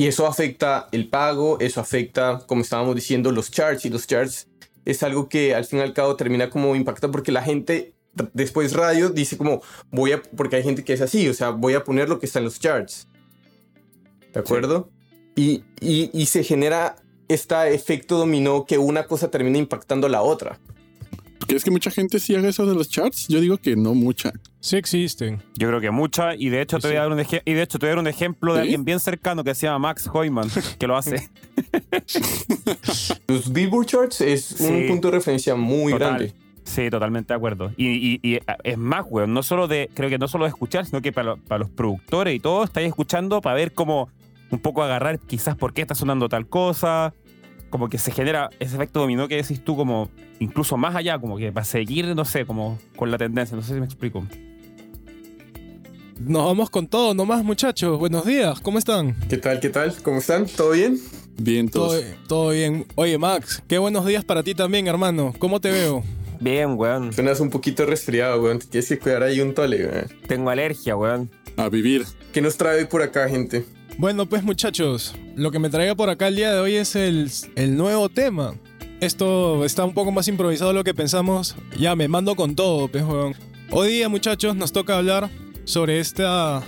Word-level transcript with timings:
Y 0.00 0.06
eso 0.06 0.26
afecta 0.26 0.88
el 0.92 1.10
pago, 1.10 1.60
eso 1.60 1.78
afecta, 1.78 2.42
como 2.46 2.62
estábamos 2.62 2.94
diciendo, 2.94 3.32
los 3.32 3.50
charts. 3.50 3.84
Y 3.84 3.90
los 3.90 4.06
charts 4.06 4.48
es 4.86 5.02
algo 5.02 5.28
que 5.28 5.54
al 5.54 5.66
fin 5.66 5.80
y 5.80 5.82
al 5.82 5.92
cabo 5.92 6.16
termina 6.16 6.48
como 6.48 6.74
impacta 6.74 7.10
porque 7.10 7.30
la 7.30 7.42
gente 7.42 7.92
después 8.32 8.72
radio 8.72 9.10
dice 9.10 9.36
como 9.36 9.60
voy 9.90 10.12
a, 10.12 10.22
porque 10.22 10.56
hay 10.56 10.62
gente 10.62 10.84
que 10.84 10.94
es 10.94 11.02
así, 11.02 11.28
o 11.28 11.34
sea, 11.34 11.50
voy 11.50 11.74
a 11.74 11.84
poner 11.84 12.08
lo 12.08 12.18
que 12.18 12.24
está 12.24 12.38
en 12.38 12.46
los 12.46 12.58
charts. 12.58 13.08
¿De 14.32 14.40
acuerdo? 14.40 14.88
Y, 15.36 15.64
y, 15.82 16.08
y 16.14 16.24
se 16.24 16.44
genera 16.44 16.96
este 17.28 17.74
efecto 17.74 18.16
dominó 18.16 18.64
que 18.64 18.78
una 18.78 19.06
cosa 19.06 19.30
termina 19.30 19.58
impactando 19.58 20.06
a 20.06 20.10
la 20.10 20.22
otra. 20.22 20.60
¿Crees 21.50 21.64
que 21.64 21.70
mucha 21.70 21.90
gente 21.90 22.18
sí 22.20 22.34
haga 22.34 22.48
eso 22.48 22.64
de 22.64 22.74
los 22.74 22.88
charts? 22.88 23.26
Yo 23.28 23.40
digo 23.40 23.58
que 23.58 23.76
no 23.76 23.94
mucha. 23.94 24.32
Sí 24.60 24.76
existen. 24.76 25.42
Yo 25.56 25.68
creo 25.68 25.80
que 25.80 25.90
mucha, 25.90 26.34
y 26.34 26.48
de 26.48 26.62
hecho 26.62 26.78
te 26.78 26.88
voy 26.88 26.96
a 26.96 27.00
dar 27.00 27.12
un, 27.12 27.20
y 27.20 27.52
de 27.52 27.62
hecho 27.62 27.78
te 27.78 27.86
voy 27.86 27.88
a 27.88 27.94
dar 27.96 27.98
un 27.98 28.06
ejemplo 28.06 28.54
de 28.54 28.60
alguien 28.60 28.84
bien 28.84 29.00
cercano 29.00 29.42
que 29.44 29.54
se 29.54 29.66
llama 29.66 29.80
Max 29.80 30.08
Hoyman, 30.12 30.48
que 30.78 30.86
lo 30.86 30.96
hace. 30.96 31.28
Los 33.26 33.52
Billboard 33.52 33.86
Charts 33.86 34.20
es 34.20 34.60
un 34.60 34.86
punto 34.88 35.08
de 35.10 35.18
referencia 35.18 35.54
muy 35.54 35.92
Total. 35.92 36.08
grande. 36.16 36.34
Sí, 36.64 36.88
totalmente 36.90 37.32
de 37.32 37.36
acuerdo. 37.36 37.72
Y, 37.76 37.86
y- 37.88 38.20
y 38.22 38.38
es 38.62 38.78
más, 38.78 39.04
weón, 39.08 39.32
no 39.32 39.42
solo 39.42 39.66
de, 39.66 39.90
creo 39.94 40.08
que 40.08 40.18
no 40.18 40.28
solo 40.28 40.44
de 40.44 40.50
escuchar, 40.50 40.86
sino 40.86 41.00
que 41.02 41.10
para, 41.12 41.30
lo- 41.30 41.36
para 41.36 41.58
los 41.60 41.70
productores 41.70 42.34
y 42.34 42.38
todo, 42.38 42.62
estáis 42.64 42.86
escuchando 42.88 43.40
para 43.40 43.56
ver 43.56 43.72
cómo 43.72 44.08
un 44.50 44.58
poco 44.60 44.82
agarrar 44.82 45.18
quizás 45.18 45.56
por 45.56 45.72
qué 45.72 45.80
está 45.82 45.94
sonando 45.94 46.28
tal 46.28 46.46
cosa. 46.48 47.12
Como 47.70 47.88
que 47.88 47.98
se 47.98 48.10
genera 48.10 48.50
ese 48.58 48.74
efecto 48.74 49.00
dominó 49.00 49.28
que 49.28 49.36
decís 49.36 49.62
tú, 49.64 49.76
como 49.76 50.10
incluso 50.40 50.76
más 50.76 50.94
allá, 50.96 51.18
como 51.18 51.36
que 51.38 51.52
para 51.52 51.64
seguir, 51.64 52.04
no 52.14 52.24
sé, 52.24 52.44
como 52.44 52.78
con 52.96 53.10
la 53.10 53.16
tendencia. 53.18 53.56
No 53.56 53.62
sé 53.62 53.74
si 53.74 53.80
me 53.80 53.86
explico. 53.86 54.24
Nos 56.18 56.44
vamos 56.44 56.68
con 56.68 56.86
todo 56.86 57.14
nomás, 57.14 57.42
muchachos. 57.44 57.98
Buenos 57.98 58.26
días, 58.26 58.60
¿cómo 58.60 58.78
están? 58.78 59.16
¿Qué 59.28 59.38
tal? 59.38 59.58
¿Qué 59.60 59.70
tal? 59.70 59.94
¿Cómo 60.02 60.18
están? 60.18 60.46
¿Todo 60.46 60.72
bien? 60.72 60.98
Bien, 61.38 61.70
Todo, 61.70 61.88
todos. 61.88 62.04
todo 62.28 62.50
bien. 62.50 62.84
Oye, 62.96 63.16
Max, 63.16 63.62
qué 63.66 63.78
buenos 63.78 64.04
días 64.04 64.24
para 64.24 64.42
ti 64.42 64.54
también, 64.54 64.86
hermano. 64.86 65.32
¿Cómo 65.38 65.60
te 65.60 65.70
veo? 65.70 66.04
Bien, 66.38 66.74
weón. 66.76 67.12
Suenas 67.14 67.40
un 67.40 67.48
poquito 67.48 67.86
resfriado, 67.86 68.42
weón. 68.42 68.58
Te 68.58 68.66
tienes 68.66 68.88
que 68.88 68.98
cuidar 68.98 69.22
ahí 69.22 69.40
un 69.40 69.54
tole, 69.54 69.86
weón. 69.86 70.06
Tengo 70.28 70.50
alergia, 70.50 70.96
weón. 70.96 71.30
A 71.56 71.68
vivir. 71.70 72.04
¿Qué 72.32 72.42
nos 72.42 72.56
trae 72.58 72.84
por 72.84 73.00
acá, 73.02 73.26
gente? 73.28 73.64
Bueno, 73.98 74.26
pues 74.26 74.42
muchachos, 74.42 75.14
lo 75.36 75.50
que 75.50 75.58
me 75.58 75.68
traiga 75.68 75.94
por 75.94 76.08
acá 76.08 76.28
el 76.28 76.36
día 76.36 76.52
de 76.52 76.60
hoy 76.60 76.74
es 76.74 76.96
el, 76.96 77.30
el 77.56 77.76
nuevo 77.76 78.08
tema. 78.08 78.54
Esto 79.00 79.64
está 79.64 79.84
un 79.84 79.94
poco 79.94 80.10
más 80.10 80.28
improvisado 80.28 80.70
de 80.70 80.74
lo 80.74 80.84
que 80.84 80.94
pensamos. 80.94 81.56
Ya 81.78 81.94
me 81.96 82.08
mando 82.08 82.34
con 82.34 82.54
todo, 82.54 82.88
pues, 82.88 83.04
weón. 83.04 83.34
Hoy 83.70 83.92
día, 83.92 84.08
muchachos, 84.08 84.56
nos 84.56 84.72
toca 84.72 84.96
hablar 84.96 85.30
sobre 85.64 86.00
esta 86.00 86.62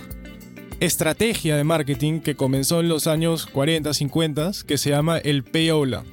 estrategia 0.79 1.57
de 1.57 1.63
marketing 1.63 2.19
que 2.19 2.35
comenzó 2.35 2.79
en 2.79 2.89
los 2.89 3.07
años 3.07 3.45
40, 3.47 3.93
50, 3.93 4.51
que 4.67 4.77
se 4.77 4.91
llama 4.91 5.17
el 5.17 5.43
payola. 5.43 6.03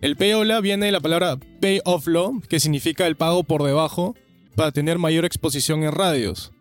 El 0.00 0.16
payola 0.16 0.60
viene 0.60 0.86
de 0.86 0.92
la 0.92 1.00
palabra 1.00 1.38
pay 1.60 1.80
off 1.84 2.06
law, 2.06 2.40
que 2.48 2.60
significa 2.60 3.06
el 3.06 3.16
pago 3.16 3.42
por 3.42 3.62
debajo 3.62 4.14
para 4.54 4.70
tener 4.70 4.98
mayor 4.98 5.24
exposición 5.24 5.82
en 5.82 5.92
radios. 5.92 6.52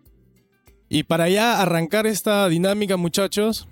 Y 0.89 1.03
para 1.03 1.29
ya 1.29 1.61
arrancar 1.61 2.07
esta 2.07 2.47
dinámica, 2.47 2.97
muchachos, 2.97 3.67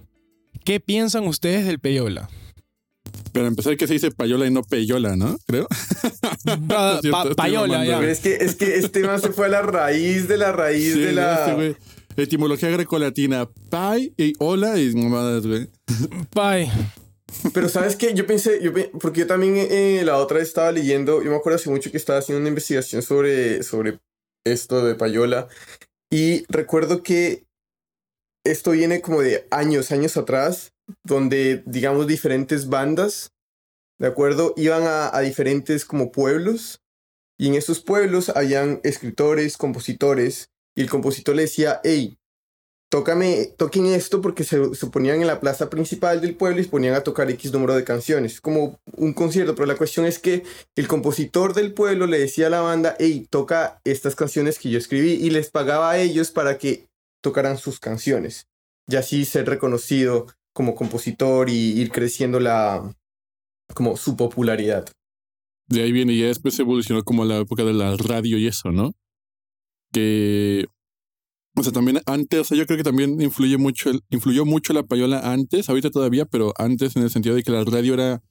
¿qué 0.66 0.80
piensan 0.82 1.26
ustedes 1.28 1.66
del 1.66 1.80
payola? 1.80 2.30
Para 3.32 3.48
empezar, 3.48 3.76
que 3.78 3.88
se 3.88 3.94
dice 3.94 4.12
payola 4.12 4.46
y 4.48 4.52
no 4.52 4.64
peyola, 4.64 5.16
¿no? 5.16 5.38
Creo. 5.46 5.68
Pa- 6.68 7.00
pa- 7.12 7.30
payola, 7.36 7.86
ya. 7.86 8.02
Es 8.04 8.20
que, 8.20 8.36
es 8.36 8.56
que 8.56 8.76
este 8.78 9.02
man 9.02 9.22
se 9.22 9.30
fue 9.32 9.46
a 9.48 9.50
la 9.50 9.62
raíz 9.62 10.28
de 10.28 10.38
la 10.38 10.52
raíz 10.52 10.94
Sí, 10.94 11.00
de 11.02 11.14
la... 11.14 11.40
este, 11.40 11.54
güey. 11.54 11.76
Etimología 12.18 12.70
grecolatina. 12.70 13.48
Pai 13.70 14.14
y 14.18 14.34
hola 14.40 14.80
y 14.80 14.94
mamadas, 14.96 15.46
güey. 15.46 15.70
Bye. 16.34 16.72
Pero 17.54 17.68
sabes 17.68 17.98
qué, 17.98 18.14
yo 18.14 18.26
pensé, 18.26 18.60
yo 18.64 18.72
porque 19.02 19.22
yo 19.22 19.28
también 19.28 19.56
eh, 19.58 20.02
la 20.06 20.18
otra 20.18 20.38
vez 20.38 20.48
estaba 20.48 20.72
leyendo, 20.72 21.22
yo 21.22 21.30
me 21.32 21.36
acuerdo 21.36 21.58
hace 21.58 21.70
mucho 21.70 21.92
que 21.92 21.98
estaba 21.98 22.20
haciendo 22.20 22.40
una 22.40 22.48
investigación 22.50 23.02
sobre, 23.02 23.62
sobre 23.64 24.00
esto 24.46 24.86
de 24.86 24.96
Payola 24.96 25.48
y 26.10 26.46
recuerdo 26.48 27.04
que 27.04 27.44
esto 28.46 28.72
viene 28.72 29.02
como 29.02 29.22
de 29.22 29.48
años, 29.52 29.92
años 29.92 30.16
atrás, 30.16 30.72
donde 31.04 31.64
digamos 31.66 32.08
diferentes 32.08 32.70
bandas, 32.70 33.34
¿de 34.00 34.08
acuerdo? 34.08 34.54
Iban 34.56 34.84
a, 34.86 35.20
diferentes 35.20 35.84
como 35.84 36.12
pueblos 36.12 36.82
y 37.38 37.48
en 37.48 37.56
esos 37.56 37.82
pueblos 37.82 38.30
habían 38.30 38.80
escritores, 38.84 39.58
compositores 39.58 40.50
y 40.76 40.82
el 40.82 40.90
compositor 40.90 41.36
le 41.36 41.44
decía, 41.44 41.82
hey, 41.84 42.18
tócame, 42.92 43.54
toquen 43.58 43.88
esto 43.88 44.22
porque 44.22 44.44
se, 44.44 44.76
se 44.76 44.88
ponían 44.88 45.22
en 45.22 45.28
la 45.28 45.40
plaza 45.40 45.70
principal 45.70 46.22
del 46.22 46.36
pueblo 46.36 46.62
y 46.62 46.66
se 46.66 46.70
ponían 46.70 46.94
a 46.94 47.02
tocar 47.02 47.30
X 47.32 47.52
número 47.52 47.76
de 47.76 47.84
canciones, 47.84 48.40
como 48.40 48.80
un 48.96 49.14
concierto, 49.14 49.56
pero 49.56 49.66
la 49.66 49.76
cuestión 49.76 50.06
es 50.06 50.20
que 50.20 50.44
el 50.76 50.88
compositor 50.88 51.54
del 51.54 51.74
pueblo 51.74 52.06
le 52.06 52.20
decía 52.20 52.48
a 52.48 52.52
la 52.52 52.62
banda, 52.62 52.96
hey, 53.00 53.28
toca 53.30 53.82
estas 53.84 54.16
canciones 54.16 54.60
que 54.60 54.70
yo 54.70 54.78
escribí 54.78 55.14
y 55.14 55.30
les 55.32 55.50
pagaba 55.50 55.92
a 55.92 55.98
ellos 55.98 56.32
para 56.32 56.58
que 56.58 56.88
tocaran 57.26 57.58
sus 57.58 57.80
canciones 57.80 58.46
y 58.88 58.98
así 58.98 59.26
ser 59.26 59.48
reconocido 59.48 60.28
como 60.54 60.76
compositor 60.76 61.50
y 61.50 61.80
ir 61.82 61.90
creciendo 61.90 62.40
la, 62.40 62.96
como 63.74 63.98
su 63.98 64.16
popularidad. 64.16 64.86
De 65.68 65.82
ahí 65.82 65.92
viene 65.92 66.14
y 66.14 66.20
ya 66.20 66.28
después 66.28 66.58
evolucionó 66.60 67.02
como 67.04 67.26
la 67.26 67.38
época 67.38 67.64
de 67.64 67.74
la 67.74 67.98
radio 67.98 68.38
y 68.38 68.46
eso, 68.46 68.72
¿no? 68.72 68.94
Que. 69.92 70.66
O 71.58 71.64
sea, 71.64 71.72
también 71.72 72.00
antes, 72.06 72.42
o 72.42 72.44
sea, 72.44 72.58
yo 72.58 72.68
creo 72.68 72.78
que 72.78 72.84
también 72.84 73.20
influye 73.20 73.58
mucho, 73.58 73.90
influyó 74.12 74.46
mucho 74.46 74.72
la 74.74 74.84
payola 74.84 75.32
antes, 75.32 75.68
ahorita 75.68 75.90
todavía, 75.90 76.26
pero 76.26 76.54
antes 76.58 76.96
en 76.96 77.02
el 77.02 77.10
sentido 77.10 77.34
de 77.34 77.42
que 77.42 77.52
la 77.52 77.64
radio 77.64 77.96
era 77.96 78.22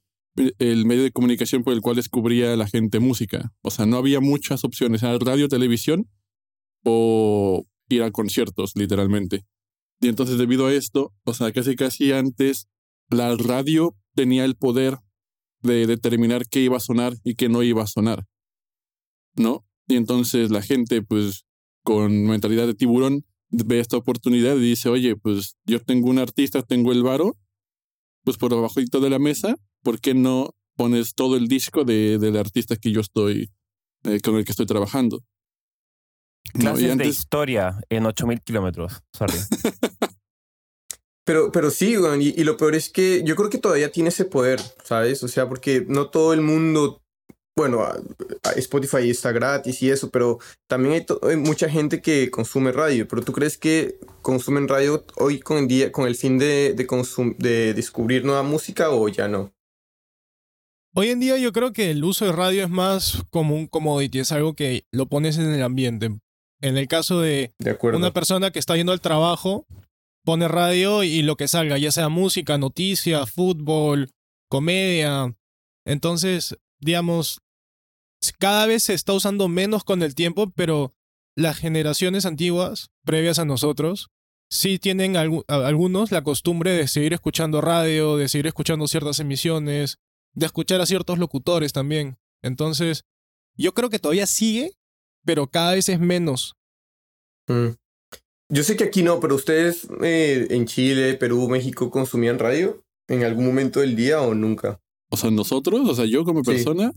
el 0.59 0.87
medio 0.87 1.03
de 1.03 1.11
comunicación 1.11 1.65
por 1.65 1.73
el 1.73 1.81
cual 1.81 1.97
descubría 1.97 2.55
la 2.55 2.69
gente 2.69 3.01
música. 3.01 3.51
O 3.63 3.71
sea, 3.71 3.87
no 3.87 3.97
había 3.97 4.21
muchas 4.21 4.63
opciones, 4.63 5.03
era 5.03 5.19
radio, 5.19 5.49
televisión 5.49 6.07
o 6.85 7.65
ir 7.95 8.03
a 8.03 8.11
conciertos, 8.11 8.73
literalmente. 8.75 9.45
Y 10.01 10.09
entonces 10.09 10.39
debido 10.39 10.67
a 10.67 10.75
esto, 10.75 11.13
o 11.25 11.35
sea, 11.35 11.53
casi 11.53 11.77
casi 11.77 12.13
antes 12.13 12.69
la 13.11 13.35
radio 13.37 13.97
tenía 14.15 14.45
el 14.45 14.57
poder 14.57 14.99
de 15.63 15.87
determinar 15.87 16.47
qué 16.49 16.61
iba 16.61 16.77
a 16.77 16.81
sonar 16.81 17.15
y 17.25 17.35
qué 17.37 17.49
no 17.49 17.63
iba 17.63 17.83
a 17.83 17.87
sonar. 17.87 18.27
¿No? 19.37 19.65
Y 19.89 19.97
entonces 19.97 20.51
la 20.51 20.63
gente, 20.63 21.03
pues, 21.03 21.45
con 21.83 22.25
mentalidad 22.25 22.67
de 22.67 22.75
tiburón, 22.75 23.25
ve 23.51 23.81
esta 23.81 23.97
oportunidad 23.97 24.57
y 24.57 24.61
dice, 24.61 24.89
oye, 24.89 25.17
pues 25.17 25.57
yo 25.65 25.81
tengo 25.81 26.09
un 26.09 26.19
artista, 26.19 26.63
tengo 26.63 26.93
el 26.93 27.03
varo, 27.03 27.37
pues 28.25 28.37
por 28.37 28.53
abajito 28.53 29.01
de 29.01 29.11
la 29.11 29.19
mesa, 29.19 29.57
¿por 29.83 30.01
qué 30.01 30.15
no 30.15 30.51
pones 30.77 31.15
todo 31.15 31.37
el 31.37 31.47
disco 31.47 31.85
de, 31.85 32.19
del 32.19 32.37
artista 32.37 32.77
que 32.77 32.91
yo 32.91 33.01
estoy, 33.01 33.51
eh, 34.05 34.21
con 34.21 34.37
el 34.37 34.45
que 34.45 34.53
estoy 34.53 34.67
trabajando? 34.67 35.23
¿No? 36.53 36.73
Clases 36.73 36.99
de 36.99 37.07
historia 37.07 37.81
en 37.89 38.07
8000 38.07 38.43
kilómetros. 38.43 39.03
Sorry. 39.13 39.39
Pero, 41.27 41.51
pero 41.51 41.71
sí, 41.71 41.97
y, 42.21 42.41
y 42.41 42.45
lo 42.45 42.59
peor 42.59 42.75
es 42.75 42.91
que 42.91 43.23
yo 43.25 43.35
creo 43.35 43.49
que 43.49 43.57
todavía 43.57 43.91
tiene 43.91 44.11
ese 44.11 44.27
poder, 44.27 44.61
¿sabes? 44.85 45.23
O 45.23 45.29
sea, 45.29 45.49
porque 45.49 45.83
no 45.89 46.11
todo 46.11 46.35
el 46.35 46.43
mundo, 46.43 47.03
bueno, 47.57 47.89
Spotify 48.57 49.09
está 49.09 49.33
gratis 49.33 49.83
y 49.83 49.91
eso, 49.91 50.11
pero 50.11 50.39
también 50.69 51.07
hay, 51.23 51.37
mucha 51.37 51.69
gente 51.71 52.03
que 52.03 52.31
consume 52.31 52.73
radio. 52.73 53.09
Pero 53.09 53.23
tú 53.23 53.33
crees 53.33 53.57
que 53.57 53.99
consumen 54.21 54.69
radio 54.69 55.07
hoy 55.17 55.41
con 55.41 55.57
el 55.57 55.69
día, 55.69 55.93
con 55.93 56.07
el 56.07 56.15
fin 56.15 56.37
de, 56.37 56.75
de, 56.75 57.35
de 57.39 57.75
descubrir 57.75 58.25
nueva 58.25 58.43
música 58.43 58.91
o 58.91 59.09
ya 59.09 59.27
no? 59.27 59.55
Hoy 60.97 61.09
en 61.09 61.21
día 61.21 61.39
yo 61.39 61.53
creo 61.53 61.73
que 61.73 61.91
el 61.91 62.05
uso 62.05 62.27
de 62.27 62.33
radio 62.33 62.65
es 62.65 62.71
más 62.71 63.25
como 63.31 63.57
un 63.57 63.67
commodity, 63.67 64.21
es 64.21 64.31
algo 64.31 64.55
que 64.55 64.87
lo 64.93 65.07
pones 65.07 65.39
en 65.39 65.53
el 65.53 65.63
ambiente. 65.63 66.11
En 66.65 66.79
el 66.79 66.89
caso 66.89 67.21
de 67.21 67.53
una 67.93 68.11
persona 68.11 68.51
que 68.51 68.59
está 68.59 68.75
yendo 68.75 68.93
al 68.93 69.03
trabajo, 69.03 69.67
pone 70.25 70.49
radio 70.49 71.03
y 71.03 71.21
lo 71.21 71.37
que 71.37 71.47
salga, 71.47 71.77
ya 71.77 71.93
sea 71.93 72.09
música, 72.09 72.57
noticias, 72.57 73.31
fútbol, 73.31 74.09
comedia. 74.49 75.37
Entonces, 75.85 76.57
digamos, 76.81 77.43
cada 78.39 78.65
vez 78.65 78.85
se 78.85 78.95
está 78.95 79.13
usando 79.13 79.47
menos 79.49 79.85
con 79.85 80.03
el 80.03 80.15
tiempo, 80.15 80.51
pero 80.57 80.95
las 81.37 81.59
generaciones 81.59 82.25
antiguas, 82.25 82.89
previas 83.05 83.39
a 83.39 83.45
nosotros, 83.45 84.09
sí 84.49 84.79
tienen 84.79 85.19
algunos 85.19 86.13
la 86.13 86.25
costumbre 86.25 86.71
de 86.71 86.89
seguir 86.89 87.13
escuchando 87.13 87.61
radio, 87.61 88.17
de 88.17 88.29
seguir 88.31 88.47
escuchando 88.47 88.89
ciertas 88.89 89.21
emisiones, 89.21 89.99
de 90.33 90.47
escuchar 90.47 90.81
a 90.81 90.87
ciertos 90.87 91.19
locutores 91.19 91.75
también. 91.75 92.17
Entonces, 92.43 93.05
yo 93.55 93.75
creo 93.75 93.91
que 93.91 93.99
todavía 93.99 94.27
sigue, 94.27 94.73
pero 95.25 95.47
cada 95.47 95.75
vez 95.75 95.89
es 95.89 95.99
menos. 96.01 96.55
Mm. 97.49 97.69
Yo 98.51 98.63
sé 98.63 98.77
que 98.77 98.85
aquí 98.85 99.03
no, 99.03 99.21
pero 99.21 99.35
ustedes 99.35 99.89
eh, 100.03 100.47
en 100.51 100.67
Chile, 100.67 101.15
Perú, 101.15 101.49
México 101.49 101.91
consumían 101.91 102.39
radio 102.39 102.83
en 103.09 103.23
algún 103.25 103.47
momento 103.47 103.81
del 103.81 103.97
día 103.97 104.21
o 104.21 104.35
nunca. 104.35 104.81
o 105.11 105.17
sea, 105.17 105.31
nosotros, 105.31 105.89
o 105.89 105.95
sea, 105.95 106.07
yo 106.07 106.25
como 106.25 106.43
Sí. 106.43 106.51
persona, 106.51 106.93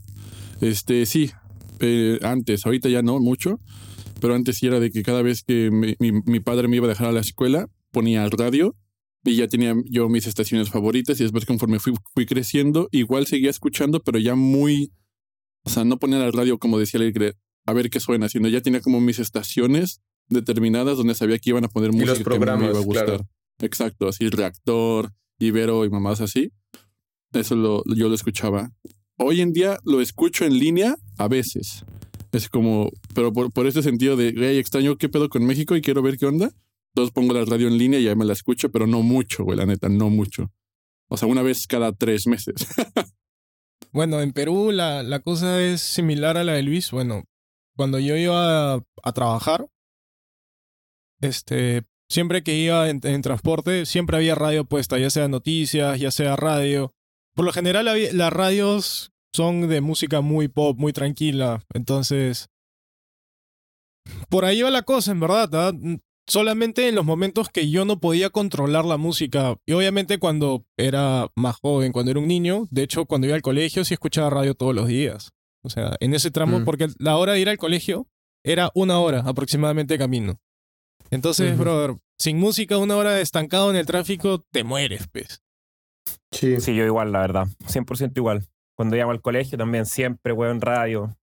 este, 0.59 1.05
sí, 1.05 1.29
eh, 1.81 2.17
antes, 2.23 2.65
ahorita 2.65 2.89
ya 2.89 3.03
no 3.03 3.19
mucho, 3.19 3.59
pero 4.19 4.33
antes 4.33 4.57
sí 4.57 4.65
era 4.65 4.79
de 4.79 4.89
que 4.89 5.03
cada 5.03 5.21
vez 5.21 5.43
que 5.43 5.69
mi, 5.71 5.95
mi- 5.99 6.21
mi 6.25 6.39
padre 6.39 6.67
me 6.67 6.77
iba 6.77 6.85
a 6.87 6.89
dejar 6.89 7.07
a 7.09 7.11
la 7.11 7.19
escuela, 7.19 7.67
ponía 7.91 8.27
radio 8.29 8.75
y 9.23 9.35
ya 9.35 9.47
tenía 9.47 9.75
yo 9.85 10.09
mis 10.09 10.25
estaciones 10.25 10.69
favoritas 10.69 11.19
y 11.19 11.23
después 11.23 11.45
conforme 11.45 11.79
fui, 11.79 11.93
fui 12.15 12.25
creciendo, 12.25 12.87
igual 12.91 13.27
seguía 13.27 13.51
escuchando, 13.51 13.99
pero 14.01 14.17
ya 14.17 14.33
muy, 14.33 14.91
o 15.63 15.69
sea, 15.69 15.83
no 15.85 15.97
ponía 15.99 16.17
la 16.17 16.31
radio 16.31 16.57
como 16.57 16.79
decía 16.79 16.99
Alegre, 16.99 17.33
a 17.67 17.73
ver 17.73 17.89
qué 17.89 17.99
suena, 17.99 18.29
sino 18.29 18.47
ya 18.47 18.61
tenía 18.61 18.81
como 18.81 18.99
mis 18.99 19.19
estaciones 19.19 20.01
determinadas 20.29 20.97
donde 20.97 21.13
sabía 21.13 21.37
que 21.37 21.51
iban 21.51 21.65
a 21.65 21.67
poner 21.67 21.91
música 21.91 22.13
los 22.13 22.23
programas, 22.23 22.61
que 22.61 22.65
me 22.65 22.71
iba 22.71 22.79
a 22.79 22.83
gustar. 22.83 23.05
claro. 23.05 23.29
Exacto, 23.59 24.07
así 24.07 24.29
Reactor, 24.29 25.11
Ibero 25.39 25.85
y 25.85 25.89
mamás 25.89 26.21
así. 26.21 26.51
Eso 27.33 27.55
lo, 27.55 27.83
yo 27.85 28.07
lo 28.07 28.15
escuchaba. 28.15 28.71
Hoy 29.17 29.41
en 29.41 29.51
día 29.51 29.77
lo 29.83 29.99
escucho 29.99 30.45
en 30.45 30.57
línea 30.57 30.95
a 31.17 31.27
veces. 31.27 31.83
Es 32.31 32.49
como, 32.49 32.89
pero 33.13 33.33
por, 33.33 33.51
por 33.51 33.67
este 33.67 33.83
sentido 33.83 34.15
de, 34.15 34.31
güey, 34.31 34.59
extraño 34.59 34.97
qué 34.97 35.09
pedo 35.09 35.27
con 35.27 35.45
México 35.45 35.75
y 35.75 35.81
quiero 35.81 36.01
ver 36.01 36.17
qué 36.17 36.25
onda. 36.25 36.51
Entonces 36.93 37.13
pongo 37.13 37.33
la 37.33 37.45
radio 37.45 37.67
en 37.67 37.77
línea 37.77 37.99
y 37.99 38.07
ahí 38.07 38.15
me 38.15 38.25
la 38.25 38.33
escucho, 38.33 38.71
pero 38.71 38.87
no 38.87 39.01
mucho, 39.01 39.43
güey, 39.43 39.57
la 39.57 39.65
neta, 39.65 39.89
no 39.89 40.09
mucho. 40.09 40.51
O 41.09 41.17
sea, 41.17 41.27
una 41.27 41.41
vez 41.41 41.67
cada 41.67 41.91
tres 41.91 42.27
meses. 42.27 42.55
Bueno, 43.93 44.21
en 44.21 44.31
Perú 44.31 44.71
la, 44.71 45.01
la 45.01 45.21
cosa 45.21 45.61
es 45.61 45.81
similar 45.81 46.37
a 46.37 46.43
la 46.43 46.53
de 46.53 46.61
Luis. 46.61 46.91
Bueno, 46.91 47.23
cuando 47.77 47.99
yo 47.99 48.17
iba 48.17 48.73
a, 48.73 49.11
trabajar, 49.13 49.69
este, 51.21 51.83
siempre 52.09 52.43
que 52.43 52.55
iba 52.55 52.89
en, 52.89 53.21
transporte, 53.21 53.85
siempre 53.85 54.17
había 54.17 54.35
radio 54.35 54.65
puesta, 54.65 54.97
ya 54.97 55.09
sea 55.09 55.27
noticias, 55.27 55.99
ya 55.99 56.11
sea 56.11 56.35
radio. 56.35 56.93
Por 57.35 57.45
lo 57.45 57.53
general, 57.53 57.87
las 58.13 58.33
radios 58.33 59.11
son 59.33 59.69
de 59.69 59.79
música 59.81 60.21
muy 60.21 60.47
pop, 60.47 60.77
muy 60.77 60.91
tranquila. 60.91 61.63
Entonces, 61.73 62.49
por 64.29 64.43
ahí 64.43 64.61
va 64.61 64.71
la 64.71 64.81
cosa, 64.81 65.11
en 65.11 65.19
verdad. 65.19 65.49
¿ah? 65.53 65.71
Solamente 66.25 66.89
en 66.89 66.95
los 66.95 67.05
momentos 67.05 67.49
que 67.49 67.69
yo 67.69 67.85
no 67.85 67.99
podía 67.99 68.31
controlar 68.31 68.83
la 68.85 68.97
música. 68.97 69.57
Y 69.65 69.73
obviamente 69.73 70.17
cuando 70.17 70.65
era 70.75 71.31
más 71.35 71.57
joven, 71.61 71.93
cuando 71.93 72.11
era 72.11 72.19
un 72.19 72.27
niño, 72.27 72.67
de 72.69 72.83
hecho, 72.83 73.05
cuando 73.05 73.27
iba 73.27 73.35
al 73.35 73.41
colegio, 73.41 73.85
sí 73.85 73.93
escuchaba 73.93 74.29
radio 74.29 74.55
todos 74.55 74.75
los 74.75 74.87
días. 74.87 75.31
O 75.67 75.69
sea, 75.69 75.95
en 75.99 76.13
ese 76.13 76.31
tramo, 76.31 76.59
Mm. 76.59 76.65
porque 76.65 76.87
la 76.97 77.17
hora 77.17 77.33
de 77.33 77.39
ir 77.41 77.49
al 77.49 77.57
colegio 77.57 78.07
era 78.43 78.71
una 78.73 78.99
hora 78.99 79.19
aproximadamente 79.25 79.93
de 79.93 79.97
camino. 79.99 80.39
Entonces, 81.11 81.57
brother, 81.57 81.97
sin 82.17 82.37
música, 82.37 82.77
una 82.77 82.95
hora 82.97 83.19
estancado 83.21 83.69
en 83.69 83.75
el 83.77 83.85
tráfico, 83.85 84.43
te 84.51 84.63
mueres, 84.63 85.07
pues. 85.11 85.41
Sí. 86.31 86.59
Sí, 86.59 86.75
yo 86.75 86.83
igual, 86.85 87.11
la 87.11 87.19
verdad. 87.19 87.47
100% 87.67 88.17
igual. 88.19 88.45
Cuando 88.75 88.95
íbamos 88.95 89.13
al 89.13 89.21
colegio 89.21 89.57
también 89.57 89.85
siempre, 89.85 90.33
weón, 90.33 90.59
radio. 90.61 91.15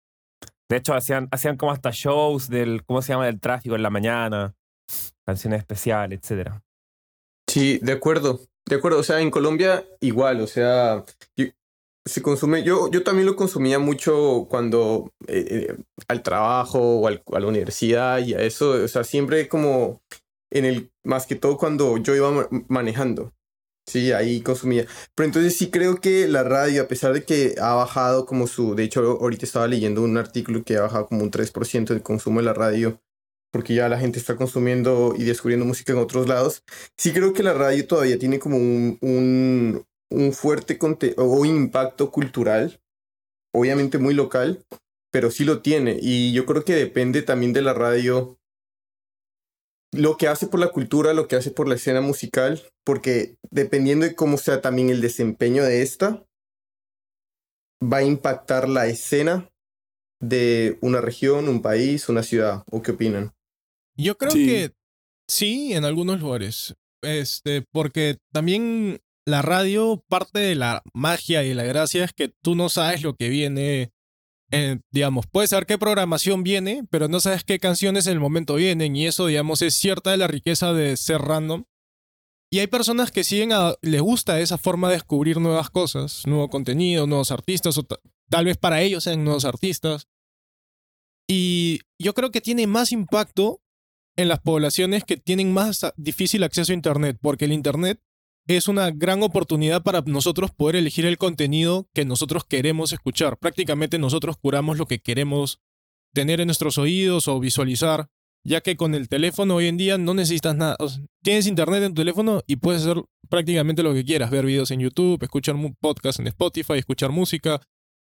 De 0.70 0.76
hecho, 0.78 0.94
hacían, 0.94 1.28
hacían 1.30 1.56
como 1.56 1.72
hasta 1.72 1.90
shows 1.92 2.48
del, 2.48 2.84
¿cómo 2.84 3.02
se 3.02 3.12
llama? 3.12 3.26
Del 3.26 3.40
tráfico 3.40 3.74
en 3.76 3.82
la 3.82 3.90
mañana. 3.90 4.54
Canciones 5.26 5.60
especiales, 5.60 6.20
etcétera. 6.22 6.62
Sí, 7.48 7.78
de 7.82 7.92
acuerdo, 7.92 8.40
de 8.66 8.76
acuerdo. 8.76 8.98
O 8.98 9.02
sea, 9.02 9.20
en 9.20 9.30
Colombia 9.30 9.84
igual, 10.00 10.40
o 10.40 10.46
sea, 10.46 11.04
yo- 11.36 11.46
se 12.06 12.22
consume, 12.22 12.62
yo, 12.62 12.90
yo 12.90 13.02
también 13.02 13.26
lo 13.26 13.36
consumía 13.36 13.78
mucho 13.78 14.46
cuando 14.50 15.10
eh, 15.26 15.68
eh, 15.70 15.76
al 16.08 16.22
trabajo 16.22 16.78
o 17.00 17.06
al- 17.08 17.22
a 17.32 17.40
la 17.40 17.46
universidad 17.46 18.18
y 18.18 18.34
a 18.34 18.40
eso, 18.42 18.70
o 18.84 18.88
sea, 18.88 19.04
siempre 19.04 19.48
como 19.48 20.00
en 20.52 20.64
el, 20.66 20.90
más 21.04 21.26
que 21.26 21.34
todo 21.36 21.56
cuando 21.56 21.96
yo 21.98 22.14
iba 22.14 22.30
ma- 22.30 22.48
manejando. 22.68 23.32
Sí, 23.86 24.12
ahí 24.12 24.40
consumía. 24.40 24.86
Pero 25.14 25.26
entonces 25.26 25.56
sí 25.58 25.70
creo 25.70 26.00
que 26.00 26.26
la 26.26 26.42
radio, 26.42 26.82
a 26.82 26.88
pesar 26.88 27.12
de 27.12 27.24
que 27.24 27.54
ha 27.60 27.74
bajado 27.74 28.24
como 28.26 28.46
su, 28.46 28.74
de 28.74 28.84
hecho 28.84 29.00
ahorita 29.20 29.44
estaba 29.44 29.66
leyendo 29.68 30.02
un 30.02 30.16
artículo 30.16 30.64
que 30.64 30.76
ha 30.78 30.82
bajado 30.82 31.06
como 31.06 31.22
un 31.22 31.30
3% 31.30 31.92
del 31.92 32.02
consumo 32.02 32.40
de 32.40 32.46
la 32.46 32.54
radio, 32.54 33.00
porque 33.52 33.74
ya 33.74 33.88
la 33.90 33.98
gente 33.98 34.18
está 34.18 34.36
consumiendo 34.36 35.14
y 35.16 35.24
descubriendo 35.24 35.66
música 35.66 35.92
en 35.92 35.98
otros 35.98 36.28
lados. 36.28 36.62
Sí 36.98 37.12
creo 37.12 37.32
que 37.34 37.42
la 37.42 37.52
radio 37.52 37.86
todavía 37.86 38.18
tiene 38.18 38.38
como 38.38 38.56
un, 38.56 38.98
un 40.10 40.32
fuerte 40.32 40.78
o 41.16 41.44
impacto 41.44 42.10
cultural, 42.10 42.80
obviamente 43.52 43.98
muy 43.98 44.14
local, 44.14 44.64
pero 45.10 45.30
sí 45.30 45.44
lo 45.44 45.62
tiene. 45.62 45.98
Y 46.00 46.32
yo 46.32 46.46
creo 46.46 46.64
que 46.64 46.74
depende 46.74 47.22
también 47.22 47.52
de 47.52 47.62
la 47.62 47.74
radio 47.74 48.38
lo 49.92 50.16
que 50.16 50.26
hace 50.26 50.48
por 50.48 50.58
la 50.58 50.70
cultura, 50.72 51.14
lo 51.14 51.28
que 51.28 51.36
hace 51.36 51.50
por 51.52 51.68
la 51.68 51.76
escena 51.76 52.00
musical, 52.00 52.62
porque 52.84 53.36
dependiendo 53.50 54.06
de 54.06 54.16
cómo 54.16 54.38
sea 54.38 54.60
también 54.60 54.90
el 54.90 55.00
desempeño 55.00 55.62
de 55.62 55.82
esta, 55.82 56.26
va 57.80 57.98
a 57.98 58.02
impactar 58.04 58.68
la 58.68 58.86
escena 58.88 59.50
de 60.20 60.78
una 60.80 61.00
región, 61.00 61.48
un 61.48 61.62
país, 61.62 62.08
una 62.08 62.22
ciudad. 62.22 62.64
¿O 62.70 62.82
qué 62.82 62.92
opinan? 62.92 63.32
Yo 63.96 64.16
creo 64.16 64.32
Sí. 64.32 64.46
que 64.46 64.72
sí, 65.28 65.74
en 65.74 65.84
algunos 65.84 66.20
lugares. 66.20 66.74
Este, 67.02 67.62
porque 67.70 68.18
también 68.32 69.00
la 69.26 69.42
radio, 69.42 70.04
parte 70.08 70.38
de 70.38 70.54
la 70.54 70.82
magia 70.92 71.44
y 71.44 71.54
la 71.54 71.64
gracia 71.64 72.04
es 72.04 72.12
que 72.12 72.28
tú 72.42 72.54
no 72.54 72.68
sabes 72.68 73.02
lo 73.02 73.14
que 73.14 73.28
viene. 73.28 73.90
eh, 74.50 74.78
digamos, 74.92 75.26
puedes 75.26 75.50
saber 75.50 75.66
qué 75.66 75.78
programación 75.78 76.42
viene, 76.42 76.84
pero 76.90 77.08
no 77.08 77.18
sabes 77.20 77.42
qué 77.44 77.58
canciones 77.58 78.06
en 78.06 78.12
el 78.12 78.20
momento 78.20 78.54
vienen. 78.54 78.94
Y 78.94 79.06
eso, 79.06 79.26
digamos, 79.26 79.62
es 79.62 79.74
cierta 79.74 80.10
de 80.10 80.18
la 80.18 80.26
riqueza 80.26 80.72
de 80.72 80.96
ser 80.96 81.20
random. 81.22 81.64
Y 82.52 82.60
hay 82.60 82.66
personas 82.68 83.10
que 83.10 83.24
siguen 83.24 83.52
a, 83.52 83.74
les 83.82 84.00
gusta 84.00 84.38
esa 84.38 84.58
forma 84.58 84.88
de 84.88 84.94
descubrir 84.94 85.40
nuevas 85.40 85.70
cosas, 85.70 86.24
nuevo 86.26 86.48
contenido, 86.50 87.06
nuevos 87.06 87.32
artistas, 87.32 87.78
o 87.78 87.82
ta- 87.82 87.98
tal 88.30 88.44
vez 88.44 88.56
para 88.56 88.80
ellos 88.80 89.04
sean 89.04 89.24
nuevos 89.24 89.44
artistas. 89.44 90.06
Y 91.28 91.80
yo 91.98 92.14
creo 92.14 92.30
que 92.30 92.40
tiene 92.40 92.66
más 92.66 92.92
impacto 92.92 93.60
en 94.16 94.28
las 94.28 94.38
poblaciones 94.40 95.02
que 95.04 95.16
tienen 95.16 95.52
más 95.52 95.80
difícil 95.96 96.44
acceso 96.44 96.70
a 96.70 96.76
Internet, 96.76 97.18
porque 97.20 97.46
el 97.46 97.52
Internet 97.52 98.00
es 98.46 98.68
una 98.68 98.90
gran 98.90 99.22
oportunidad 99.22 99.82
para 99.82 100.02
nosotros 100.02 100.50
poder 100.50 100.76
elegir 100.76 101.06
el 101.06 101.18
contenido 101.18 101.88
que 101.94 102.04
nosotros 102.04 102.44
queremos 102.44 102.92
escuchar. 102.92 103.38
Prácticamente 103.38 103.98
nosotros 103.98 104.36
curamos 104.36 104.76
lo 104.76 104.86
que 104.86 105.00
queremos 105.00 105.60
tener 106.12 106.40
en 106.40 106.48
nuestros 106.48 106.76
oídos 106.78 107.26
o 107.26 107.40
visualizar, 107.40 108.08
ya 108.44 108.60
que 108.60 108.76
con 108.76 108.94
el 108.94 109.08
teléfono 109.08 109.56
hoy 109.56 109.68
en 109.68 109.78
día 109.78 109.96
no 109.96 110.12
necesitas 110.12 110.54
nada. 110.54 110.76
Tienes 111.22 111.46
Internet 111.46 111.82
en 111.82 111.94
tu 111.94 112.02
teléfono 112.02 112.42
y 112.46 112.56
puedes 112.56 112.82
hacer 112.82 113.02
prácticamente 113.30 113.82
lo 113.82 113.94
que 113.94 114.04
quieras, 114.04 114.30
ver 114.30 114.44
videos 114.44 114.70
en 114.70 114.80
YouTube, 114.80 115.22
escuchar 115.22 115.56
podcasts 115.80 116.20
en 116.20 116.26
Spotify, 116.26 116.74
escuchar 116.74 117.10
música, 117.10 117.60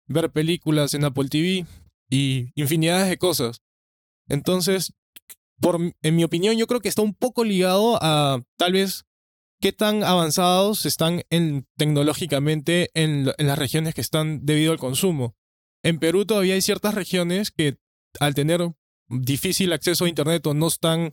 ver 0.07 0.31
películas 0.31 0.95
en 0.95 1.05
Apple 1.05 1.29
TV 1.29 1.67
y 2.09 2.51
infinidades 2.55 3.09
de 3.09 3.19
cosas. 3.19 3.61
Entonces, 4.29 4.95
por, 5.61 5.81
en 5.81 6.17
mi 6.17 6.23
opinión, 6.23 6.57
yo 6.57 6.69
creo 6.69 6.81
que 6.81 6.89
está 6.89 7.03
un 7.03 7.15
poco 7.15 7.43
ligado 7.43 7.99
a 8.01 8.41
tal 8.57 8.75
vez 8.75 9.08
qué 9.61 9.73
tan 9.73 10.05
avanzados 10.05 10.87
están 10.87 11.23
en, 11.31 11.67
tecnológicamente 11.77 12.91
en, 12.95 13.31
en 13.39 13.47
las 13.47 13.59
regiones 13.59 13.95
que 13.95 14.01
están 14.01 14.45
debido 14.45 14.73
al 14.73 14.79
consumo. 14.79 15.35
En 15.83 15.99
Perú 15.99 16.25
todavía 16.27 16.55
hay 16.55 16.63
ciertas 16.63 16.95
regiones 16.95 17.51
que 17.51 17.77
al 18.21 18.35
tener 18.35 18.61
difícil 19.09 19.73
acceso 19.73 20.05
a 20.05 20.09
Internet 20.09 20.47
o 20.47 20.55
no 20.55 20.69
están 20.69 21.13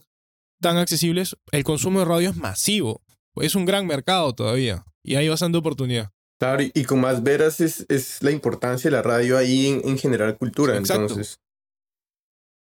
tan 0.60 0.76
accesibles, 0.76 1.36
el 1.52 1.64
consumo 1.64 2.00
de 2.00 2.04
radio 2.04 2.30
es 2.30 2.36
masivo. 2.36 3.02
Es 3.36 3.54
un 3.54 3.64
gran 3.64 3.86
mercado 3.86 4.34
todavía 4.34 4.84
y 5.02 5.16
hay 5.16 5.28
bastante 5.28 5.58
oportunidad. 5.58 6.10
Claro, 6.38 6.62
y, 6.62 6.70
y 6.74 6.84
con 6.84 7.00
más 7.00 7.22
veras 7.22 7.60
es, 7.60 7.86
es 7.88 8.22
la 8.22 8.30
importancia 8.30 8.90
de 8.90 8.96
la 8.96 9.02
radio 9.02 9.38
ahí 9.38 9.66
en, 9.66 9.88
en 9.88 9.98
generar 9.98 10.36
cultura. 10.36 10.76
Exacto. 10.76 11.02
Entonces, 11.02 11.38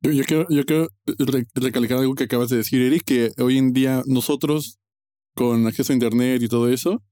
Yo, 0.03 0.13
yo 0.13 0.25
quiero, 0.25 0.47
yo 0.49 0.65
quiero 0.65 0.89
re- 1.19 1.47
recalcar 1.55 1.99
algo 1.99 2.15
que 2.15 2.25
acabas 2.25 2.49
de 2.49 2.57
decir, 2.57 2.81
Eric, 2.81 3.05
que 3.05 3.33
hoy 3.39 3.59
en 3.59 3.73
día 3.75 4.03
nosotros, 4.07 4.79
con 5.35 5.67
acceso 5.67 5.93
a 5.93 5.95
internet 5.95 6.43
y 6.43 6.49
todo 6.49 6.69
eso, 6.69 7.03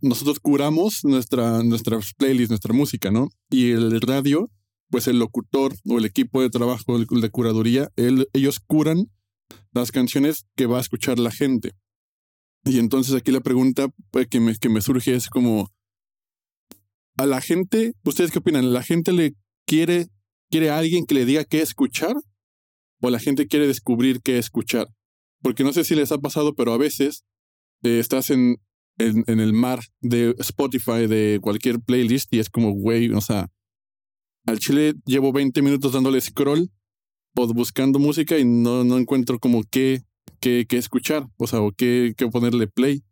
nosotros 0.00 0.40
curamos 0.40 1.04
nuestra, 1.04 1.62
nuestras 1.62 2.12
playlists, 2.14 2.50
nuestra 2.50 2.74
música, 2.74 3.10
¿no? 3.10 3.28
Y 3.50 3.70
el 3.70 4.00
radio, 4.00 4.50
pues 4.90 5.06
el 5.06 5.18
locutor 5.18 5.74
o 5.88 5.98
el 5.98 6.04
equipo 6.04 6.42
de 6.42 6.50
trabajo 6.50 6.98
de 6.98 7.30
curaduría, 7.30 7.88
él- 7.96 8.28
ellos 8.32 8.58
curan 8.60 9.04
las 9.72 9.92
canciones 9.92 10.46
que 10.56 10.66
va 10.66 10.78
a 10.78 10.80
escuchar 10.80 11.18
la 11.18 11.30
gente. 11.30 11.72
Y 12.64 12.78
entonces 12.80 13.14
aquí 13.14 13.30
la 13.30 13.40
pregunta 13.40 13.88
pues, 14.10 14.26
que, 14.26 14.40
me, 14.40 14.54
que 14.56 14.68
me 14.68 14.80
surge 14.80 15.14
es 15.14 15.28
como, 15.28 15.70
a 17.16 17.26
la 17.26 17.40
gente, 17.40 17.92
¿ustedes 18.04 18.30
qué 18.32 18.40
opinan? 18.40 18.72
¿La 18.72 18.82
gente 18.82 19.12
le 19.12 19.34
quiere 19.66 20.08
quiere 20.50 20.70
a 20.70 20.78
alguien 20.78 21.04
que 21.04 21.14
le 21.14 21.26
diga 21.26 21.44
qué 21.44 21.60
escuchar 21.60 22.14
o 23.02 23.10
la 23.10 23.18
gente 23.18 23.46
quiere 23.46 23.66
descubrir 23.66 24.20
qué 24.22 24.38
escuchar. 24.38 24.88
Porque 25.42 25.62
no 25.62 25.72
sé 25.72 25.84
si 25.84 25.94
les 25.94 26.10
ha 26.10 26.18
pasado, 26.18 26.54
pero 26.54 26.72
a 26.72 26.78
veces 26.78 27.22
eh, 27.82 27.98
estás 27.98 28.30
en, 28.30 28.56
en, 28.98 29.24
en 29.26 29.40
el 29.40 29.52
mar 29.52 29.80
de 30.00 30.34
Spotify, 30.38 31.06
de 31.06 31.38
cualquier 31.40 31.80
playlist, 31.80 32.32
y 32.32 32.38
es 32.38 32.50
como, 32.50 32.72
güey, 32.72 33.10
o 33.12 33.20
sea, 33.20 33.48
al 34.46 34.58
chile 34.58 34.94
llevo 35.04 35.32
20 35.32 35.60
minutos 35.62 35.92
dándole 35.92 36.20
scroll 36.20 36.70
o 37.36 37.46
buscando 37.54 37.98
música 37.98 38.38
y 38.38 38.44
no, 38.44 38.84
no 38.84 38.98
encuentro 38.98 39.38
como 39.38 39.62
qué, 39.70 40.02
qué, 40.40 40.66
qué 40.68 40.78
escuchar, 40.78 41.26
o 41.36 41.46
sea, 41.46 41.60
o 41.60 41.72
qué, 41.72 42.14
qué 42.16 42.26
ponerle 42.28 42.66
play. 42.66 43.02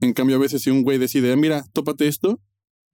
En 0.00 0.12
cambio, 0.14 0.36
a 0.36 0.38
veces 0.38 0.62
si 0.62 0.70
un 0.70 0.82
güey 0.82 0.98
decide, 0.98 1.32
"Ah, 1.32 1.36
mira, 1.36 1.64
tópate 1.72 2.08
esto, 2.08 2.40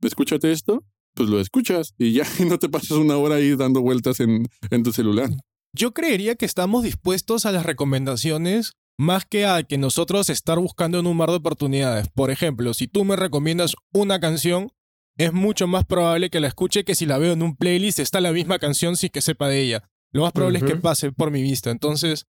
escúchate 0.02 0.50
esto, 0.50 0.85
pues 1.14 1.28
lo 1.28 1.40
escuchas 1.40 1.94
y 1.99 2.12
ya 2.12 2.25
y 2.38 2.44
no 2.44 2.58
te 2.58 2.68
pasas 2.68 2.92
una 2.92 3.16
hora 3.16 3.37
ahí 3.37 3.54
dando 3.56 3.80
vueltas 3.80 4.20
en, 4.20 4.46
en 4.70 4.82
tu 4.82 4.92
celular. 4.92 5.30
Yo 5.73 5.92
creería 5.92 6.37
que 6.37 6.46
estamos 6.46 6.85
dispuestos 6.85 7.44
a 7.44 7.52
las 7.52 7.66
recomendaciones 7.66 8.73
más 8.98 9.24
que 9.24 9.46
a 9.46 9.62
que 9.62 9.78
nosotros 9.78 10.30
estar 10.30 10.58
buscando 10.58 10.98
en 10.98 11.06
un 11.06 11.16
mar 11.16 11.30
de 11.30 11.36
oportunidades. 11.36 12.08
Por 12.08 12.30
ejemplo, 12.30 12.74
si 12.74 12.86
tú 12.88 13.04
me 13.04 13.16
recomiendas 13.16 13.74
una 13.92 14.20
canción, 14.20 14.72
es 15.18 15.32
mucho 15.32 15.66
más 15.66 15.84
probable 15.84 16.30
que 16.30 16.40
la 16.40 16.48
escuche 16.48 16.84
que 16.84 16.94
si 16.94 17.06
la 17.06 17.18
veo 17.18 17.32
en 17.32 17.42
un 17.42 17.56
playlist 17.56 17.98
está 17.98 18.20
la 18.20 18.32
misma 18.32 18.58
canción 18.58 18.96
sin 18.96 19.10
que 19.10 19.22
sepa 19.22 19.48
de 19.48 19.60
ella. 19.60 19.90
Lo 20.12 20.22
más 20.22 20.32
probable 20.32 20.58
es 20.58 20.64
que 20.64 20.76
pase 20.76 21.12
por 21.12 21.30
mi 21.30 21.42
vista. 21.42 21.70
Entonces, 21.70 22.26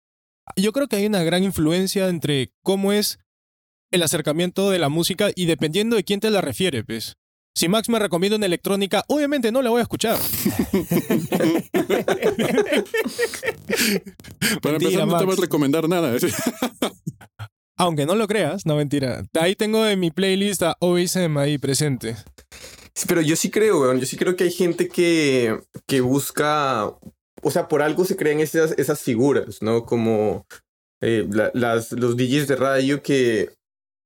yo 0.57 0.73
creo 0.73 0.89
que 0.89 0.97
hay 0.97 1.07
una 1.07 1.23
gran 1.23 1.45
influencia 1.45 2.09
entre 2.09 2.53
cómo 2.63 2.93
es 2.93 3.19
el 3.91 4.03
acercamiento 4.03 4.71
de 4.71 4.79
la 4.79 4.89
música 4.89 5.31
y 5.35 5.47
dependiendo 5.47 5.97
de 5.97 6.05
quién 6.05 6.21
te 6.21 6.31
la 6.31 6.41
refiere, 6.41 6.85
pues. 6.85 7.17
Si 7.55 7.69
Max 7.69 7.89
me 7.89 7.99
recomienda 7.99 8.37
una 8.37 8.47
electrónica, 8.47 9.05
obviamente 9.09 9.51
no 9.53 9.61
la 9.61 9.71
voy 9.71 9.81
a 9.81 9.83
escuchar. 9.83 10.17
Para 14.63 14.79
Mentira, 14.79 15.03
empezar, 15.03 15.07
no 15.07 15.19
te 15.19 15.25
voy 15.25 15.27
Max. 15.35 15.39
a 15.39 15.43
recomendar 15.43 15.89
nada. 15.89 16.17
Aunque 17.79 18.07
no 18.07 18.15
lo 18.15 18.27
creas, 18.29 18.67
no 18.67 18.77
mentira. 18.77 19.25
Ahí 19.39 19.57
tengo 19.57 19.87
en 19.87 19.99
mi 20.01 20.11
playlist 20.11 20.63
a 20.63 20.77
OSM 20.81 21.39
ahí 21.39 21.57
presente. 21.59 22.17
Pero 23.09 23.23
yo 23.23 23.37
sí 23.37 23.51
creo, 23.51 23.81
weón. 23.81 23.99
Yo 24.01 24.07
sí 24.07 24.17
creo 24.19 24.37
que 24.37 24.45
hay 24.45 24.51
gente 24.53 24.89
que, 24.89 25.59
que 25.87 26.01
busca. 26.03 26.93
O 27.43 27.51
sea, 27.51 27.69
por 27.69 27.81
algo 27.81 28.05
se 28.05 28.17
crean 28.17 28.41
esas, 28.41 28.73
esas 28.79 29.01
figuras, 29.01 29.63
¿no? 29.63 29.87
Como 29.87 30.45
eh, 31.01 31.27
la- 31.31 31.51
las, 31.55 31.93
los 31.93 32.17
DJs 32.19 32.49
de 32.49 32.57
radio 32.57 33.03
que 33.03 33.51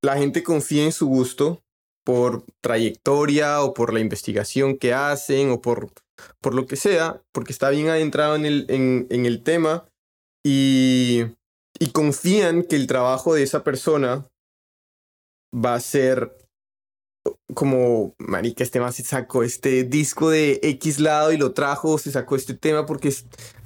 la 0.05 0.17
gente 0.19 0.45
confía 0.45 0.85
en 0.85 0.93
su 0.93 1.09
gusto 1.09 1.61
por 2.05 2.45
trayectoria 2.61 3.63
o 3.63 3.75
por 3.75 3.93
la 3.93 4.01
investigación 4.01 4.77
que 4.77 4.93
hacen 4.93 5.51
o 5.51 5.61
por, 5.61 5.91
por 6.41 6.55
lo 6.55 6.67
que 6.67 6.77
sea, 6.77 7.23
porque 7.33 7.53
está 7.53 7.71
bien 7.71 7.89
adentrado 7.89 8.37
en 8.37 8.45
el, 8.45 8.67
en, 8.69 9.07
en 9.11 9.27
el 9.27 9.43
tema 9.43 9.87
y, 10.45 11.25
y 11.79 11.91
confían 11.93 12.63
que 12.63 12.77
el 12.77 12.87
trabajo 12.87 13.35
de 13.35 13.43
esa 13.43 13.65
persona 13.65 14.29
va 15.55 15.75
a 15.75 15.81
ser 15.81 16.37
como, 17.55 18.15
marica, 18.19 18.63
este 18.63 18.81
man 18.81 18.93
se 18.93 19.03
sacó 19.03 19.43
este 19.43 19.85
disco 19.85 20.31
de 20.31 20.61
X 20.63 21.01
lado 21.01 21.33
y 21.33 21.39
lo 21.39 21.53
trajo, 21.53 21.97
se 21.99 22.11
sacó 22.11 22.37
este 22.37 22.55
tema 22.55 22.85
porque, 22.85 23.15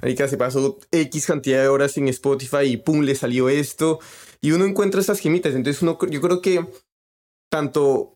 marica, 0.01 0.27
se 0.27 0.37
pasó 0.37 0.77
X 0.91 1.25
cantidad 1.25 1.61
de 1.61 1.67
horas 1.67 1.97
en 1.97 2.07
Spotify 2.07 2.63
y 2.63 2.77
pum, 2.77 3.01
le 3.01 3.15
salió 3.15 3.49
esto. 3.49 3.99
Y 4.39 4.51
uno 4.51 4.65
encuentra 4.65 5.01
esas 5.01 5.19
gemitas. 5.19 5.55
Entonces, 5.55 5.81
uno, 5.81 5.97
yo 6.09 6.21
creo 6.21 6.41
que 6.41 6.65
tanto 7.51 8.13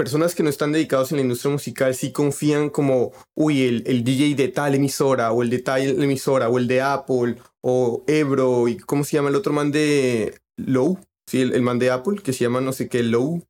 personas 0.00 0.34
que 0.34 0.42
no 0.42 0.48
están 0.48 0.72
dedicados 0.72 1.12
en 1.12 1.18
la 1.18 1.22
industria 1.24 1.52
musical 1.52 1.94
sí 1.94 2.10
confían 2.10 2.70
como, 2.70 3.12
uy, 3.34 3.64
el, 3.64 3.82
el 3.86 4.02
DJ 4.02 4.34
de 4.34 4.48
tal 4.48 4.74
emisora, 4.74 5.30
o 5.30 5.42
el 5.42 5.50
de 5.50 5.58
tal 5.58 6.02
emisora, 6.02 6.48
o 6.48 6.56
el 6.56 6.66
de 6.66 6.80
Apple, 6.80 7.36
o 7.60 8.02
Ebro, 8.06 8.66
y 8.66 8.78
¿cómo 8.78 9.04
se 9.04 9.18
llama 9.18 9.28
el 9.28 9.34
otro 9.36 9.52
man 9.52 9.70
de 9.70 10.38
Low? 10.56 10.98
Sí, 11.26 11.42
el, 11.42 11.52
el 11.52 11.60
man 11.60 11.78
de 11.78 11.90
Apple, 11.90 12.22
que 12.24 12.32
se 12.32 12.44
llama 12.44 12.62
no 12.62 12.72
sé 12.72 12.88
qué, 12.88 13.02
Low. 13.02 13.44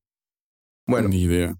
Bueno, 0.88 1.08
Ni 1.08 1.22
idea. 1.22 1.56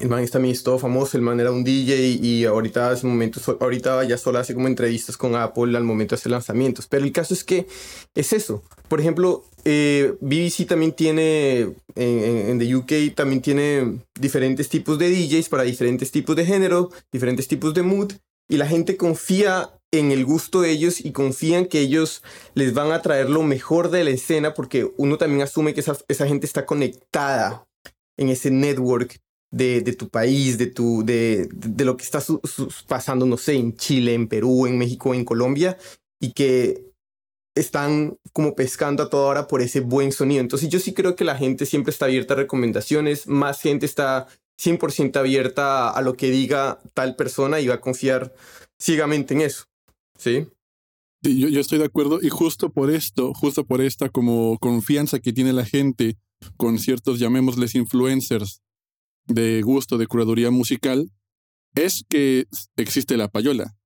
el 0.00 0.08
man 0.08 0.24
es 0.24 0.32
también 0.32 0.56
es 0.56 0.64
todo 0.64 0.76
famoso, 0.80 1.16
el 1.16 1.22
man 1.22 1.38
era 1.38 1.52
un 1.52 1.62
DJ 1.62 2.18
y 2.20 2.44
ahorita 2.44 2.90
hace 2.90 3.06
momentos, 3.06 3.48
ahorita 3.48 4.02
ya 4.02 4.18
solo 4.18 4.40
hace 4.40 4.54
como 4.54 4.66
entrevistas 4.66 5.16
con 5.16 5.36
Apple 5.36 5.76
al 5.76 5.84
momento 5.84 6.16
de 6.16 6.18
hacer 6.18 6.32
lanzamientos. 6.32 6.88
Pero 6.88 7.04
el 7.04 7.12
caso 7.12 7.32
es 7.32 7.44
que 7.44 7.68
es 8.16 8.32
eso. 8.32 8.64
Por 8.88 8.98
ejemplo, 8.98 9.44
eh, 9.64 10.14
BBC 10.20 10.66
también 10.66 10.92
tiene, 10.92 11.74
en, 11.94 12.58
the 12.58 12.74
UK 12.74 13.14
también 13.14 13.40
tiene 13.40 14.00
diferentes 14.18 14.68
tipos 14.68 14.98
de 14.98 15.10
DJs 15.10 15.48
para 15.48 15.62
diferentes 15.62 16.10
tipos 16.10 16.36
de 16.36 16.44
género, 16.44 16.90
diferentes 17.12 17.48
tipos 17.48 17.74
de 17.74 17.82
mood. 17.82 18.12
Y 18.48 18.56
la 18.56 18.66
gente 18.66 18.96
confía 18.96 19.70
en 19.92 20.10
el 20.10 20.24
gusto 20.24 20.62
de 20.62 20.70
ellos 20.70 21.04
y 21.04 21.12
confían 21.12 21.66
que 21.66 21.80
ellos 21.80 22.22
les 22.54 22.74
van 22.74 22.92
a 22.92 23.02
traer 23.02 23.30
lo 23.30 23.42
mejor 23.42 23.90
de 23.90 24.04
la 24.04 24.10
escena 24.10 24.54
porque 24.54 24.90
uno 24.96 25.16
también 25.16 25.42
asume 25.42 25.74
que 25.74 25.80
esa, 25.80 25.96
esa 26.08 26.26
gente 26.26 26.46
está 26.46 26.66
conectada 26.66 27.66
en 28.18 28.28
ese 28.28 28.50
network 28.50 29.18
de, 29.52 29.82
de 29.82 29.92
tu 29.92 30.08
país, 30.08 30.58
de, 30.58 30.66
tu, 30.66 31.04
de, 31.04 31.48
de 31.52 31.84
lo 31.84 31.96
que 31.96 32.04
está 32.04 32.20
pasando, 32.88 33.26
no 33.26 33.36
sé, 33.36 33.54
en 33.54 33.76
Chile, 33.76 34.14
en 34.14 34.26
Perú, 34.26 34.66
en 34.66 34.78
México, 34.78 35.14
en 35.14 35.24
Colombia, 35.24 35.76
y 36.20 36.32
que 36.32 36.91
están 37.54 38.16
como 38.32 38.54
pescando 38.54 39.02
a 39.02 39.10
toda 39.10 39.26
hora 39.26 39.46
por 39.46 39.62
ese 39.62 39.80
buen 39.80 40.12
sonido. 40.12 40.40
Entonces 40.40 40.68
yo 40.68 40.78
sí 40.78 40.94
creo 40.94 41.16
que 41.16 41.24
la 41.24 41.36
gente 41.36 41.66
siempre 41.66 41.90
está 41.90 42.06
abierta 42.06 42.34
a 42.34 42.38
recomendaciones, 42.38 43.26
más 43.26 43.60
gente 43.60 43.86
está 43.86 44.26
100% 44.60 45.16
abierta 45.16 45.90
a 45.90 46.00
lo 46.02 46.14
que 46.14 46.30
diga 46.30 46.80
tal 46.94 47.16
persona 47.16 47.60
y 47.60 47.66
va 47.66 47.74
a 47.74 47.80
confiar 47.80 48.32
ciegamente 48.80 49.34
en 49.34 49.42
eso. 49.42 49.64
¿Sí? 50.18 50.46
Yo, 51.22 51.48
yo 51.48 51.60
estoy 51.60 51.78
de 51.78 51.84
acuerdo 51.84 52.18
y 52.20 52.28
justo 52.30 52.70
por 52.70 52.90
esto, 52.90 53.32
justo 53.34 53.64
por 53.64 53.80
esta 53.80 54.08
como 54.08 54.58
confianza 54.58 55.20
que 55.20 55.32
tiene 55.32 55.52
la 55.52 55.64
gente 55.64 56.16
con 56.56 56.78
ciertos, 56.78 57.18
llamémosles 57.18 57.74
influencers 57.74 58.60
de 59.26 59.62
gusto, 59.62 59.98
de 59.98 60.06
curaduría 60.06 60.50
musical, 60.50 61.10
es 61.74 62.04
que 62.08 62.46
existe 62.76 63.16
la 63.16 63.28
payola. 63.28 63.76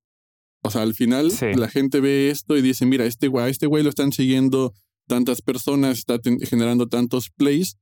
O 0.66 0.70
sea, 0.70 0.82
al 0.82 0.94
final 0.94 1.30
Sí. 1.30 1.46
la 1.54 1.68
gente 1.68 2.00
ve 2.00 2.30
esto 2.30 2.56
y 2.56 2.62
dice, 2.62 2.87
mira, 2.87 3.04
este 3.06 3.28
güey, 3.28 3.50
este 3.50 3.66
güey 3.66 3.82
lo 3.82 3.90
están 3.90 4.12
siguiendo 4.12 4.73
tantas 5.08 5.40
personas, 5.42 5.99
está 5.99 6.18
generando 6.42 6.88
tantos 6.88 7.30
plays, 7.30 7.76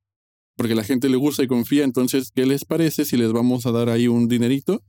porque 0.56 0.74
la 0.74 0.84
gente 0.84 1.08
le 1.08 1.16
gusta 1.16 1.42
y 1.42 1.46
confía, 1.48 1.84
entonces, 1.84 2.30
¿qué 2.34 2.46
les 2.46 2.64
parece 2.64 3.04
si 3.04 3.16
les 3.16 3.32
vamos 3.32 3.66
a 3.66 3.72
dar 3.72 3.88
ahí 3.88 4.06
un 4.08 4.28
dinerito 4.28 4.82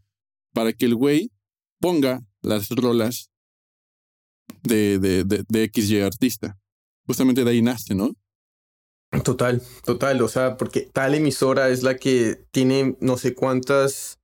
para 0.54 0.74
que 0.74 0.86
el 0.86 0.96
güey 0.96 1.32
ponga 1.80 2.22
las 2.42 2.70
rolas 2.70 3.30
de, 4.64 5.00
de, 5.00 5.24
de, 5.24 5.44
de 5.48 5.72
XY 5.74 6.02
artista? 6.02 6.58
Justamente 7.08 7.44
de 7.44 7.52
ahí 7.52 7.62
nace, 7.62 7.96
¿no? 7.96 8.12
Total, 9.24 9.62
total. 9.86 10.22
O 10.22 10.28
sea, 10.28 10.58
porque 10.58 10.82
tal 10.82 11.16
emisora 11.16 11.70
es 11.70 11.84
la 11.84 11.96
que 11.96 12.36
tiene 12.52 12.98
no 13.00 13.18
sé 13.18 13.34
cuántas. 13.34 14.18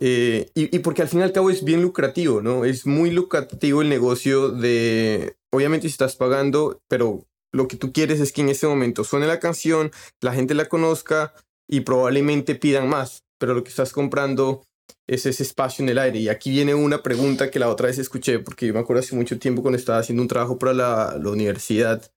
Eh, 0.00 0.50
y, 0.54 0.74
y 0.74 0.78
porque 0.80 1.02
al 1.02 1.08
fin 1.08 1.20
y 1.20 1.22
al 1.22 1.32
cabo 1.32 1.50
es 1.50 1.64
bien 1.64 1.82
lucrativo, 1.82 2.42
¿no? 2.42 2.64
Es 2.64 2.86
muy 2.86 3.10
lucrativo 3.10 3.82
el 3.82 3.88
negocio 3.88 4.50
de. 4.50 5.36
Obviamente, 5.52 5.86
estás 5.86 6.16
pagando, 6.16 6.80
pero 6.88 7.26
lo 7.52 7.68
que 7.68 7.76
tú 7.76 7.92
quieres 7.92 8.20
es 8.20 8.32
que 8.32 8.40
en 8.40 8.48
ese 8.48 8.66
momento 8.66 9.04
suene 9.04 9.26
la 9.26 9.38
canción, 9.38 9.92
la 10.20 10.34
gente 10.34 10.54
la 10.54 10.68
conozca 10.68 11.32
y 11.68 11.80
probablemente 11.80 12.56
pidan 12.56 12.88
más. 12.88 13.22
Pero 13.38 13.54
lo 13.54 13.62
que 13.62 13.70
estás 13.70 13.92
comprando 13.92 14.64
es 15.06 15.26
ese 15.26 15.42
espacio 15.42 15.82
en 15.82 15.90
el 15.90 15.98
aire. 15.98 16.18
Y 16.18 16.28
aquí 16.28 16.50
viene 16.50 16.74
una 16.74 17.02
pregunta 17.02 17.50
que 17.50 17.58
la 17.58 17.68
otra 17.68 17.86
vez 17.86 17.98
escuché, 17.98 18.40
porque 18.40 18.66
yo 18.66 18.74
me 18.74 18.80
acuerdo 18.80 19.00
hace 19.00 19.14
mucho 19.14 19.38
tiempo 19.38 19.62
cuando 19.62 19.78
estaba 19.78 19.98
haciendo 19.98 20.22
un 20.22 20.28
trabajo 20.28 20.58
para 20.58 20.72
la, 20.72 21.18
la 21.22 21.30
universidad 21.30 22.10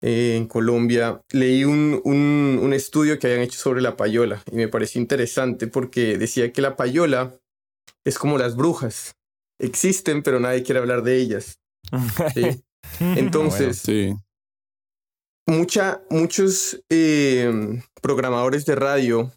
eh, 0.00 0.36
en 0.36 0.46
Colombia, 0.46 1.20
leí 1.32 1.64
un, 1.64 2.00
un, 2.04 2.58
un 2.62 2.72
estudio 2.72 3.18
que 3.18 3.26
habían 3.26 3.42
hecho 3.42 3.58
sobre 3.58 3.80
la 3.82 3.96
payola 3.96 4.42
y 4.50 4.56
me 4.56 4.68
pareció 4.68 5.00
interesante 5.00 5.66
porque 5.66 6.18
decía 6.18 6.52
que 6.52 6.62
la 6.62 6.76
payola 6.76 7.34
es 8.04 8.18
como 8.18 8.38
las 8.38 8.56
brujas. 8.56 9.14
Existen, 9.60 10.22
pero 10.22 10.38
nadie 10.38 10.62
quiere 10.62 10.78
hablar 10.80 11.02
de 11.02 11.16
ellas. 11.18 11.58
¿sí? 12.34 12.62
Entonces, 13.00 13.78
Sí. 13.78 14.14
mucha, 15.46 16.00
muchos 16.10 16.80
eh, 16.90 17.80
programadores 18.00 18.64
de 18.66 18.76
radio 18.76 19.32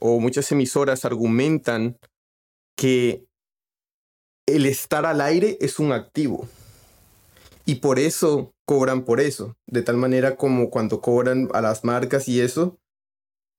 o 0.00 0.18
muchas 0.20 0.50
emisoras 0.52 1.04
argumentan 1.04 1.98
que 2.76 3.24
el 4.46 4.66
estar 4.66 5.04
al 5.06 5.20
aire 5.20 5.58
es 5.60 5.78
un 5.78 5.92
activo. 5.92 6.48
Y 7.66 7.76
por 7.76 7.98
eso 7.98 8.54
cobran 8.64 9.04
por 9.04 9.20
eso. 9.20 9.56
De 9.66 9.82
tal 9.82 9.96
manera 9.96 10.36
como 10.36 10.70
cuando 10.70 11.00
cobran 11.00 11.48
a 11.52 11.60
las 11.60 11.84
marcas 11.84 12.28
y 12.28 12.40
eso, 12.40 12.78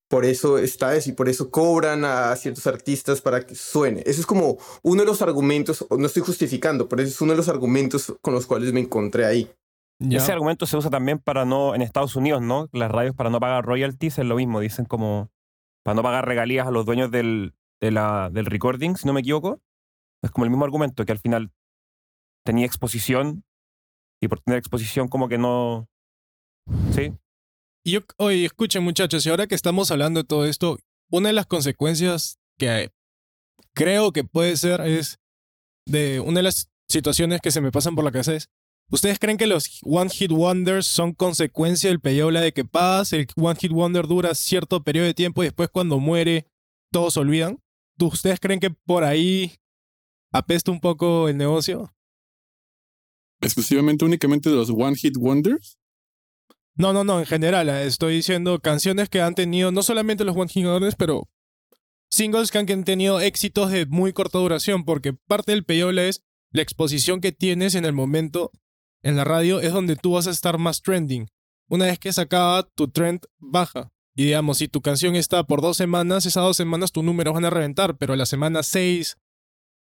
por 0.09 0.23
eso 0.23 0.57
está 0.57 0.95
eso 0.95 1.09
y 1.09 1.13
por 1.13 1.27
eso 1.27 1.51
cobran 1.51 2.05
a 2.05 2.33
ciertos 2.37 2.65
artistas 2.67 3.21
para 3.21 3.45
que 3.45 3.53
suene. 3.53 4.01
Eso 4.05 4.21
es 4.21 4.25
como 4.25 4.57
uno 4.81 5.01
de 5.01 5.05
los 5.05 5.21
argumentos, 5.21 5.85
no 5.91 6.05
estoy 6.05 6.23
justificando, 6.23 6.87
pero 6.87 7.01
ese 7.01 7.11
es 7.11 7.21
uno 7.21 7.33
de 7.33 7.37
los 7.37 7.49
argumentos 7.49 8.15
con 8.21 8.33
los 8.33 8.47
cuales 8.47 8.71
me 8.71 8.79
encontré 8.79 9.25
ahí. 9.25 9.51
Ya. 9.99 10.19
Ese 10.19 10.31
argumento 10.31 10.65
se 10.65 10.77
usa 10.77 10.89
también 10.89 11.19
para 11.19 11.43
no, 11.43 11.75
en 11.75 11.81
Estados 11.81 12.15
Unidos, 12.15 12.41
¿no? 12.41 12.69
Las 12.71 12.91
radios 12.91 13.15
para 13.15 13.29
no 13.29 13.39
pagar 13.39 13.65
royalties 13.65 14.19
es 14.19 14.25
lo 14.25 14.35
mismo, 14.35 14.61
dicen 14.61 14.85
como 14.85 15.31
para 15.83 15.95
no 15.95 16.03
pagar 16.03 16.25
regalías 16.25 16.67
a 16.67 16.71
los 16.71 16.85
dueños 16.85 17.11
del, 17.11 17.55
de 17.81 17.91
la, 17.91 18.29
del 18.31 18.45
recording, 18.45 18.95
si 18.95 19.05
no 19.07 19.13
me 19.13 19.21
equivoco. 19.21 19.59
Es 20.21 20.31
como 20.31 20.45
el 20.45 20.51
mismo 20.51 20.65
argumento, 20.65 21.03
que 21.05 21.11
al 21.11 21.19
final 21.19 21.51
tenía 22.45 22.65
exposición 22.65 23.43
y 24.21 24.27
por 24.27 24.39
tener 24.41 24.57
exposición 24.59 25.07
como 25.07 25.27
que 25.29 25.37
no... 25.37 25.87
Sí, 26.93 27.13
yo, 27.85 28.01
oye, 28.17 28.45
escuchen 28.45 28.83
muchachos, 28.83 29.25
y 29.25 29.29
ahora 29.29 29.47
que 29.47 29.55
estamos 29.55 29.89
hablando 29.91 30.21
de 30.21 30.27
todo 30.27 30.45
esto, 30.45 30.77
una 31.09 31.29
de 31.29 31.33
las 31.33 31.45
consecuencias 31.45 32.37
que 32.57 32.91
creo 33.73 34.11
que 34.11 34.23
puede 34.23 34.57
ser 34.57 34.81
es 34.81 35.19
de 35.85 36.19
una 36.19 36.39
de 36.39 36.43
las 36.43 36.69
situaciones 36.89 37.39
que 37.41 37.51
se 37.51 37.61
me 37.61 37.71
pasan 37.71 37.95
por 37.95 38.03
la 38.03 38.11
cabeza 38.11 38.33
es, 38.35 38.49
¿ustedes 38.91 39.19
creen 39.19 39.37
que 39.37 39.47
los 39.47 39.79
One 39.83 40.09
Hit 40.09 40.31
Wonders 40.31 40.87
son 40.87 41.13
consecuencia 41.13 41.89
del 41.89 42.01
payola 42.01 42.41
de 42.41 42.51
que 42.51 42.65
pagas, 42.65 43.13
el 43.13 43.27
One 43.37 43.57
Hit 43.59 43.71
Wonder 43.71 44.07
dura 44.07 44.35
cierto 44.35 44.83
periodo 44.83 45.05
de 45.05 45.13
tiempo 45.13 45.43
y 45.43 45.47
después 45.47 45.69
cuando 45.69 45.99
muere 45.99 46.47
todos 46.91 47.15
olvidan? 47.15 47.59
¿Tú- 47.97 48.07
¿Ustedes 48.07 48.39
creen 48.41 48.59
que 48.59 48.69
por 48.71 49.03
ahí 49.05 49.53
apesta 50.33 50.71
un 50.71 50.81
poco 50.81 51.29
el 51.29 51.37
negocio? 51.37 51.93
Exclusivamente, 53.41 54.05
únicamente 54.05 54.49
de 54.49 54.55
los 54.55 54.69
One 54.69 54.95
Hit 54.95 55.17
Wonders. 55.17 55.77
No, 56.75 56.93
no, 56.93 57.03
no, 57.03 57.19
en 57.19 57.25
general, 57.25 57.69
eh, 57.69 57.85
estoy 57.85 58.15
diciendo 58.15 58.59
canciones 58.59 59.09
que 59.09 59.21
han 59.21 59.35
tenido 59.35 59.71
no 59.71 59.81
solamente 59.81 60.23
los 60.23 60.35
One 60.35 60.49
Hit 60.49 60.65
Wonders, 60.65 60.95
pero 60.95 61.27
singles 62.09 62.51
que 62.51 62.59
han 62.59 62.83
tenido 62.83 63.19
éxitos 63.19 63.71
de 63.71 63.85
muy 63.87 64.13
corta 64.13 64.37
duración, 64.37 64.85
porque 64.85 65.13
parte 65.13 65.51
del 65.51 65.65
payola 65.65 66.03
es 66.03 66.23
la 66.51 66.61
exposición 66.61 67.19
que 67.19 67.31
tienes 67.31 67.75
en 67.75 67.85
el 67.85 67.93
momento 67.93 68.51
en 69.01 69.15
la 69.15 69.23
radio, 69.23 69.59
es 69.59 69.73
donde 69.73 69.95
tú 69.95 70.13
vas 70.13 70.27
a 70.27 70.31
estar 70.31 70.57
más 70.57 70.81
trending. 70.81 71.27
Una 71.69 71.85
vez 71.85 71.99
que 71.99 72.13
se 72.13 72.21
acaba, 72.21 72.63
tu 72.63 72.87
trend 72.87 73.21
baja. 73.37 73.91
Y 74.15 74.25
digamos, 74.25 74.57
si 74.57 74.67
tu 74.67 74.81
canción 74.81 75.15
está 75.15 75.43
por 75.43 75.61
dos 75.61 75.77
semanas, 75.77 76.25
esas 76.25 76.43
dos 76.43 76.57
semanas 76.57 76.91
tus 76.91 77.03
números 77.03 77.33
van 77.33 77.45
a 77.45 77.49
reventar, 77.49 77.97
pero 77.97 78.13
a 78.13 78.17
la 78.17 78.25
semana 78.25 78.63
seis 78.63 79.17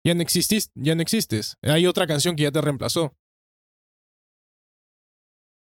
ya 0.04 0.14
no, 0.14 0.22
existís, 0.22 0.70
ya 0.74 0.94
no 0.94 1.02
existes. 1.02 1.56
Hay 1.62 1.86
otra 1.86 2.06
canción 2.06 2.36
que 2.36 2.44
ya 2.44 2.52
te 2.52 2.60
reemplazó. 2.60 3.14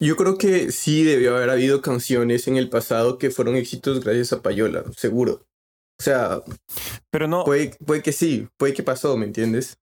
Yo 0.02 0.16
creo 0.16 0.38
que 0.38 0.72
sí 0.72 1.04
debió 1.04 1.36
haber 1.36 1.50
habido 1.50 1.82
canciones 1.82 2.48
en 2.48 2.56
el 2.56 2.70
pasado 2.70 3.18
que 3.18 3.32
fueron 3.32 3.56
éxitos 3.56 4.00
gracias 4.04 4.32
a 4.32 4.42
Payola, 4.42 4.84
seguro. 4.96 5.46
O 6.00 6.04
sea, 6.04 6.42
Pero 7.12 7.28
no, 7.28 7.44
puede, 7.44 7.76
puede 7.86 8.02
que 8.02 8.14
sí, 8.14 8.48
puede 8.58 8.74
que 8.74 8.84
pasó, 8.84 9.18
¿me 9.18 9.26
entiendes? 9.26 9.78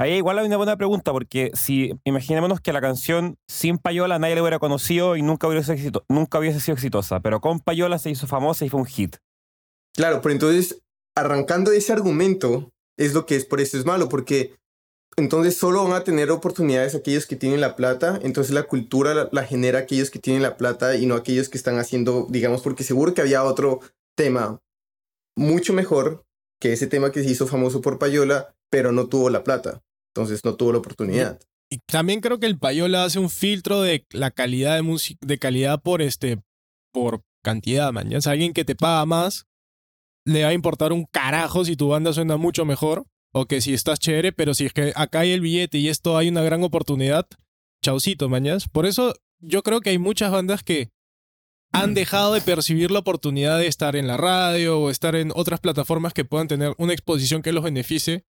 ahí 0.00 0.14
igual 0.14 0.38
hay 0.38 0.46
una 0.46 0.56
buena 0.56 0.76
pregunta, 0.76 1.12
porque 1.12 1.50
si 1.54 1.92
imaginémonos 2.04 2.60
que 2.60 2.72
la 2.72 2.80
canción 2.80 3.36
sin 3.46 3.76
Payola 3.76 4.18
nadie 4.18 4.34
la 4.34 4.40
hubiera 4.40 4.58
conocido 4.58 5.14
y 5.14 5.22
nunca 5.22 5.46
hubiese, 5.46 5.74
éxito, 5.74 6.04
nunca 6.08 6.38
hubiese 6.38 6.58
sido 6.58 6.74
exitosa, 6.74 7.20
pero 7.20 7.40
con 7.40 7.60
Payola 7.60 7.98
se 7.98 8.10
hizo 8.10 8.26
famosa 8.26 8.64
y 8.64 8.70
fue 8.70 8.80
un 8.80 8.86
hit. 8.86 9.16
Claro, 9.94 10.22
pero 10.22 10.32
entonces, 10.32 10.82
arrancando 11.14 11.70
de 11.70 11.76
ese 11.76 11.92
argumento, 11.92 12.72
es 12.98 13.12
lo 13.12 13.26
que 13.26 13.36
es 13.36 13.44
por 13.44 13.60
eso 13.60 13.76
es 13.76 13.84
malo, 13.84 14.08
porque 14.08 14.54
entonces 15.16 15.56
solo 15.56 15.84
van 15.84 15.92
a 15.94 16.04
tener 16.04 16.30
oportunidades 16.30 16.94
aquellos 16.94 17.26
que 17.26 17.36
tienen 17.36 17.60
la 17.60 17.76
plata, 17.76 18.18
entonces 18.22 18.54
la 18.54 18.64
cultura 18.64 19.28
la, 19.30 19.44
genera 19.44 19.80
aquellos 19.80 20.10
que 20.10 20.18
tienen 20.18 20.42
la 20.42 20.56
plata 20.56 20.96
y 20.96 21.06
no 21.06 21.14
aquellos 21.14 21.48
que 21.48 21.58
están 21.58 21.78
haciendo, 21.78 22.26
digamos, 22.30 22.62
porque 22.62 22.84
seguro 22.84 23.14
que 23.14 23.20
había 23.20 23.44
otro 23.44 23.80
tema 24.16 24.60
mucho 25.36 25.72
mejor 25.72 26.24
que 26.60 26.72
ese 26.72 26.86
tema 26.86 27.10
que 27.10 27.22
se 27.22 27.30
hizo 27.30 27.46
famoso 27.46 27.80
por 27.80 27.98
Payola, 27.98 28.54
pero 28.70 28.92
no 28.92 29.08
tuvo 29.08 29.30
la 29.30 29.44
plata, 29.44 29.82
entonces 30.14 30.44
no 30.44 30.54
tuvo 30.54 30.72
la 30.72 30.78
oportunidad. 30.78 31.40
Y 31.72 31.78
también 31.86 32.20
creo 32.20 32.40
que 32.40 32.46
el 32.46 32.58
payola 32.58 33.04
hace 33.04 33.20
un 33.20 33.30
filtro 33.30 33.80
de 33.80 34.04
la 34.10 34.32
calidad 34.32 34.74
de 34.74 34.82
música, 34.82 35.24
de 35.24 35.38
calidad 35.38 35.80
por 35.80 36.02
este, 36.02 36.42
por 36.92 37.22
cantidad, 37.44 37.92
man. 37.92 38.12
Es 38.12 38.26
alguien 38.26 38.52
que 38.52 38.64
te 38.64 38.74
paga 38.74 39.06
más, 39.06 39.46
le 40.26 40.42
va 40.42 40.48
a 40.48 40.52
importar 40.52 40.92
un 40.92 41.04
carajo 41.04 41.64
si 41.64 41.76
tu 41.76 41.88
banda 41.88 42.12
suena 42.12 42.36
mucho 42.36 42.64
mejor 42.64 43.06
o 43.32 43.46
que 43.46 43.60
si 43.60 43.74
estás 43.74 43.98
chévere, 43.98 44.32
pero 44.32 44.54
si 44.54 44.66
es 44.66 44.72
que 44.72 44.92
acá 44.96 45.20
hay 45.20 45.32
el 45.32 45.40
billete 45.40 45.78
y 45.78 45.88
esto 45.88 46.16
hay 46.16 46.28
una 46.28 46.42
gran 46.42 46.62
oportunidad, 46.62 47.26
chaucito, 47.82 48.28
mañas. 48.28 48.68
Por 48.68 48.86
eso 48.86 49.14
yo 49.38 49.62
creo 49.62 49.80
que 49.80 49.90
hay 49.90 49.98
muchas 49.98 50.32
bandas 50.32 50.62
que 50.62 50.90
han 51.72 51.94
dejado 51.94 52.34
de 52.34 52.40
percibir 52.40 52.90
la 52.90 52.98
oportunidad 52.98 53.58
de 53.58 53.68
estar 53.68 53.94
en 53.94 54.06
la 54.06 54.16
radio 54.16 54.80
o 54.80 54.90
estar 54.90 55.14
en 55.14 55.30
otras 55.34 55.60
plataformas 55.60 56.12
que 56.12 56.24
puedan 56.24 56.48
tener 56.48 56.74
una 56.78 56.92
exposición 56.92 57.42
que 57.42 57.52
los 57.52 57.62
beneficie, 57.62 58.24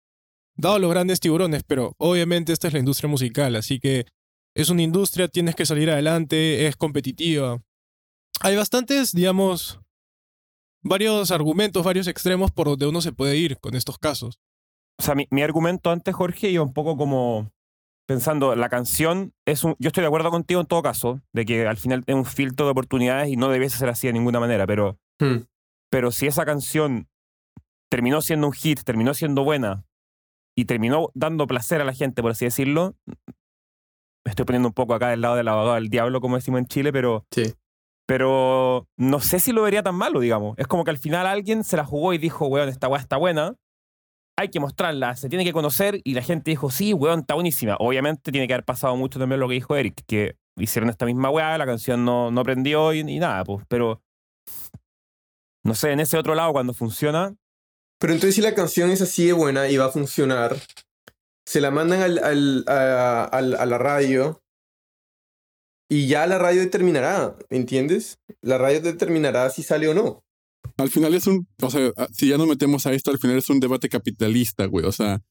dado 0.56 0.78
los 0.78 0.92
grandes 0.92 1.20
tiburones, 1.20 1.64
pero 1.64 1.96
obviamente 1.98 2.54
esta 2.54 2.68
es 2.68 2.74
la 2.74 2.80
industria 2.80 3.10
musical, 3.10 3.56
así 3.56 3.80
que 3.80 4.06
es 4.54 4.70
una 4.70 4.84
industria, 4.84 5.28
tienes 5.28 5.56
que 5.56 5.66
salir 5.66 5.90
adelante, 5.90 6.68
es 6.68 6.76
competitiva. 6.76 7.64
Hay 8.42 8.56
bastantes, 8.56 9.12
digamos, 9.14 9.80
varios 10.84 11.32
argumentos, 11.32 11.84
varios 11.84 12.08
extremos 12.08 12.52
por 12.52 12.68
donde 12.68 12.88
uno 12.88 13.02
se 13.02 13.12
puede 13.12 13.38
ir 13.38 13.58
con 13.60 13.76
estos 13.76 13.98
casos. 13.98 14.40
O 15.02 15.04
sea, 15.04 15.16
mi, 15.16 15.26
mi 15.32 15.42
argumento 15.42 15.90
antes, 15.90 16.14
Jorge, 16.14 16.50
iba 16.52 16.64
un 16.64 16.74
poco 16.74 16.96
como 16.96 17.50
pensando, 18.08 18.56
la 18.56 18.70
canción 18.70 19.34
es 19.48 19.64
un... 19.64 19.76
Yo 19.80 19.88
estoy 19.88 20.02
de 20.02 20.08
acuerdo 20.08 20.30
contigo 20.30 20.62
en 20.62 20.68
todo 20.68 20.84
caso, 20.84 21.22
de 21.34 21.44
que 21.44 21.66
al 21.66 21.78
final 21.78 22.04
es 22.06 22.14
un 22.14 22.26
filtro 22.26 22.68
de 22.68 22.72
oportunidades 22.74 23.30
y 23.30 23.36
no 23.36 23.50
debiese 23.50 23.80
ser 23.80 23.90
así 23.90 24.06
de 24.06 24.14
ninguna 24.14 24.40
manera, 24.40 24.68
pero, 24.68 25.00
Hmm. 25.20 25.46
pero 25.92 26.12
si 26.12 26.28
esa 26.28 26.46
canción 26.46 27.08
terminó 27.90 28.22
siendo 28.22 28.46
un 28.46 28.54
hit, 28.54 28.82
terminó 28.84 29.16
siendo 29.16 29.44
buena 29.44 29.86
y 30.56 30.66
terminó 30.66 31.10
dando 31.16 31.48
placer 31.48 31.82
a 31.82 31.86
la 31.86 31.94
gente, 31.94 32.22
por 32.22 32.32
así 32.32 32.46
decirlo, 32.46 32.96
me 34.24 34.30
estoy 34.30 34.46
poniendo 34.46 34.68
un 34.68 34.74
poco 34.76 34.94
acá 34.94 35.10
del 35.10 35.22
lado 35.22 35.36
del 35.36 35.48
abogado 35.48 35.74
del 35.76 35.90
diablo, 35.90 36.22
como 36.22 36.36
decimos 36.36 36.60
en 36.60 36.68
Chile, 36.68 36.94
pero 36.94 37.26
Sí. 37.32 37.56
pero 38.08 38.88
no 38.98 39.20
sé 39.20 39.40
si 39.40 39.52
lo 39.52 39.64
vería 39.64 39.82
tan 39.84 39.96
malo, 39.96 40.20
digamos. 40.20 40.58
Es 40.60 40.68
como 40.68 40.84
que 40.84 40.92
al 40.92 40.98
final 40.98 41.26
alguien 41.26 41.64
se 41.64 41.76
la 41.78 41.86
jugó 41.86 42.14
y 42.14 42.18
dijo, 42.20 42.46
weón, 42.48 42.70
esta 42.70 42.88
weá 42.88 43.00
está 43.02 43.18
buena, 43.18 43.56
hay 44.38 44.50
que 44.50 44.60
mostrarla, 44.60 45.16
se 45.16 45.30
tiene 45.30 45.44
que 45.44 45.54
conocer, 45.54 46.02
y 46.04 46.14
la 46.14 46.22
gente 46.24 46.52
dijo, 46.52 46.72
sí, 46.72 46.94
weón, 46.94 47.20
está 47.22 47.36
buenísima. 47.36 47.76
Obviamente 47.80 48.32
tiene 48.32 48.48
que 48.48 48.54
haber 48.54 48.66
pasado 48.66 48.96
mucho 48.96 49.20
también 49.20 49.40
lo 49.40 49.48
que 49.48 49.56
dijo 49.56 49.76
Eric, 49.76 50.02
que 50.08 50.36
hicieron 50.58 50.90
esta 50.90 51.06
misma 51.06 51.30
weá, 51.30 51.58
la 51.58 51.66
canción 51.66 52.04
no, 52.06 52.32
no 52.32 52.44
prendió 52.44 52.94
y, 52.94 53.04
nada, 53.04 53.44
pues, 53.44 53.66
pero 53.68 54.02
no 55.64 55.76
sé, 55.76 55.92
en 55.92 56.00
ese 56.00 56.18
otro 56.18 56.34
lado 56.34 56.54
cuando 56.54 56.74
funciona, 56.74 57.36
Pero 58.00 58.14
entonces 58.14 58.36
si 58.36 58.42
la 58.42 58.56
canción 58.56 58.90
es 58.90 59.02
así 59.02 59.28
de 59.28 59.34
buena 59.34 59.68
y 59.68 59.78
va 59.78 59.86
a 59.86 59.92
funcionar, 59.92 60.56
se 61.46 61.62
la 61.62 61.70
mandan 61.70 62.02
al- 62.02 62.64
a 62.68 63.66
la 63.66 63.78
radio 63.78 64.42
y 65.90 66.08
ya 66.08 66.26
la 66.26 66.40
radio 66.40 66.62
determinará, 66.62 67.36
¿entiendes? 67.50 68.18
La 68.42 68.58
radio 68.58 68.82
determinará 68.82 69.50
si 69.50 69.62
sale 69.62 69.88
o 69.88 69.94
no. 69.94 70.24
Al 70.78 70.90
final 70.90 71.14
es 71.14 71.28
un, 71.28 71.48
o 71.62 71.70
sea, 71.70 71.92
ah, 71.98 72.08
si 72.12 72.28
ya 72.28 72.38
nos 72.38 72.48
metemos 72.48 72.86
a 72.86 72.94
esto, 72.94 73.12
al 73.12 73.20
final 73.20 73.38
es 73.38 73.50
un 73.50 73.60
debate 73.60 73.90
capitalista, 73.90 74.66
güey. 74.66 74.86
O 74.86 74.92
sea, 74.92 75.22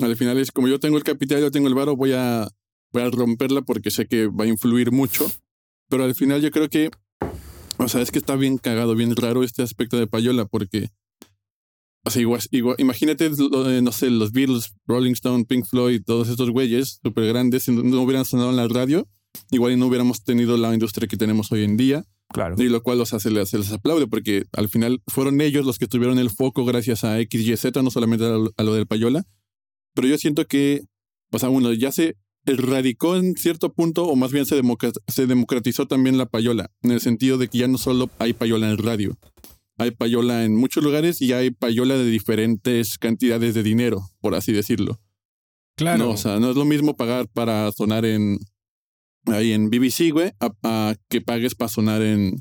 al 0.00 0.16
final 0.16 0.38
es 0.38 0.50
como 0.52 0.68
yo 0.68 0.78
tengo 0.80 0.96
el 0.96 1.04
capital, 1.04 1.40
yo 1.40 1.50
tengo 1.50 1.68
el 1.68 1.74
varo, 1.74 1.96
voy 1.96 2.12
a, 2.12 2.48
voy 2.92 3.02
a 3.02 3.10
romperla 3.10 3.62
porque 3.62 3.90
sé 3.90 4.06
que 4.06 4.26
va 4.26 4.44
a 4.44 4.48
influir 4.48 4.92
mucho. 4.92 5.30
Pero 5.88 6.04
al 6.04 6.14
final 6.14 6.40
yo 6.42 6.50
creo 6.50 6.68
que, 6.68 6.90
o 7.78 7.88
sea, 7.88 8.02
es 8.02 8.10
que 8.10 8.18
está 8.18 8.36
bien 8.36 8.58
cagado, 8.58 8.94
bien 8.94 9.14
raro 9.16 9.42
este 9.42 9.62
aspecto 9.62 9.96
de 9.98 10.06
Payola 10.06 10.44
porque, 10.44 10.90
o 12.04 12.10
sea, 12.10 12.22
igual, 12.22 12.40
imagínate, 12.78 13.30
no 13.30 13.92
sé, 13.92 14.10
los 14.10 14.32
Beatles, 14.32 14.74
Rolling 14.86 15.12
Stone, 15.12 15.44
Pink 15.46 15.64
Floyd, 15.66 16.02
todos 16.04 16.28
estos 16.28 16.50
güeyes 16.50 17.00
súper 17.02 17.26
grandes, 17.26 17.68
no- 17.68 18.02
hubieran 18.02 18.24
sonado 18.24 18.50
en 18.50 18.56
la 18.56 18.68
radio, 18.68 19.08
igual 19.50 19.78
no 19.78 19.86
hubiéramos 19.86 20.22
tenido 20.24 20.56
la 20.56 20.72
industria 20.72 21.08
que 21.08 21.16
tenemos 21.16 21.50
hoy 21.52 21.64
en 21.64 21.76
día. 21.76 22.04
Claro. 22.32 22.56
Y 22.58 22.68
lo 22.68 22.82
cual, 22.82 23.00
o 23.00 23.06
sea, 23.06 23.20
se 23.20 23.30
les, 23.30 23.48
se 23.48 23.58
les 23.58 23.72
aplaude 23.72 24.06
porque 24.06 24.44
al 24.52 24.68
final 24.68 25.02
fueron 25.06 25.40
ellos 25.40 25.64
los 25.64 25.78
que 25.78 25.86
tuvieron 25.86 26.18
el 26.18 26.30
foco 26.30 26.64
gracias 26.64 27.04
a 27.04 27.18
XYZ, 27.18 27.82
no 27.82 27.90
solamente 27.90 28.24
a 28.24 28.30
lo, 28.30 28.50
a 28.56 28.62
lo 28.62 28.74
del 28.74 28.86
Payola. 28.86 29.24
Pero 29.94 30.08
yo 30.08 30.18
siento 30.18 30.46
que, 30.46 30.82
o 31.32 31.38
sea, 31.38 31.48
uno 31.48 31.72
ya 31.72 31.92
se 31.92 32.16
erradicó 32.46 33.16
en 33.16 33.34
cierto 33.36 33.72
punto, 33.72 34.06
o 34.06 34.16
más 34.16 34.32
bien 34.32 34.46
se, 34.46 34.60
se 35.08 35.26
democratizó 35.26 35.86
también 35.86 36.18
la 36.18 36.26
Payola, 36.26 36.70
en 36.82 36.92
el 36.92 37.00
sentido 37.00 37.38
de 37.38 37.48
que 37.48 37.58
ya 37.58 37.68
no 37.68 37.78
solo 37.78 38.10
hay 38.18 38.32
Payola 38.32 38.70
en 38.70 38.78
radio, 38.78 39.16
hay 39.78 39.90
Payola 39.92 40.44
en 40.44 40.56
muchos 40.56 40.82
lugares 40.82 41.20
y 41.20 41.32
hay 41.32 41.50
Payola 41.50 41.96
de 41.96 42.06
diferentes 42.06 42.98
cantidades 42.98 43.54
de 43.54 43.62
dinero, 43.62 44.02
por 44.20 44.34
así 44.34 44.52
decirlo. 44.52 44.98
Claro. 45.76 46.06
No, 46.06 46.10
o 46.10 46.16
sea, 46.16 46.40
no 46.40 46.50
es 46.50 46.56
lo 46.56 46.64
mismo 46.64 46.96
pagar 46.96 47.28
para 47.28 47.70
sonar 47.70 48.04
en 48.04 48.38
ahí 49.26 49.52
en 49.52 49.70
BBC, 49.70 50.10
güey, 50.12 50.32
a, 50.40 50.50
a 50.62 50.94
que 51.08 51.20
pagues 51.20 51.54
para 51.54 51.68
sonar 51.68 52.02
en 52.02 52.40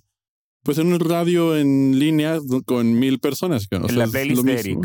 pues 0.67 0.79
en 0.79 0.91
un 0.91 0.99
radio 0.99 1.55
en 1.57 1.97
línea 1.97 2.39
con 2.65 2.99
mil 2.99 3.19
personas. 3.19 3.69
que, 3.69 3.77
o 3.77 3.83
En 3.83 3.87
sea, 3.87 3.97
la 3.99 4.07
playlist 4.07 4.43
de. 4.43 4.59
Eric. 4.59 4.79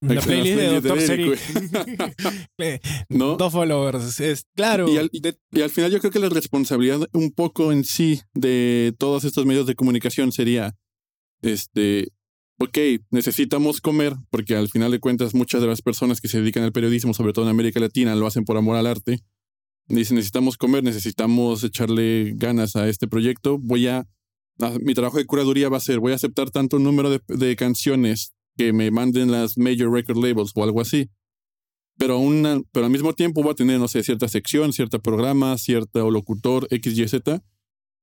la 0.00 0.14
Exacto, 0.14 0.26
playlist 0.26 0.58
de 0.58 0.80
Dr. 0.80 0.98
Eric, 0.98 1.38
Seric. 1.38 2.82
¿No? 3.08 3.36
Dos 3.36 3.52
followers. 3.52 4.18
Es, 4.18 4.44
claro. 4.56 4.92
Y 4.92 4.96
al, 4.98 5.08
y 5.12 5.60
al 5.60 5.70
final 5.70 5.92
yo 5.92 6.00
creo 6.00 6.10
que 6.10 6.18
la 6.18 6.30
responsabilidad 6.30 7.08
un 7.12 7.30
poco 7.30 7.70
en 7.70 7.84
sí 7.84 8.20
de 8.34 8.92
todos 8.98 9.22
estos 9.22 9.46
medios 9.46 9.68
de 9.68 9.76
comunicación 9.76 10.32
sería, 10.32 10.74
este, 11.42 12.08
ok, 12.58 12.78
necesitamos 13.10 13.80
comer, 13.80 14.16
porque 14.30 14.56
al 14.56 14.68
final 14.68 14.90
de 14.90 14.98
cuentas 14.98 15.32
muchas 15.32 15.60
de 15.60 15.68
las 15.68 15.80
personas 15.80 16.20
que 16.20 16.26
se 16.26 16.40
dedican 16.40 16.64
al 16.64 16.72
periodismo, 16.72 17.14
sobre 17.14 17.32
todo 17.32 17.44
en 17.44 17.52
América 17.52 17.78
Latina, 17.78 18.16
lo 18.16 18.26
hacen 18.26 18.44
por 18.44 18.56
amor 18.56 18.76
al 18.76 18.88
arte. 18.88 19.20
Dicen, 19.90 20.16
necesitamos 20.16 20.56
comer, 20.56 20.82
necesitamos 20.84 21.62
echarle 21.64 22.32
ganas 22.36 22.76
a 22.76 22.88
este 22.88 23.06
proyecto. 23.08 23.58
Voy 23.58 23.86
a, 23.88 24.06
a- 24.60 24.78
mi 24.80 24.94
trabajo 24.94 25.18
de 25.18 25.26
curaduría 25.26 25.68
va 25.68 25.76
a 25.76 25.80
ser, 25.80 26.00
voy 26.00 26.12
a 26.12 26.14
aceptar 26.16 26.50
tanto 26.50 26.78
número 26.78 27.10
de, 27.10 27.20
de 27.28 27.56
canciones 27.56 28.32
que 28.56 28.72
me 28.72 28.90
manden 28.90 29.30
las 29.30 29.58
major 29.58 29.92
record 29.92 30.16
labels 30.18 30.52
o 30.54 30.64
algo 30.64 30.80
así 30.80 31.08
pero, 32.00 32.18
una, 32.18 32.62
pero 32.72 32.86
al 32.86 32.92
mismo 32.92 33.12
tiempo 33.12 33.44
va 33.44 33.52
a 33.52 33.54
tener, 33.54 33.78
no 33.78 33.86
sé, 33.86 34.02
cierta 34.02 34.26
sección, 34.26 34.72
cierto 34.72 35.00
programa, 35.00 35.58
cierto 35.58 36.10
locutor, 36.10 36.66
X, 36.70 36.96
Y, 36.96 37.06
Z, 37.06 37.42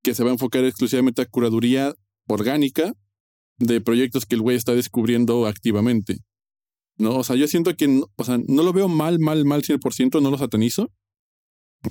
que 0.04 0.14
se 0.14 0.24
va 0.24 0.30
a 0.30 0.34
enfocar 0.34 0.64
exclusivamente 0.66 1.24
a 1.24 1.26
curaduría 1.26 1.96
orgánica 2.28 2.94
de 3.58 3.82
proyectos 3.82 4.28
que 4.28 4.36
el 4.36 4.42
güey 4.42 4.56
está 4.56 4.76
descubriendo 4.76 5.48
activamente. 5.48 6.20
¿No? 7.00 7.16
O 7.18 7.24
sea, 7.24 7.36
yo 7.38 7.48
siento 7.48 7.76
que, 7.76 8.04
o 8.16 8.24
sea, 8.24 8.38
no 8.48 8.62
lo 8.62 8.72
veo 8.72 8.88
mal, 8.88 9.18
mal, 9.18 9.46
mal 9.46 9.64
100%, 9.64 10.22
no 10.22 10.30
lo 10.30 10.38
satanizo, 10.38 10.92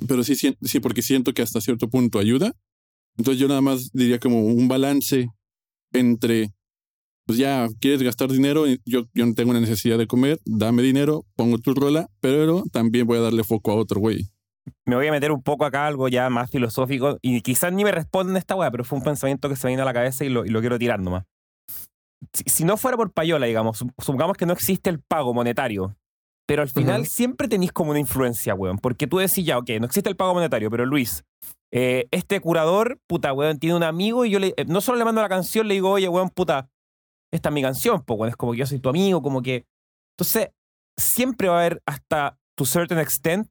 pero 0.09 0.25
sí, 0.25 0.35
sí, 0.35 0.81
porque 0.81 1.03
siento 1.03 1.33
que 1.33 1.42
hasta 1.42 1.61
cierto 1.61 1.88
punto 1.88 2.18
ayuda. 2.18 2.53
Entonces 3.16 3.40
yo 3.40 3.49
nada 3.49 3.61
más 3.61 3.90
diría 3.92 4.18
como 4.18 4.44
un 4.44 4.68
balance 4.68 5.29
entre 5.92 6.53
pues 7.27 7.38
ya 7.38 7.66
quieres 7.81 8.03
gastar 8.03 8.31
dinero, 8.31 8.66
yo, 8.85 9.03
yo 9.12 9.27
no 9.27 9.35
tengo 9.35 9.51
una 9.51 9.61
necesidad 9.61 9.99
de 9.99 10.07
comer, 10.07 10.38
dame 10.44 10.83
dinero, 10.83 11.27
pongo 11.35 11.59
tu 11.59 11.75
rola, 11.75 12.09
pero 12.20 12.62
también 12.72 13.05
voy 13.05 13.18
a 13.18 13.22
darle 13.22 13.42
foco 13.42 13.72
a 13.72 13.75
otro 13.75 14.01
güey. 14.01 14.29
me 14.85 14.94
voy 14.94 15.09
a 15.09 15.11
meter 15.11 15.33
un 15.33 15.42
poco 15.42 15.64
acá 15.64 15.88
algo 15.88 16.07
ya 16.07 16.31
más 16.31 16.51
filosófico 16.51 17.18
y 17.22 17.40
quizás 17.40 17.72
ni 17.72 17.83
me 17.83 17.90
responden 17.90 18.37
esta 18.37 18.55
weá, 18.55 18.70
pero 18.70 18.85
fue 18.85 18.99
un 18.99 19.05
pensamiento 19.05 19.49
que 19.49 19.57
se 19.57 19.66
me 19.66 19.72
vino 19.72 19.83
a 19.83 19.87
la 19.87 19.92
cabeza 19.92 20.25
y 20.25 20.29
lo, 20.29 20.44
y 20.46 20.51
lo 20.51 20.61
quiero 20.61 20.79
tirar 20.79 21.01
nomás. 21.01 21.25
Si, 22.33 22.44
si 22.46 22.64
no 22.64 22.77
fuera 22.77 22.96
por 22.96 23.12
payola, 23.12 23.46
digamos, 23.46 23.85
supongamos 23.99 24.37
que 24.37 24.46
no 24.46 24.53
existe 24.53 24.88
el 24.88 25.01
pago 25.01 25.35
monetario, 25.35 25.96
pero 26.46 26.62
al 26.62 26.68
final 26.68 27.06
siempre 27.06 27.48
tenéis 27.48 27.72
como 27.72 27.90
una 27.90 28.00
influencia, 28.00 28.54
weón, 28.54 28.78
porque 28.78 29.06
tú 29.06 29.18
decís 29.18 29.44
ya, 29.44 29.59
ok, 29.59 29.70
no 29.80 29.87
existe 29.87 30.09
el 30.09 30.16
pago 30.16 30.35
monetario, 30.35 30.70
pero 30.70 30.87
Luis, 30.87 31.24
eh, 31.72 32.06
este 32.12 32.40
curador, 32.40 33.00
puta, 33.06 33.32
weón, 33.32 33.59
tiene 33.59 33.74
un 33.74 33.82
amigo 33.82 34.24
y 34.24 34.30
yo 34.30 34.38
le, 34.38 34.54
eh, 34.56 34.64
no 34.66 34.80
solo 34.80 34.98
le 34.98 35.04
mando 35.04 35.20
la 35.20 35.28
canción, 35.28 35.66
le 35.66 35.74
digo, 35.74 35.90
oye, 35.90 36.09
weón, 36.09 36.30
puta, 36.30 36.70
esta 37.32 37.48
es 37.48 37.52
mi 37.54 37.62
canción, 37.62 38.02
pues, 38.04 38.18
weón, 38.18 38.30
es 38.30 38.37
como 38.37 38.52
que 38.52 38.59
yo 38.59 38.66
soy 38.66 38.78
tu 38.78 38.88
amigo, 38.88 39.20
como 39.22 39.42
que... 39.42 39.66
Entonces, 40.16 40.50
siempre 40.96 41.48
va 41.48 41.56
a 41.56 41.61
haber 41.61 41.82
hasta 41.85 42.38
to 42.56 42.64
certain 42.64 42.98
extent 42.98 43.48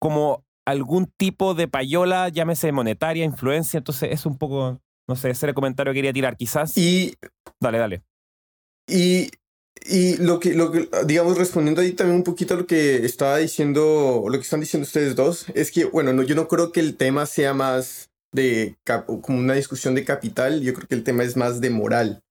como 0.00 0.44
algún 0.66 1.06
tipo 1.06 1.54
de 1.54 1.68
payola, 1.68 2.28
llámese 2.28 2.72
monetaria, 2.72 3.24
influencia, 3.24 3.78
entonces 3.78 4.10
es 4.12 4.26
un 4.26 4.36
poco, 4.36 4.80
no 5.08 5.16
sé, 5.16 5.30
ese 5.30 5.46
era 5.46 5.50
el 5.50 5.54
comentario 5.54 5.92
que 5.92 5.98
quería 5.98 6.12
tirar, 6.12 6.36
quizás. 6.36 6.76
Y, 6.76 7.14
Dale, 7.60 7.78
dale. 7.78 8.02
y, 8.88 9.30
y 9.86 10.16
lo 10.18 10.40
que, 10.40 10.54
lo 10.54 10.70
que, 10.72 10.88
digamos, 11.06 11.36
respondiendo 11.36 11.80
ahí 11.82 11.92
también 11.92 12.16
un 12.18 12.24
poquito 12.24 12.54
a 12.54 12.56
lo 12.58 12.66
que 12.66 13.04
estaba 13.04 13.38
diciendo, 13.38 14.24
lo 14.26 14.32
que 14.38 14.42
están 14.44 14.60
diciendo 14.60 14.86
ustedes 14.86 15.14
dos, 15.14 15.46
es 15.54 15.70
que, 15.70 15.84
bueno, 15.84 16.12
no, 16.12 16.22
yo 16.22 16.34
no 16.34 16.48
creo 16.48 16.72
que 16.72 16.80
el 16.80 16.96
tema 16.96 17.26
sea 17.26 17.54
más 17.54 18.10
de 18.32 18.76
como 19.22 19.38
una 19.38 19.54
discusión 19.54 19.94
de 19.94 20.04
capital, 20.04 20.60
yo 20.62 20.74
creo 20.74 20.88
que 20.88 20.94
el 20.94 21.04
tema 21.04 21.22
es 21.22 21.36
más 21.36 21.60
de 21.60 21.70
moral. 21.70 22.22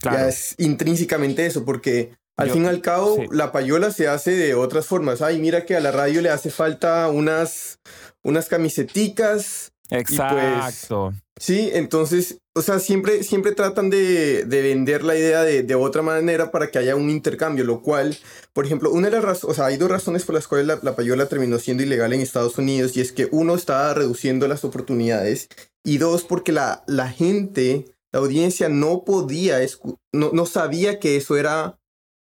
Claro. 0.00 0.18
Ya 0.18 0.28
es 0.28 0.54
intrínsecamente 0.58 1.44
eso, 1.44 1.64
porque 1.64 2.14
al 2.38 2.48
Yo- 2.48 2.54
fin 2.54 2.64
y 2.64 2.68
al 2.68 2.80
cabo 2.80 3.16
sí. 3.16 3.26
la 3.32 3.52
payola 3.52 3.90
se 3.90 4.08
hace 4.08 4.30
de 4.30 4.54
otras 4.54 4.86
formas. 4.86 5.20
Ay, 5.20 5.38
mira 5.40 5.66
que 5.66 5.76
a 5.76 5.80
la 5.80 5.90
radio 5.90 6.22
le 6.22 6.30
hace 6.30 6.50
falta 6.50 7.08
unas, 7.10 7.80
unas 8.22 8.48
camiseticas. 8.48 9.69
Exacto. 9.90 11.12
Sí, 11.38 11.70
entonces, 11.72 12.38
o 12.54 12.60
sea, 12.60 12.78
siempre, 12.78 13.22
siempre 13.22 13.52
tratan 13.52 13.88
de, 13.88 14.44
de 14.44 14.62
vender 14.62 15.02
la 15.04 15.16
idea 15.16 15.42
de, 15.42 15.62
de 15.62 15.74
otra 15.74 16.02
manera 16.02 16.50
para 16.50 16.70
que 16.70 16.78
haya 16.78 16.96
un 16.96 17.08
intercambio, 17.08 17.64
lo 17.64 17.80
cual, 17.80 18.16
por 18.52 18.66
ejemplo, 18.66 18.90
una 18.90 19.08
de 19.08 19.16
las 19.16 19.24
razones, 19.24 19.52
o 19.52 19.54
sea, 19.54 19.66
hay 19.66 19.78
dos 19.78 19.90
razones 19.90 20.24
por 20.24 20.34
las 20.34 20.46
cuales 20.46 20.66
la, 20.66 20.78
la 20.82 20.94
payola 20.94 21.26
terminó 21.26 21.58
siendo 21.58 21.82
ilegal 21.82 22.12
en 22.12 22.20
Estados 22.20 22.58
Unidos, 22.58 22.94
y 22.96 23.00
es 23.00 23.12
que 23.12 23.28
uno, 23.32 23.54
estaba 23.54 23.94
reduciendo 23.94 24.48
las 24.48 24.64
oportunidades, 24.64 25.48
y 25.82 25.96
dos, 25.96 26.24
porque 26.24 26.52
la, 26.52 26.84
la 26.86 27.08
gente, 27.08 27.86
la 28.12 28.20
audiencia 28.20 28.68
no 28.68 29.04
podía, 29.04 29.58
no, 30.12 30.30
no 30.32 30.44
sabía 30.44 31.00
que 31.00 31.16
eso 31.16 31.38
era 31.38 31.78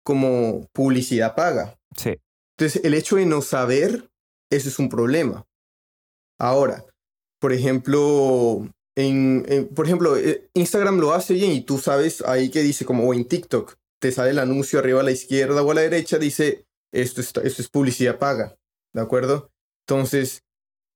como 0.03 0.67
publicidad 0.73 1.35
paga. 1.35 1.77
Sí. 1.95 2.17
Entonces, 2.57 2.83
el 2.83 2.95
hecho 2.95 3.17
de 3.17 3.27
no 3.27 3.43
saber, 3.43 4.09
eso 4.49 4.69
es 4.69 4.79
un 4.79 4.89
problema. 4.89 5.45
Ahora, 6.39 6.83
por 7.43 7.51
ejemplo, 7.51 8.65
en, 8.95 9.67
por 9.75 9.85
ejemplo, 9.85 10.15
eh, 10.15 10.47
Instagram 10.53 10.97
lo 11.01 11.11
hace 11.11 11.33
bien 11.33 11.51
y 11.51 11.59
tú 11.59 11.77
sabes 11.77 12.21
ahí 12.21 12.49
que 12.49 12.61
dice 12.61 12.85
como 12.85 13.03
o 13.05 13.13
en 13.13 13.25
TikTok 13.25 13.73
te 14.01 14.13
sale 14.13 14.29
el 14.29 14.39
anuncio 14.39 14.79
arriba 14.79 15.01
a 15.01 15.03
la 15.03 15.11
izquierda 15.11 15.61
o 15.61 15.69
a 15.69 15.73
la 15.73 15.81
derecha 15.81 16.17
dice 16.17 16.63
esto, 16.93 17.19
está- 17.19 17.41
esto 17.41 17.61
es 17.61 17.67
publicidad 17.67 18.17
paga, 18.17 18.55
¿de 18.95 19.01
acuerdo? 19.01 19.51
Entonces, 19.85 20.43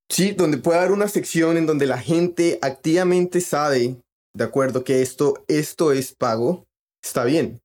sí, 0.10 0.31
donde 0.31 0.57
puede 0.57 0.79
haber 0.79 0.93
una 0.93 1.10
sección 1.10 1.57
en 1.57 1.65
donde 1.65 1.86
la 1.86 1.97
gente 1.97 2.60
activamente 2.62 3.41
sabe, 3.41 3.97
¿de 4.33 4.43
acuerdo? 4.45 4.86
Que 4.86 5.01
esto, 5.01 5.43
esto 5.49 5.91
es 5.91 6.15
pago, 6.15 6.65
está 7.03 7.25
bien. 7.25 7.60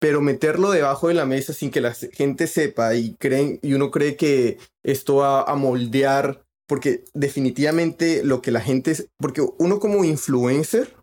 Pero 0.00 0.20
meterlo 0.20 0.72
debajo 0.72 1.06
de 1.06 1.14
la 1.14 1.26
mesa 1.26 1.52
sin 1.52 1.70
que 1.70 1.80
la 1.80 1.94
gente 1.94 2.48
sepa 2.48 2.96
y, 2.96 3.14
creen, 3.20 3.60
y 3.62 3.74
uno 3.74 3.92
cree 3.92 4.16
que 4.16 4.58
esto 4.82 5.16
va 5.16 5.42
a 5.42 5.54
moldear, 5.54 6.42
porque 6.70 7.04
definitivamente 7.14 8.22
lo 8.22 8.40
que 8.42 8.52
la 8.52 8.60
gente 8.60 8.92
es, 8.92 9.08
porque 9.18 9.44
uno 9.58 9.80
como 9.80 10.04
influencer 10.04 10.94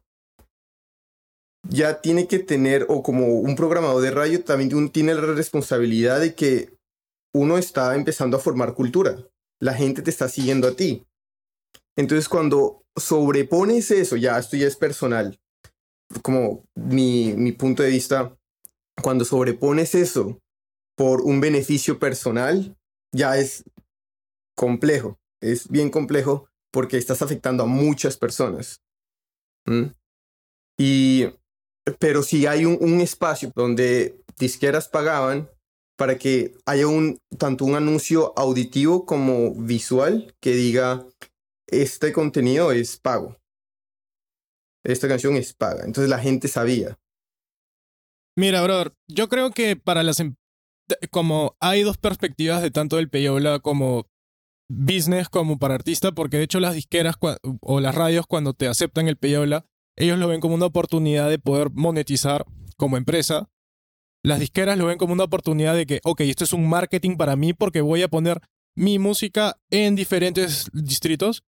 ya 1.68 2.00
tiene 2.00 2.26
que 2.30 2.40
tener, 2.40 2.86
o 2.88 3.04
como 3.04 3.42
un 3.42 3.58
programador 3.58 4.02
de 4.02 4.12
radio, 4.12 4.46
también 4.46 4.90
tiene 4.92 5.14
la 5.14 5.20
responsabilidad 5.20 6.22
de 6.22 6.36
que 6.36 6.74
uno 7.36 7.58
está 7.58 7.94
empezando 7.96 8.38
a 8.38 8.40
formar 8.40 8.76
cultura. 8.76 9.28
La 9.60 9.74
gente 9.74 10.02
te 10.02 10.10
está 10.10 10.30
siguiendo 10.30 10.70
a 10.70 10.76
ti. 10.78 11.06
Entonces 11.98 12.30
cuando 12.30 12.84
sobrepones 12.96 13.92
eso, 13.92 14.16
ya 14.16 14.40
esto 14.40 14.56
ya 14.56 14.68
es 14.68 14.78
personal, 14.78 15.38
como 16.22 16.64
mi, 16.76 17.34
mi 17.36 17.52
punto 17.52 17.84
de 17.84 17.90
vista, 17.90 18.34
cuando 19.04 19.26
sobrepones 19.26 19.96
eso 19.96 20.40
por 20.96 21.24
un 21.24 21.42
beneficio 21.42 22.00
personal, 22.00 22.78
ya 23.14 23.38
es 23.38 23.66
complejo, 24.56 25.20
es 25.41 25.67
bien 25.69 25.89
complejo 25.89 26.50
porque 26.71 26.97
estás 26.97 27.21
afectando 27.21 27.63
a 27.63 27.67
muchas 27.67 28.17
personas. 28.17 28.82
Y, 30.78 31.26
pero 32.00 32.23
si 32.23 32.45
hay 32.45 32.65
un, 32.65 33.02
espacio 33.02 33.52
donde 33.56 34.21
disqueras 34.38 34.88
pagaban 34.88 35.50
para 35.97 36.17
que 36.17 36.54
haya 36.65 36.88
un, 36.88 37.19
tanto 37.38 37.65
un 37.65 37.76
anuncio 37.76 38.34
auditivo 38.38 39.06
como 39.06 39.56
visual 39.56 40.36
que 40.39 40.52
diga, 40.52 41.06
este 41.67 42.13
contenido 42.13 42.71
es 42.71 42.97
pago. 42.97 43.36
Esta 44.86 45.08
canción 45.08 45.36
es 45.36 45.54
paga. 45.54 45.84
Entonces 45.84 46.10
la 46.10 46.19
gente 46.19 46.47
sabía. 46.47 46.97
Mira, 48.38 48.62
brother, 48.62 48.93
yo 49.08 49.28
creo 49.28 49.52
que 49.52 49.76
para 49.76 50.04
las... 50.04 50.19
em- 50.19 50.36
Como 51.12 51.58
hay 51.60 51.82
dos 51.82 51.97
perspectivas 51.97 52.62
de 52.62 52.71
tanto 52.71 52.97
del 52.97 53.10
payola 53.10 53.60
como 53.60 54.08
business 54.70 55.30
como 55.30 55.58
para 55.60 55.76
artista, 55.76 56.12
porque 56.12 56.38
de 56.38 56.44
hecho 56.44 56.60
las 56.60 56.74
disqueras 56.74 57.16
o 57.62 57.80
las 57.80 57.96
radios 57.96 58.26
cuando 58.28 58.54
te 58.54 58.68
aceptan 58.68 59.08
el 59.08 59.18
payola, 59.18 59.66
ellos 59.96 60.18
lo 60.20 60.28
ven 60.28 60.42
como 60.42 60.56
una 60.56 60.66
oportunidad 60.68 61.30
de 61.30 61.40
poder 61.40 61.72
monetizar 61.72 62.46
como 62.78 62.98
empresa. 62.98 63.50
Las 64.24 64.40
disqueras 64.40 64.78
lo 64.78 64.88
ven 64.88 64.98
como 64.98 65.14
una 65.14 65.24
oportunidad 65.24 65.76
de 65.76 65.86
que, 65.86 66.02
ok, 66.04 66.22
esto 66.22 66.44
es 66.44 66.54
un 66.54 66.68
marketing 66.68 67.18
para 67.18 67.36
mí 67.36 67.54
porque 67.54 67.82
voy 67.82 68.04
a 68.04 68.08
poner 68.08 68.42
mi 68.76 69.00
música 69.00 69.58
en 69.70 69.96
diferentes 69.96 70.70
distritos. 70.74 71.44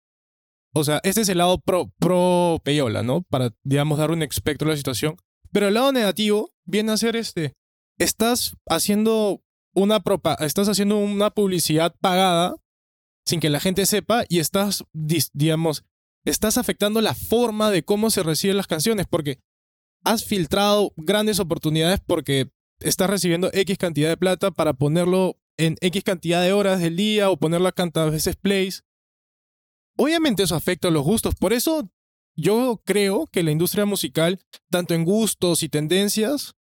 O 0.73 0.83
sea, 0.83 0.99
este 1.03 1.21
es 1.21 1.29
el 1.29 1.37
lado 1.37 1.57
pro, 1.59 1.91
pro 1.99 2.59
payola, 2.63 3.01
¿no? 3.01 3.21
Para, 3.23 3.51
digamos, 3.63 3.97
dar 3.97 4.11
un 4.11 4.21
espectro 4.23 4.67
de 4.67 4.73
la 4.73 4.77
situación. 4.77 5.15
Pero 5.51 5.69
el 5.69 5.75
lado 5.75 5.91
negativo 5.93 6.51
viene 6.65 6.91
a 6.91 6.97
ser 6.97 7.15
este. 7.15 7.53
Estás 7.97 8.55
haciendo 8.67 9.41
una 9.73 10.01
propa- 10.03 10.35
estás 10.41 10.67
haciendo 10.67 10.97
una 10.97 11.31
publicidad 11.31 11.95
pagada 12.01 12.55
sin 13.25 13.39
que 13.39 13.49
la 13.49 13.59
gente 13.59 13.85
sepa 13.85 14.23
y 14.29 14.39
estás, 14.39 14.83
digamos, 15.33 15.83
estás 16.25 16.57
afectando 16.57 17.01
la 17.01 17.15
forma 17.15 17.71
de 17.71 17.83
cómo 17.83 18.09
se 18.09 18.23
reciben 18.23 18.57
las 18.57 18.67
canciones 18.67 19.07
porque 19.09 19.39
has 20.03 20.23
filtrado 20.23 20.93
grandes 20.95 21.39
oportunidades 21.39 21.99
porque 22.05 22.51
estás 22.79 23.09
recibiendo 23.09 23.49
X 23.53 23.77
cantidad 23.77 24.09
de 24.09 24.17
plata 24.17 24.51
para 24.51 24.73
ponerlo 24.73 25.37
en 25.57 25.77
X 25.81 26.03
cantidad 26.03 26.43
de 26.43 26.53
horas 26.53 26.79
del 26.79 26.95
día 26.95 27.29
o 27.29 27.37
ponerla 27.37 27.71
tantas 27.71 28.11
veces 28.11 28.35
plays. 28.35 28.83
Obviamente 29.97 30.43
eso 30.43 30.55
afecta 30.55 30.89
a 30.89 30.91
los 30.91 31.03
gustos, 31.03 31.35
por 31.35 31.53
eso 31.53 31.89
yo 32.37 32.81
creo 32.83 33.27
que 33.27 33.43
la 33.43 33.51
industria 33.51 33.85
musical, 33.85 34.39
tanto 34.69 34.93
en 34.93 35.05
gustos 35.05 35.63
y 35.63 35.69
tendencias, 35.69 36.53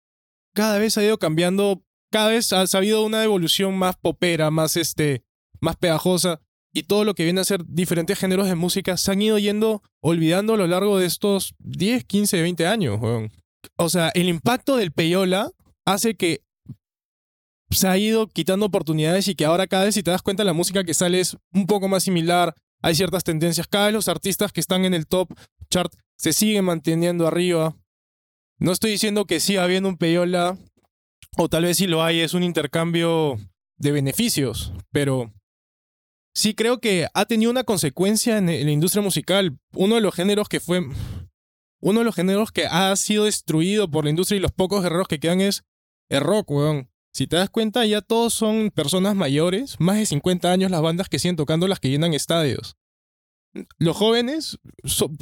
cada 0.53 0.77
vez 0.77 0.97
ha 0.97 1.03
ido 1.03 1.17
cambiando, 1.17 1.83
cada 2.11 2.29
vez 2.29 2.53
ha 2.53 2.61
habido 2.61 3.03
una 3.03 3.23
evolución 3.23 3.75
más 3.75 3.97
popera, 3.97 4.51
más 4.51 4.77
este, 4.77 5.25
más 5.59 5.75
pegajosa 5.77 6.42
y 6.73 6.83
todo 6.83 7.05
lo 7.05 7.13
que 7.13 7.23
viene 7.23 7.39
a 7.39 7.45
ser 7.45 7.63
diferentes 7.65 8.17
géneros 8.17 8.47
de 8.47 8.55
música 8.55 8.97
se 8.97 9.11
han 9.11 9.21
ido 9.21 9.37
yendo 9.37 9.83
olvidando 10.01 10.55
a 10.55 10.57
lo 10.57 10.67
largo 10.67 10.97
de 10.97 11.05
estos 11.05 11.53
10, 11.59 12.03
15, 12.03 12.41
20 12.41 12.67
años. 12.67 12.99
O 13.77 13.89
sea, 13.89 14.09
el 14.15 14.27
impacto 14.27 14.75
del 14.75 14.91
payola 14.91 15.51
hace 15.85 16.15
que 16.15 16.41
se 17.69 17.87
ha 17.87 17.97
ido 17.97 18.27
quitando 18.27 18.65
oportunidades 18.65 19.27
y 19.27 19.35
que 19.35 19.45
ahora 19.45 19.67
cada 19.67 19.85
vez 19.85 19.95
si 19.95 20.03
te 20.03 20.11
das 20.11 20.21
cuenta 20.21 20.43
la 20.43 20.53
música 20.53 20.83
que 20.83 20.93
sale 20.93 21.19
es 21.19 21.37
un 21.53 21.67
poco 21.67 21.87
más 21.87 22.03
similar, 22.03 22.55
hay 22.81 22.95
ciertas 22.95 23.23
tendencias, 23.23 23.67
cada 23.67 23.85
vez 23.85 23.93
los 23.93 24.07
artistas 24.07 24.51
que 24.51 24.59
están 24.59 24.85
en 24.85 24.93
el 24.93 25.07
top 25.07 25.29
chart 25.69 25.93
se 26.17 26.33
siguen 26.33 26.65
manteniendo 26.65 27.27
arriba. 27.27 27.75
No 28.59 28.71
estoy 28.71 28.91
diciendo 28.91 29.25
que 29.25 29.39
siga 29.39 29.63
habiendo 29.63 29.89
un 29.89 29.97
payola, 29.97 30.57
o 31.37 31.49
tal 31.49 31.63
vez 31.63 31.77
si 31.77 31.87
lo 31.87 32.03
hay, 32.03 32.19
es 32.19 32.33
un 32.33 32.43
intercambio 32.43 33.37
de 33.77 33.91
beneficios, 33.91 34.73
pero 34.91 35.31
sí 36.33 36.55
creo 36.55 36.79
que 36.79 37.07
ha 37.13 37.25
tenido 37.25 37.51
una 37.51 37.63
consecuencia 37.63 38.37
en, 38.37 38.47
la 38.47 38.71
industria 38.71 39.01
musical. 39.01 39.57
Uno 39.73 39.95
de 39.95 40.01
los 40.01 40.13
géneros 40.13 40.49
que 40.49 40.59
fue. 40.59 40.81
Uno 41.79 41.99
de 41.99 42.05
los 42.05 42.15
géneros 42.15 42.51
que 42.51 42.65
ha 42.65 42.95
sido 42.95 43.25
destruido 43.25 43.89
por 43.89 44.05
la 44.05 44.09
industria 44.09 44.37
y 44.37 44.41
los 44.41 44.51
pocos 44.51 44.83
guerreros 44.83 45.07
que 45.07 45.19
quedan 45.19 45.41
es 45.41 45.63
el 46.09 46.21
rock, 46.21 46.51
weón. 46.51 46.89
Si 47.13 47.27
te 47.27 47.35
das 47.35 47.49
cuenta, 47.49 47.85
ya 47.85 48.01
todos 48.01 48.33
son 48.33 48.71
personas 48.71 49.15
mayores, 49.15 49.79
más 49.79 49.97
de 49.97 50.05
50 50.05 50.51
años 50.51 50.71
las 50.71 50.81
bandas 50.81 51.09
que 51.09 51.19
siguen 51.19 51.35
tocando, 51.35 51.67
las 51.67 51.79
que 51.79 51.89
llenan 51.89 52.13
estadios. 52.13 52.75
Los 53.77 53.95
jóvenes 53.95 54.57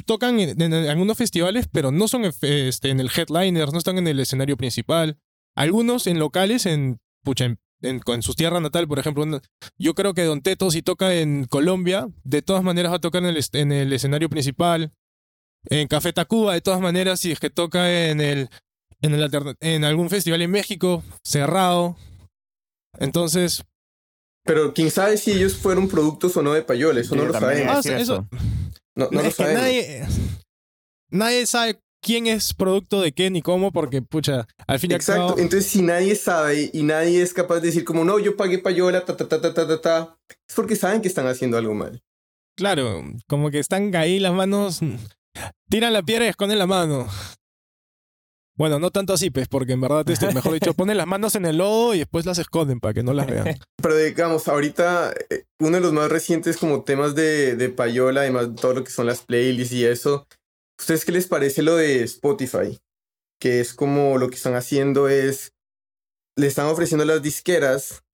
tocan 0.06 0.40
en, 0.40 0.72
algunos 0.72 1.18
festivales, 1.18 1.68
pero 1.70 1.90
no 1.90 2.08
son 2.08 2.24
este, 2.24 2.88
en 2.88 3.00
el 3.00 3.10
headliner, 3.14 3.70
no 3.72 3.78
están 3.78 3.98
en 3.98 4.06
el 4.06 4.20
escenario 4.20 4.56
principal. 4.56 5.18
Algunos 5.54 6.06
en 6.06 6.18
locales, 6.18 6.64
en, 6.64 6.98
pucha, 7.22 7.44
en 7.44 7.58
en, 7.82 8.00
en 8.06 8.22
su 8.22 8.34
tierra 8.34 8.60
natal, 8.60 8.88
por 8.88 8.98
ejemplo, 8.98 9.22
una- 9.24 9.42
yo 9.78 9.94
creo 9.94 10.14
que 10.14 10.24
Don 10.24 10.40
Teto, 10.42 10.70
si 10.70 10.82
toca 10.82 11.14
en 11.14 11.44
Colombia, 11.44 12.08
de 12.24 12.42
todas 12.42 12.62
maneras 12.62 12.92
va 12.92 12.96
a 12.96 13.00
tocar 13.00 13.22
en 13.24 13.28
el, 13.36 13.44
en 13.52 13.72
el 13.72 13.92
escenario 13.92 14.28
principal. 14.30 14.92
En 15.66 15.86
Café 15.86 16.12
Tacuba, 16.12 16.54
de 16.54 16.60
todas 16.60 16.80
maneras, 16.80 17.20
si 17.20 17.30
es 17.30 17.38
que 17.38 17.50
toca 17.50 18.08
en 18.10 18.20
el, 18.20 18.48
en, 19.00 19.14
el 19.14 19.56
en 19.60 19.84
algún 19.84 20.10
festival 20.10 20.42
en 20.42 20.50
México, 20.50 21.04
cerrado. 21.24 21.96
Entonces, 22.98 23.62
Pero 24.44 24.74
quién 24.74 24.90
sabe 24.90 25.16
si 25.18 25.32
ellos 25.32 25.56
fueron 25.56 25.88
productos 25.88 26.36
o 26.36 26.42
no 26.42 26.52
de 26.52 26.62
Payola, 26.62 27.00
eso 27.00 27.14
no 27.14 27.24
lo 27.26 27.32
sabemos. 27.32 27.86
Ah, 27.86 27.96
eso- 27.96 28.26
No, 28.96 29.08
no 29.10 29.22
lo 29.22 29.28
es 29.28 29.36
que 29.36 29.42
sabemos. 29.42 29.62
nadie, 29.62 30.02
nadie 31.10 31.46
sabe 31.46 31.80
quién 32.02 32.26
es 32.26 32.52
producto 32.52 33.00
de 33.00 33.12
qué 33.12 33.30
ni 33.30 33.40
cómo, 33.40 33.72
porque, 33.72 34.02
pucha, 34.02 34.46
al 34.66 34.78
fin 34.78 34.90
y 34.90 34.94
al 34.94 35.00
Exacto, 35.00 35.28
cabo. 35.28 35.38
entonces 35.38 35.70
si 35.70 35.80
nadie 35.80 36.14
sabe 36.16 36.70
y 36.72 36.82
nadie 36.82 37.22
es 37.22 37.32
capaz 37.32 37.60
de 37.60 37.68
decir 37.68 37.84
como 37.84 38.04
no, 38.04 38.18
yo 38.18 38.36
pagué 38.36 38.58
payola, 38.58 39.04
ta 39.04 39.16
ta 39.16 39.28
ta 39.28 39.40
ta 39.40 39.54
ta 39.54 39.66
ta, 39.66 39.80
ta", 39.80 40.18
es 40.28 40.54
porque 40.54 40.76
saben 40.76 41.00
que 41.00 41.08
están 41.08 41.26
haciendo 41.26 41.56
algo 41.56 41.72
mal. 41.74 42.02
Claro, 42.56 43.02
como 43.28 43.50
que 43.50 43.58
están 43.60 43.94
ahí 43.96 44.18
las 44.18 44.34
manos. 44.34 44.80
Tiran 45.70 45.94
la 45.94 46.02
piedra 46.02 46.26
y 46.26 46.28
esconden 46.28 46.58
la 46.58 46.66
mano. 46.66 47.08
Bueno, 48.54 48.78
no 48.78 48.90
tanto 48.90 49.14
así, 49.14 49.30
pues, 49.30 49.48
porque 49.48 49.72
en 49.72 49.80
verdad, 49.80 50.08
este, 50.10 50.32
mejor 50.34 50.52
dicho, 50.52 50.74
ponen 50.74 50.98
las 50.98 51.06
manos 51.06 51.34
en 51.36 51.46
el 51.46 51.56
lodo 51.56 51.94
y 51.94 52.00
después 52.00 52.26
las 52.26 52.38
esconden 52.38 52.80
para 52.80 52.92
que 52.92 53.02
no 53.02 53.14
las 53.14 53.26
vean. 53.26 53.56
Pero 53.82 53.96
digamos, 53.96 54.46
ahorita 54.46 55.14
eh, 55.30 55.44
uno 55.58 55.76
de 55.76 55.80
los 55.80 55.92
más 55.94 56.10
recientes 56.10 56.58
como 56.58 56.84
temas 56.84 57.14
de, 57.14 57.56
de 57.56 57.68
payola, 57.70 58.20
además 58.20 58.50
de 58.50 58.60
todo 58.60 58.74
lo 58.74 58.84
que 58.84 58.90
son 58.90 59.06
las 59.06 59.22
playlists 59.22 59.72
y 59.72 59.86
eso, 59.86 60.26
¿ustedes 60.78 61.04
qué 61.04 61.12
les 61.12 61.26
parece 61.26 61.62
lo 61.62 61.76
de 61.76 62.02
Spotify? 62.02 62.80
Que 63.40 63.60
es 63.60 63.74
como 63.74 64.18
lo 64.18 64.28
que 64.28 64.36
están 64.36 64.54
haciendo 64.54 65.08
es, 65.08 65.52
le 66.36 66.46
están 66.46 66.66
ofreciendo 66.66 67.04
a 67.04 67.06
las 67.06 67.22
disqueras 67.22 68.04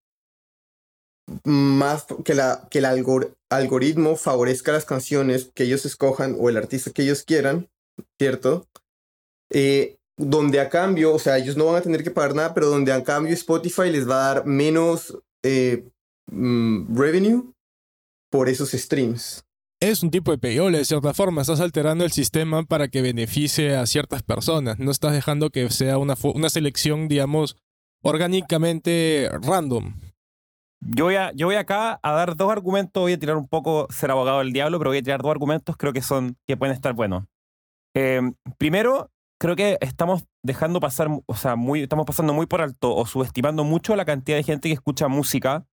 más 1.44 2.06
que, 2.24 2.34
la, 2.34 2.66
que 2.70 2.78
el 2.78 2.86
algor- 2.86 3.36
algoritmo 3.50 4.16
favorezca 4.16 4.72
las 4.72 4.84
canciones 4.84 5.50
que 5.54 5.64
ellos 5.64 5.84
escojan 5.84 6.36
o 6.38 6.48
el 6.48 6.56
artista 6.56 6.90
que 6.90 7.02
ellos 7.02 7.22
quieran, 7.22 7.68
¿cierto? 8.18 8.66
Eh, 9.52 9.98
donde 10.16 10.60
a 10.60 10.68
cambio, 10.68 11.14
o 11.14 11.18
sea, 11.18 11.38
ellos 11.38 11.56
no 11.56 11.66
van 11.66 11.76
a 11.76 11.82
tener 11.82 12.02
que 12.02 12.10
pagar 12.10 12.34
nada, 12.34 12.54
pero 12.54 12.68
donde 12.68 12.92
a 12.92 13.04
cambio 13.04 13.34
Spotify 13.34 13.90
les 13.90 14.08
va 14.08 14.14
a 14.30 14.34
dar 14.34 14.46
menos 14.46 15.16
eh, 15.44 15.88
mm, 16.30 16.98
revenue 16.98 17.52
por 18.30 18.48
esos 18.48 18.70
streams. 18.72 19.44
Es 19.80 20.02
un 20.02 20.10
tipo 20.10 20.32
de 20.32 20.38
payola, 20.38 20.78
de 20.78 20.84
cierta 20.84 21.14
forma. 21.14 21.42
Estás 21.42 21.60
alterando 21.60 22.04
el 22.04 22.10
sistema 22.10 22.64
para 22.64 22.88
que 22.88 23.00
beneficie 23.00 23.76
a 23.76 23.86
ciertas 23.86 24.24
personas. 24.24 24.80
No 24.80 24.90
estás 24.90 25.12
dejando 25.12 25.50
que 25.50 25.70
sea 25.70 25.98
una, 25.98 26.14
una 26.34 26.50
selección, 26.50 27.06
digamos, 27.06 27.56
orgánicamente 28.02 29.30
random. 29.40 30.00
Yo 30.80 31.04
voy, 31.04 31.14
a, 31.14 31.32
yo 31.32 31.46
voy 31.46 31.56
acá 31.56 32.00
a 32.02 32.12
dar 32.12 32.36
dos 32.36 32.50
argumentos, 32.50 33.00
voy 33.00 33.12
a 33.12 33.18
tirar 33.18 33.36
un 33.36 33.46
poco 33.46 33.86
ser 33.90 34.10
abogado 34.10 34.38
del 34.38 34.52
diablo, 34.52 34.78
pero 34.78 34.90
voy 34.90 34.98
a 34.98 35.02
tirar 35.02 35.22
dos 35.22 35.30
argumentos, 35.30 35.76
creo 35.76 35.92
que 35.92 36.02
son, 36.02 36.36
que 36.46 36.56
pueden 36.56 36.74
estar 36.74 36.92
buenos. 36.92 37.24
Eh, 37.94 38.20
primero, 38.58 39.10
creo 39.40 39.56
que 39.56 39.78
estamos 39.80 40.24
dejando 40.42 40.78
pasar, 40.80 41.08
o 41.26 41.34
sea, 41.34 41.56
estamos 41.76 42.06
pasando 42.06 42.32
muy 42.32 42.46
por 42.46 42.60
alto 42.60 42.94
o 42.94 43.06
subestimando 43.06 43.64
mucho 43.64 43.96
la 43.96 44.04
cantidad 44.04 44.36
de 44.36 44.44
gente 44.44 44.68
que 44.68 44.74
escucha 44.74 45.08
música 45.08 45.66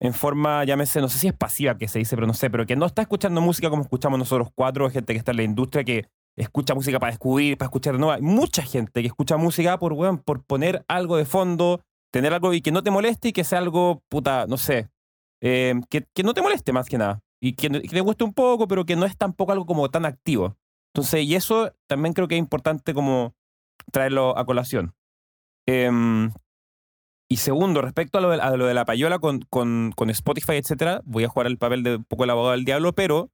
en 0.00 0.12
forma, 0.12 0.64
llámese, 0.64 1.00
no 1.00 1.08
sé 1.08 1.18
si 1.18 1.28
es 1.28 1.32
pasiva 1.32 1.78
que 1.78 1.88
se 1.88 1.98
dice, 1.98 2.16
pero 2.16 2.26
no 2.26 2.34
sé, 2.34 2.50
pero 2.50 2.66
que 2.66 2.76
no 2.76 2.86
está 2.86 3.02
escuchando 3.02 3.40
música 3.40 3.70
como 3.70 3.82
escuchamos 3.82 4.18
nosotros 4.18 4.48
cuatro, 4.54 4.90
gente 4.90 5.12
que 5.12 5.18
está 5.18 5.30
en 5.30 5.38
la 5.38 5.42
industria 5.42 5.84
que 5.84 6.06
escucha 6.36 6.74
música 6.74 7.00
para 7.00 7.12
descubrir, 7.12 7.56
para 7.56 7.68
escuchar 7.68 7.94
de 7.94 8.00
nuevo. 8.00 8.12
Hay 8.12 8.22
mucha 8.22 8.62
gente 8.62 9.00
que 9.00 9.06
escucha 9.06 9.36
música 9.36 9.78
por, 9.78 9.94
weón, 9.94 10.18
por 10.18 10.44
poner 10.44 10.84
algo 10.88 11.16
de 11.16 11.24
fondo, 11.24 11.80
tener 12.12 12.32
algo 12.34 12.52
y 12.52 12.60
que 12.60 12.72
no 12.72 12.82
te 12.82 12.90
moleste 12.90 13.28
y 13.28 13.32
que 13.32 13.44
sea 13.44 13.58
algo, 13.58 14.02
puta, 14.08 14.46
no 14.46 14.58
sé, 14.58 14.90
eh, 15.40 15.74
que, 15.88 16.06
que 16.14 16.22
no 16.22 16.34
te 16.34 16.42
moleste 16.42 16.72
más 16.72 16.88
que 16.88 16.98
nada. 16.98 17.20
Y 17.40 17.54
que, 17.54 17.68
que 17.70 17.88
te 17.88 18.00
guste 18.00 18.24
un 18.24 18.32
poco, 18.32 18.66
pero 18.68 18.84
que 18.84 18.96
no 18.96 19.06
es 19.06 19.16
tampoco 19.16 19.52
algo 19.52 19.66
como 19.66 19.90
tan 19.90 20.04
activo. 20.04 20.56
Entonces, 20.94 21.24
y 21.24 21.34
eso 21.34 21.72
también 21.86 22.14
creo 22.14 22.28
que 22.28 22.34
es 22.36 22.38
importante 22.38 22.94
como 22.94 23.34
traerlo 23.92 24.36
a 24.38 24.46
colación. 24.46 24.94
Em, 25.66 26.32
y 27.28 27.38
segundo, 27.38 27.82
respecto 27.82 28.18
a 28.18 28.20
lo 28.20 28.30
de, 28.30 28.74
la 28.74 28.84
payola 28.84 29.18
con, 29.18 29.92
Spotify, 30.08 30.54
etcétera, 30.54 31.02
voy 31.04 31.24
a 31.24 31.28
jugar 31.28 31.48
el 31.48 31.58
papel 31.58 31.82
de 31.82 31.96
un 31.96 32.04
poco 32.04 32.24
el 32.24 32.30
abogado 32.30 32.52
del 32.52 32.64
diablo, 32.64 32.92
pero 32.92 33.30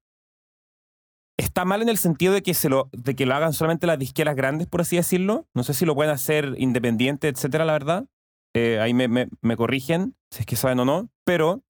está 1.37 1.64
mal 1.64 1.83
en 1.83 1.90
el 1.90 1.98
sentido 1.98 2.33
de 2.33 2.42
que, 2.42 2.55
se 2.55 2.70
lo, 2.70 2.88
de 2.92 3.14
que 3.14 3.26
lo 3.26 3.35
hagan 3.35 3.52
solamente 3.52 3.87
las 3.87 3.98
disqueras 3.98 4.35
grandes, 4.35 4.66
por 4.66 4.81
así 4.81 4.96
decirlo. 4.96 5.46
No 5.55 5.62
sé 5.62 5.74
si 5.74 5.85
lo 5.85 5.94
pueden 5.94 6.12
hacer 6.12 6.55
independiente, 6.57 7.28
etcétera, 7.28 7.64
la 7.64 7.74
verdad. 7.74 8.07
Eh, 8.55 8.81
ahí 8.81 8.94
me, 8.94 9.09
me, 9.09 9.57
corrigen 9.57 10.14
si 10.31 10.40
es 10.40 10.46
que 10.46 10.57
saben 10.57 10.81
o 10.81 10.85
no. 10.85 11.11
Pero 11.24 11.62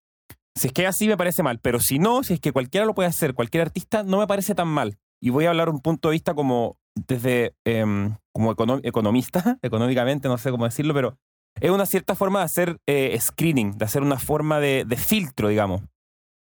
si 0.54 0.68
es 0.68 0.72
que 0.72 0.86
así, 0.86 1.08
me 1.08 1.16
parece 1.16 1.42
mal. 1.42 1.58
Pero 1.58 1.80
si 1.80 1.98
no, 1.98 2.22
si 2.22 2.34
es 2.34 2.40
que 2.40 2.52
cualquiera 2.52 2.86
lo 2.86 2.94
puede 2.94 3.08
hacer, 3.08 3.34
cualquier 3.34 3.62
artista, 3.62 4.04
no 4.04 4.18
me 4.18 4.26
parece 4.26 4.54
tan 4.54 4.68
mal. 4.68 4.98
Y 5.20 5.30
voy 5.30 5.46
a 5.46 5.50
hablar 5.50 5.68
un 5.68 5.80
punto 5.80 6.08
de 6.08 6.12
vista 6.12 6.34
como 6.34 6.76
desde 6.94 7.54
em, 7.64 8.16
como 8.32 8.54
econo- 8.54 8.80
economista, 8.82 9.58
económicamente, 9.62 10.28
no 10.28 10.38
sé 10.38 10.50
cómo 10.50 10.64
decirlo, 10.64 10.94
pero 10.94 11.18
es 11.60 11.70
una 11.70 11.86
cierta 11.86 12.14
forma 12.14 12.40
de 12.40 12.44
hacer 12.44 12.78
eh, 12.86 13.16
screening, 13.20 13.78
de 13.78 13.84
hacer 13.84 14.02
una 14.02 14.18
forma 14.18 14.60
de, 14.60 14.84
filtro, 14.96 15.48
digamos. 15.48 15.82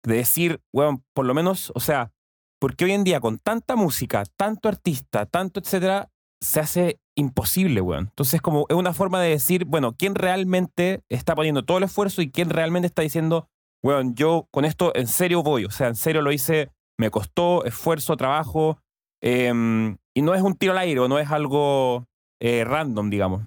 De 0.05 0.15
decir, 0.15 0.61
bueno, 0.73 1.03
por 1.13 1.25
lo 1.25 1.33
menos, 1.33 1.71
o 1.75 1.79
sea, 1.79 2.11
porque 2.59 2.85
hoy 2.85 2.91
en 2.91 3.03
día 3.03 3.19
con 3.19 3.39
tanta 3.39 3.75
música, 3.75 4.23
tanto 4.37 4.69
artista, 4.69 5.25
tanto 5.25 5.59
etcétera, 5.59 6.09
se 6.41 6.59
hace 6.59 6.99
imposible, 7.15 7.81
weón. 7.81 8.05
Entonces, 8.09 8.41
como 8.41 8.65
es 8.69 8.75
una 8.75 8.93
forma 8.93 9.21
de 9.21 9.29
decir, 9.29 9.65
bueno, 9.65 9.93
quién 9.97 10.15
realmente 10.15 11.01
está 11.09 11.35
poniendo 11.35 11.63
todo 11.63 11.77
el 11.77 11.83
esfuerzo 11.85 12.21
y 12.21 12.31
quién 12.31 12.49
realmente 12.49 12.87
está 12.87 13.01
diciendo, 13.01 13.49
weón, 13.83 14.15
yo 14.15 14.47
con 14.51 14.65
esto 14.65 14.91
en 14.95 15.07
serio 15.07 15.43
voy, 15.43 15.65
o 15.65 15.71
sea, 15.71 15.87
en 15.87 15.95
serio 15.95 16.21
lo 16.21 16.31
hice, 16.31 16.71
me 16.97 17.09
costó 17.09 17.65
esfuerzo, 17.65 18.15
trabajo, 18.17 18.79
em, 19.21 19.97
y 20.13 20.21
no 20.21 20.33
es 20.33 20.41
un 20.41 20.55
tiro 20.55 20.73
al 20.73 20.79
aire 20.79 20.99
o 20.99 21.07
no 21.07 21.19
es 21.19 21.29
algo 21.29 22.05
eh, 22.41 22.63
random, 22.63 23.09
digamos. 23.09 23.43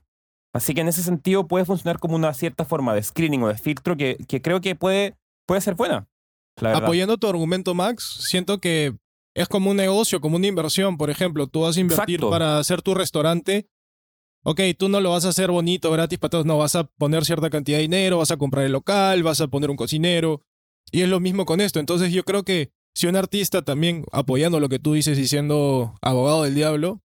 Así 0.54 0.74
que 0.74 0.82
en 0.82 0.88
ese 0.88 1.02
sentido 1.02 1.46
puede 1.46 1.64
funcionar 1.64 1.98
como 1.98 2.14
una 2.14 2.34
cierta 2.34 2.64
forma 2.64 2.94
de 2.94 3.02
screening 3.02 3.42
o 3.42 3.48
de 3.48 3.56
filtro 3.56 3.96
que, 3.96 4.18
que 4.28 4.42
creo 4.42 4.60
que 4.60 4.74
puede, 4.74 5.16
puede 5.46 5.60
ser 5.60 5.74
buena. 5.74 6.08
Apoyando 6.60 7.16
tu 7.16 7.26
argumento, 7.26 7.74
Max, 7.74 8.26
siento 8.28 8.58
que 8.58 8.94
es 9.34 9.48
como 9.48 9.70
un 9.70 9.76
negocio, 9.76 10.20
como 10.20 10.36
una 10.36 10.46
inversión. 10.46 10.98
Por 10.98 11.10
ejemplo, 11.10 11.46
tú 11.46 11.62
vas 11.62 11.76
a 11.76 11.80
invertir 11.80 12.16
Exacto. 12.16 12.30
para 12.30 12.58
hacer 12.58 12.82
tu 12.82 12.94
restaurante. 12.94 13.66
Ok, 14.44 14.60
tú 14.76 14.88
no 14.88 15.00
lo 15.00 15.10
vas 15.10 15.24
a 15.24 15.28
hacer 15.28 15.50
bonito, 15.50 15.90
gratis 15.90 16.18
para 16.18 16.30
todos. 16.30 16.46
No, 16.46 16.58
vas 16.58 16.74
a 16.74 16.84
poner 16.84 17.24
cierta 17.24 17.48
cantidad 17.48 17.78
de 17.78 17.82
dinero, 17.82 18.18
vas 18.18 18.30
a 18.30 18.36
comprar 18.36 18.64
el 18.64 18.72
local, 18.72 19.22
vas 19.22 19.40
a 19.40 19.48
poner 19.48 19.70
un 19.70 19.76
cocinero. 19.76 20.42
Y 20.90 21.02
es 21.02 21.08
lo 21.08 21.20
mismo 21.20 21.46
con 21.46 21.60
esto. 21.60 21.80
Entonces 21.80 22.12
yo 22.12 22.24
creo 22.24 22.42
que 22.42 22.70
si 22.94 23.06
un 23.06 23.16
artista 23.16 23.62
también, 23.62 24.04
apoyando 24.12 24.60
lo 24.60 24.68
que 24.68 24.78
tú 24.78 24.92
dices 24.92 25.18
y 25.18 25.26
siendo 25.26 25.94
abogado 26.02 26.42
del 26.42 26.54
diablo, 26.54 27.00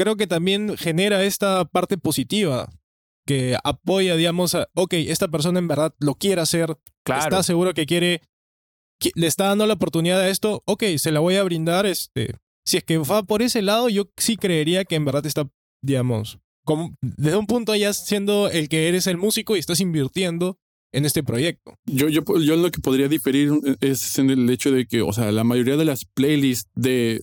creo 0.00 0.16
que 0.16 0.26
también 0.26 0.78
genera 0.78 1.22
esta 1.24 1.66
parte 1.66 1.98
positiva 1.98 2.72
que 3.26 3.58
apoya, 3.62 4.16
digamos, 4.16 4.54
a, 4.54 4.66
ok, 4.72 4.94
esta 4.94 5.28
persona 5.28 5.58
en 5.58 5.68
verdad 5.68 5.94
lo 5.98 6.14
quiere 6.14 6.40
hacer, 6.40 6.78
claro. 7.04 7.22
está 7.22 7.42
seguro 7.42 7.74
que 7.74 7.84
quiere, 7.84 8.22
que 8.98 9.10
le 9.14 9.26
está 9.26 9.48
dando 9.48 9.66
la 9.66 9.74
oportunidad 9.74 10.18
a 10.18 10.30
esto, 10.30 10.62
ok, 10.64 10.84
se 10.96 11.12
la 11.12 11.20
voy 11.20 11.36
a 11.36 11.42
brindar, 11.42 11.84
este, 11.84 12.34
si 12.64 12.78
es 12.78 12.84
que 12.84 12.96
va 12.96 13.24
por 13.24 13.42
ese 13.42 13.60
lado, 13.60 13.90
yo 13.90 14.08
sí 14.16 14.38
creería 14.38 14.86
que 14.86 14.94
en 14.94 15.04
verdad 15.04 15.26
está, 15.26 15.50
digamos, 15.82 16.38
como, 16.64 16.94
desde 17.02 17.36
un 17.36 17.46
punto 17.46 17.74
ya 17.74 17.92
siendo 17.92 18.48
el 18.48 18.70
que 18.70 18.88
eres 18.88 19.06
el 19.06 19.18
músico 19.18 19.54
y 19.54 19.58
estás 19.58 19.80
invirtiendo 19.80 20.56
en 20.94 21.04
este 21.04 21.22
proyecto. 21.22 21.74
Yo, 21.84 22.08
yo, 22.08 22.22
yo 22.38 22.56
lo 22.56 22.70
que 22.70 22.80
podría 22.80 23.08
diferir 23.08 23.52
es 23.82 24.18
en 24.18 24.30
el 24.30 24.48
hecho 24.48 24.72
de 24.72 24.86
que, 24.86 25.02
o 25.02 25.12
sea, 25.12 25.30
la 25.30 25.44
mayoría 25.44 25.76
de 25.76 25.84
las 25.84 26.06
playlists 26.06 26.70
de 26.74 27.22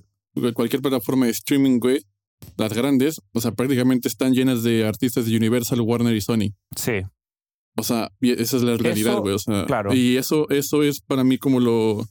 cualquier 0.54 0.84
plataforma 0.84 1.26
de 1.26 1.32
streaming, 1.32 1.80
güey, 1.80 2.04
las 2.58 2.74
grandes, 2.74 3.22
o 3.34 3.42
sea, 3.42 3.52
prácticamente 3.52 4.08
están 4.08 4.34
llenas 4.34 4.64
de 4.64 4.86
artistas 4.88 5.26
de 5.26 5.36
Universal, 5.38 5.82
Warner 5.82 6.16
y 6.16 6.22
Sony. 6.22 6.54
Sí. 6.76 7.02
O 7.78 7.84
sea, 7.84 8.12
esa 8.22 8.58
es 8.58 8.64
la 8.64 8.76
realidad, 8.78 9.20
güey. 9.20 9.36
O 9.36 9.40
sea, 9.40 9.66
claro. 9.66 9.94
y 9.94 10.18
eso, 10.18 10.50
eso 10.50 10.82
es 10.84 11.00
para 11.02 11.24
mí 11.24 11.38
como 11.38 11.60
lo, 11.60 12.06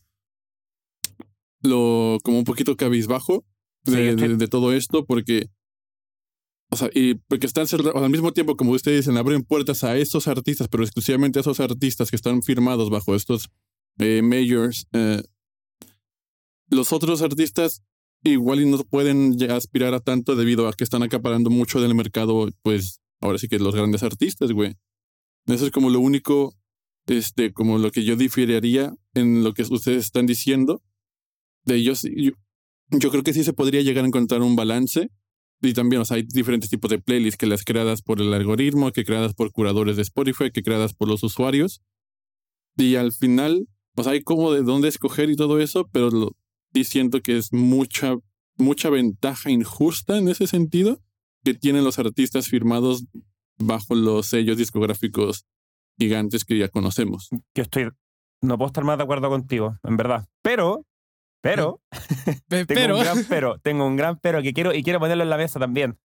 lo, 1.62 2.18
como 2.22 2.38
un 2.38 2.44
poquito 2.44 2.76
cabizbajo 2.76 3.44
Sí, 3.84 3.92
de, 3.92 4.16
que- 4.16 4.28
de- 4.28 4.36
de 4.36 4.48
todo 4.48 4.72
esto, 4.72 5.04
porque, 5.04 5.46
o 6.72 6.76
sea, 6.76 6.90
y 6.92 7.14
porque 7.14 7.46
están 7.46 7.68
cerrados, 7.68 7.94
al 8.02 8.10
mismo 8.10 8.32
tiempo, 8.32 8.56
como 8.56 8.72
ustedes 8.72 9.04
dicen, 9.06 9.16
abren 9.16 9.44
puertas 9.44 9.84
a 9.84 9.96
estos 9.96 10.26
artistas, 10.26 10.66
pero 10.68 10.82
exclusivamente 10.82 11.38
a 11.38 11.42
esos 11.42 11.60
artistas 11.60 12.10
que 12.10 12.16
están 12.16 12.42
firmados 12.42 12.90
bajo 12.90 13.14
estos 13.14 13.48
eh, 13.98 14.22
majors. 14.22 14.86
eh, 14.92 15.22
los 16.68 16.92
otros 16.92 17.22
artistas 17.22 17.82
igual 18.22 18.60
y 18.60 18.66
no 18.66 18.78
pueden 18.84 19.36
aspirar 19.50 19.94
a 19.94 20.00
tanto 20.00 20.36
debido 20.36 20.68
a 20.68 20.72
que 20.72 20.84
están 20.84 21.02
acaparando 21.02 21.50
mucho 21.50 21.80
del 21.80 21.94
mercado, 21.94 22.48
pues 22.62 23.00
ahora 23.20 23.38
sí 23.38 23.48
que 23.48 23.58
los 23.58 23.74
grandes 23.74 24.02
artistas, 24.02 24.52
güey. 24.52 24.74
Eso 25.46 25.66
es 25.66 25.70
como 25.70 25.90
lo 25.90 26.00
único, 26.00 26.54
este, 27.06 27.52
como 27.52 27.78
lo 27.78 27.90
que 27.90 28.04
yo 28.04 28.16
diferiría 28.16 28.92
en 29.14 29.44
lo 29.44 29.54
que 29.54 29.62
ustedes 29.62 30.06
están 30.06 30.26
diciendo. 30.26 30.82
De 31.64 31.76
ellos, 31.76 32.02
yo, 32.02 32.32
yo 32.90 33.10
creo 33.10 33.22
que 33.22 33.32
sí 33.32 33.44
se 33.44 33.52
podría 33.52 33.82
llegar 33.82 34.04
a 34.04 34.08
encontrar 34.08 34.42
un 34.42 34.56
balance 34.56 35.10
Y 35.62 35.72
también, 35.72 36.02
o 36.02 36.04
sea, 36.04 36.16
hay 36.16 36.24
diferentes 36.24 36.70
tipos 36.70 36.90
de 36.90 37.00
playlists 37.00 37.38
que 37.38 37.46
las 37.46 37.64
creadas 37.64 38.02
por 38.02 38.20
el 38.20 38.32
algoritmo, 38.34 38.92
que 38.92 39.04
creadas 39.04 39.34
por 39.34 39.52
curadores 39.52 39.96
de 39.96 40.02
Spotify, 40.02 40.50
que 40.52 40.62
creadas 40.62 40.94
por 40.94 41.08
los 41.08 41.22
usuarios. 41.22 41.80
Y 42.76 42.96
al 42.96 43.12
final, 43.12 43.66
pues 43.94 44.06
hay 44.06 44.22
como 44.22 44.52
de 44.52 44.62
dónde 44.62 44.88
escoger 44.88 45.30
y 45.30 45.36
todo 45.36 45.60
eso, 45.60 45.88
pero 45.92 46.10
lo, 46.10 46.32
sí 46.74 46.84
siento 46.84 47.20
que 47.22 47.36
es 47.38 47.52
mucha, 47.52 48.14
mucha 48.56 48.90
ventaja 48.90 49.50
injusta 49.50 50.16
en 50.18 50.28
ese 50.28 50.46
sentido 50.46 51.00
que 51.44 51.54
tienen 51.54 51.84
los 51.84 51.98
artistas 51.98 52.48
firmados 52.48 53.04
bajo 53.58 53.94
los 53.94 54.26
sellos 54.26 54.56
discográficos 54.56 55.44
gigantes 55.98 56.44
que 56.44 56.58
ya 56.58 56.68
conocemos. 56.68 57.28
Yo 57.54 57.62
estoy. 57.62 57.90
No 58.42 58.58
puedo 58.58 58.66
estar 58.66 58.84
más 58.84 58.98
de 58.98 59.04
acuerdo 59.04 59.28
contigo, 59.30 59.78
en 59.82 59.96
verdad. 59.96 60.26
Pero. 60.42 60.84
Pero. 61.40 61.80
Pe- 62.48 62.66
tengo 62.66 62.80
Pero, 62.80 62.96
un 62.96 63.02
gran 63.02 63.24
pero. 63.28 63.58
Tengo 63.60 63.86
un 63.86 63.96
gran 63.96 64.18
pero 64.18 64.42
que 64.42 64.52
quiero. 64.52 64.74
Y 64.74 64.82
quiero 64.82 64.98
ponerlo 65.00 65.22
en 65.22 65.30
la 65.30 65.36
mesa 65.38 65.58
también. 65.58 65.98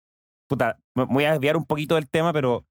Puta, 0.48 0.80
me 0.96 1.06
voy 1.06 1.24
a 1.24 1.32
desviar 1.32 1.58
un 1.58 1.66
poquito 1.66 1.96
del 1.96 2.10
tema, 2.10 2.34
pero. 2.34 2.66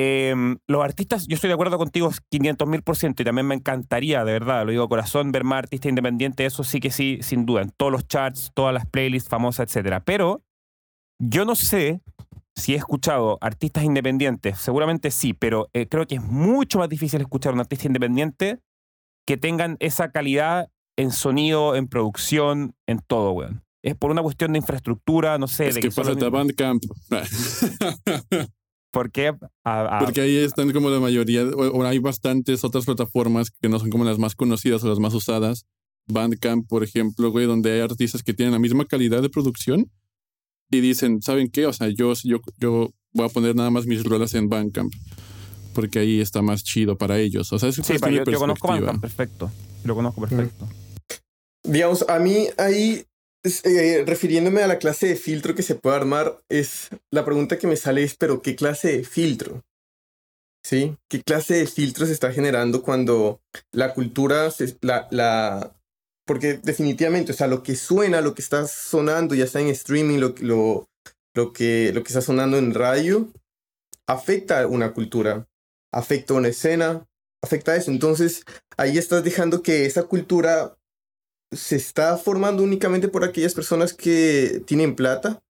Em, 0.00 0.58
los 0.68 0.84
artistas, 0.84 1.26
yo 1.26 1.34
estoy 1.34 1.48
de 1.48 1.54
acuerdo 1.54 1.76
contigo 1.78 2.10
500 2.30 2.68
mil 2.68 2.82
por 2.82 2.96
ciento 2.96 3.22
y 3.22 3.24
también 3.24 3.46
me 3.46 3.54
encantaría, 3.56 4.24
de 4.24 4.32
verdad, 4.32 4.64
lo 4.64 4.70
digo 4.70 4.88
corazón, 4.88 5.32
ver 5.32 5.42
más 5.44 5.58
artistas 5.58 5.88
independientes, 5.88 6.52
eso 6.52 6.62
sí 6.62 6.78
que 6.78 6.90
sí, 6.90 7.18
sin 7.22 7.46
duda, 7.46 7.62
en 7.62 7.70
todos 7.70 7.90
los 7.90 8.06
charts, 8.06 8.50
todas 8.54 8.72
las 8.72 8.86
playlists 8.86 9.28
famosas, 9.28 9.68
etcétera. 9.68 10.04
Pero 10.04 10.42
yo 11.20 11.44
no 11.44 11.54
sé 11.56 12.00
si 12.54 12.74
he 12.74 12.76
escuchado 12.76 13.38
artistas 13.40 13.84
independientes, 13.84 14.58
seguramente 14.58 15.10
sí, 15.10 15.32
pero 15.34 15.68
eh, 15.74 15.86
creo 15.88 16.06
que 16.06 16.16
es 16.16 16.22
mucho 16.22 16.78
más 16.78 16.88
difícil 16.88 17.20
escuchar 17.20 17.50
a 17.50 17.54
un 17.54 17.60
artista 17.60 17.86
independiente 17.86 18.58
que 19.26 19.36
tengan 19.36 19.76
esa 19.80 20.10
calidad 20.10 20.68
en 20.96 21.10
sonido, 21.12 21.76
en 21.76 21.86
producción, 21.88 22.74
en 22.86 22.98
todo, 23.00 23.32
weón. 23.32 23.62
Es 23.84 23.94
por 23.94 24.10
una 24.10 24.22
cuestión 24.22 24.52
de 24.52 24.58
infraestructura, 24.58 25.38
no 25.38 25.46
sé, 25.46 25.68
es 25.68 25.76
de 25.76 25.80
que 25.82 25.90
son 25.92 26.06
los 26.06 26.16
pasa 26.16 26.26
a 26.26 26.30
mismos- 26.30 26.56
Bandcamp. 26.56 26.82
¿Por 28.98 29.12
qué? 29.12 29.28
A- 29.64 29.96
a- 29.96 29.98
Porque 30.00 30.20
ahí 30.22 30.36
están 30.36 30.72
como 30.72 30.90
la 30.90 30.98
mayoría, 30.98 31.44
o, 31.44 31.68
o 31.78 31.84
hay 31.84 31.98
bastantes 32.00 32.64
otras 32.64 32.84
plataformas 32.84 33.50
que 33.50 33.68
no 33.68 33.78
son 33.78 33.90
como 33.90 34.04
las 34.04 34.18
más 34.18 34.34
conocidas 34.34 34.82
o 34.82 34.88
las 34.88 34.98
más 34.98 35.14
usadas. 35.14 35.66
Bandcamp, 36.08 36.66
por 36.68 36.82
ejemplo, 36.82 37.30
güey, 37.30 37.46
donde 37.46 37.70
hay 37.72 37.80
artistas 37.80 38.22
que 38.24 38.34
tienen 38.34 38.52
la 38.54 38.58
misma 38.58 38.84
calidad 38.86 39.22
de 39.22 39.28
producción 39.28 39.88
y 40.70 40.80
dicen, 40.80 41.22
¿saben 41.22 41.48
qué? 41.48 41.66
O 41.66 41.72
sea, 41.72 41.88
yo, 41.88 42.12
yo, 42.24 42.38
yo 42.58 42.90
voy 43.12 43.26
a 43.26 43.28
poner 43.28 43.54
nada 43.54 43.70
más 43.70 43.86
mis 43.86 44.02
rolas 44.02 44.34
en 44.34 44.48
Bandcamp 44.48 44.92
porque 45.74 46.00
ahí 46.00 46.20
está 46.20 46.42
más 46.42 46.64
chido 46.64 46.96
para 46.98 47.18
ellos. 47.20 47.52
O 47.52 47.58
sea, 47.60 47.68
es 47.68 47.76
sí, 47.76 47.82
yo, 48.00 48.24
yo 48.24 48.38
conozco. 48.40 48.66
Bandcamp, 48.68 49.00
perfecto. 49.00 49.50
Lo 49.84 49.94
conozco 49.94 50.20
perfecto. 50.22 50.68
Digamos, 51.62 52.04
a 52.08 52.18
mí 52.18 52.46
ahí, 52.56 53.04
eh, 53.44 54.04
refiriéndome 54.06 54.62
a 54.62 54.66
la 54.66 54.78
clase 54.78 55.06
de 55.08 55.16
filtro 55.16 55.54
que 55.54 55.62
se 55.62 55.74
puede 55.74 55.96
armar, 55.96 56.40
es 56.48 56.88
la 57.10 57.24
pregunta 57.24 57.58
que 57.58 57.66
me 57.66 57.76
sale 57.76 58.02
es, 58.02 58.16
pero 58.16 58.42
¿qué 58.42 58.56
clase 58.56 58.98
de 58.98 59.04
filtro? 59.04 59.62
¿Sí? 60.64 60.96
¿Qué 61.08 61.22
clase 61.22 61.54
de 61.54 61.66
filtro 61.66 62.04
se 62.06 62.12
está 62.12 62.32
generando 62.32 62.82
cuando 62.82 63.40
la 63.72 63.94
cultura, 63.94 64.50
se- 64.50 64.76
la, 64.82 65.08
la, 65.10 65.74
porque 66.26 66.54
definitivamente, 66.62 67.32
o 67.32 67.34
sea, 67.34 67.46
lo 67.46 67.62
que 67.62 67.74
suena, 67.76 68.20
lo 68.20 68.34
que 68.34 68.42
está 68.42 68.66
sonando, 68.66 69.34
ya 69.34 69.46
sea 69.46 69.60
en 69.62 69.68
streaming, 69.68 70.18
lo, 70.18 70.34
lo, 70.40 70.88
lo, 71.34 71.52
que, 71.52 71.92
lo 71.94 72.02
que 72.02 72.08
está 72.08 72.20
sonando 72.20 72.58
en 72.58 72.74
radio, 72.74 73.28
afecta 74.06 74.60
a 74.60 74.66
una 74.66 74.92
cultura, 74.92 75.46
afecta 75.92 76.34
a 76.34 76.38
una 76.38 76.48
escena, 76.48 77.06
afecta 77.42 77.72
a 77.72 77.76
eso. 77.76 77.90
Entonces, 77.90 78.42
ahí 78.76 78.98
estás 78.98 79.24
dejando 79.24 79.62
que 79.62 79.86
esa 79.86 80.02
cultura 80.02 80.76
se 81.52 81.76
está 81.76 82.16
formando 82.16 82.62
únicamente 82.62 83.08
por 83.08 83.24
aquellas 83.24 83.54
personas 83.54 83.94
que 83.94 84.62
tienen 84.66 84.94
plata, 84.94 85.42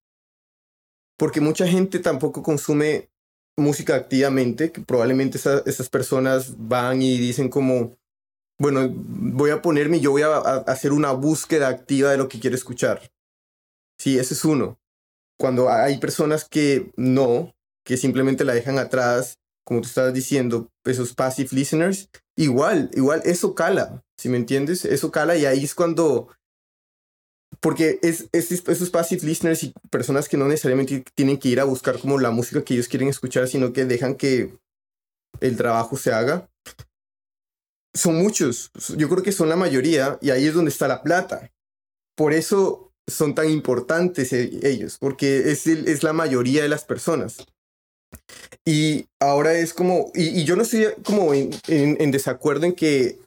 porque 1.17 1.41
mucha 1.41 1.67
gente 1.67 1.99
tampoco 1.99 2.43
consume 2.43 3.11
música 3.57 3.97
activamente, 3.97 4.71
probablemente 4.87 5.39
esa- 5.39 5.63
esas 5.67 5.89
personas 5.89 6.55
van 6.57 7.03
y 7.03 7.19
dicen 7.19 7.49
como, 7.49 7.97
bueno, 8.59 8.89
voy 8.93 9.51
a 9.51 9.63
ponerme 9.63 10.01
yo 10.01 10.13
voy 10.13 10.23
a, 10.23 10.29
a 10.37 10.57
hacer 10.69 10.93
una 10.93 11.13
búsqueda 11.13 11.69
activa 11.69 12.11
de 12.13 12.19
lo 12.19 12.29
que 12.29 12.41
quiero 12.41 12.57
escuchar. 12.57 13.11
Sí, 13.99 14.19
ese 14.19 14.35
es 14.35 14.45
uno. 14.45 14.79
Cuando 15.39 15.71
hay 15.71 15.99
personas 15.99 16.49
que 16.49 16.93
no, 16.97 17.55
que 17.85 17.97
simplemente 17.97 18.45
la 18.45 18.55
dejan 18.55 18.79
atrás, 18.79 19.39
como 19.69 19.83
tú 19.83 19.89
estabas 19.89 20.15
diciendo, 20.15 20.71
esos 20.87 21.13
passive 21.13 21.51
listeners, 21.53 22.09
igual, 22.39 22.91
igual, 22.95 23.21
eso 23.27 23.55
cala, 23.55 24.03
si 24.17 24.31
me 24.31 24.39
entiendes? 24.39 24.87
Eso 24.87 25.11
cala 25.11 25.37
y 25.37 25.45
ahí 25.45 25.63
es 25.63 25.75
cuando... 25.75 26.29
Porque 27.61 27.99
es, 28.01 28.29
es- 28.33 28.51
esos 28.51 28.89
passive 28.89 29.27
listeners 29.27 29.63
y 29.65 29.75
personas 29.91 30.27
que 30.27 30.39
no 30.39 30.47
necesariamente 30.49 31.05
tienen 31.15 31.37
que 31.39 31.51
ir 31.51 31.61
a 31.61 31.65
buscar 31.65 31.99
como 31.99 32.19
la 32.19 32.31
música 32.31 32.65
que 32.65 32.73
ellos 32.73 32.89
quieren 32.89 33.09
escuchar, 33.09 33.47
sino 33.47 33.75
que 33.75 33.85
dejan 33.85 34.15
que 34.15 34.57
el 35.41 35.57
trabajo 35.59 35.99
se 35.99 36.13
haga. 36.15 36.49
Son 37.95 38.15
muchos, 38.15 38.71
yo 38.97 39.09
creo 39.11 39.23
que 39.23 39.33
son 39.33 39.51
la 39.51 39.57
mayoría 39.57 40.19
y 40.23 40.31
ahí 40.31 40.47
es 40.47 40.55
donde 40.55 40.71
está 40.71 40.89
la 40.89 41.03
plata. 41.03 41.51
Por 42.17 42.33
eso 42.33 42.91
son 43.07 43.35
tan 43.35 43.51
importantes 43.51 44.33
e- 44.33 44.61
ellos, 44.63 44.97
porque 44.99 45.51
es, 45.51 45.67
el- 45.67 45.89
es 45.89 46.03
la 46.03 46.15
mayoría 46.15 46.63
de 46.63 46.69
las 46.69 46.85
personas. 46.85 47.37
Y 48.65 49.07
ahora 49.21 49.55
es 49.55 49.73
como, 49.73 50.11
y, 50.15 50.45
yo 50.45 50.57
no 50.57 50.63
estoy 50.63 50.87
como 51.05 51.33
en 51.35 52.11
desacuerdo 52.11 52.67
en 52.67 52.75
que 52.75 53.19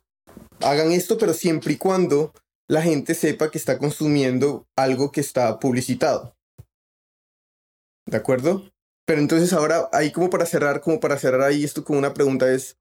hagan 0.62 0.92
esto, 0.92 1.18
pero 1.18 1.34
siempre 1.34 1.74
y 1.74 1.78
cuando 1.78 2.34
la 2.68 2.82
gente 2.82 3.16
sepa 3.16 3.52
que 3.52 3.58
está 3.58 3.78
consumiendo 3.78 4.66
algo 4.78 5.12
que 5.12 5.22
está 5.22 5.60
publicitado. 5.60 6.36
¿De 8.06 8.18
acuerdo? 8.18 8.72
Pero 9.06 9.20
entonces 9.20 9.52
ahora, 9.54 9.90
ahí 9.92 10.12
como 10.12 10.30
para 10.30 10.46
cerrar, 10.46 10.82
como 10.82 11.00
para 11.00 11.18
cerrar 11.18 11.42
ahí 11.42 11.64
esto 11.64 11.84
con 11.84 11.98
una 11.98 12.14
pregunta 12.14 12.52
es, 12.52 12.78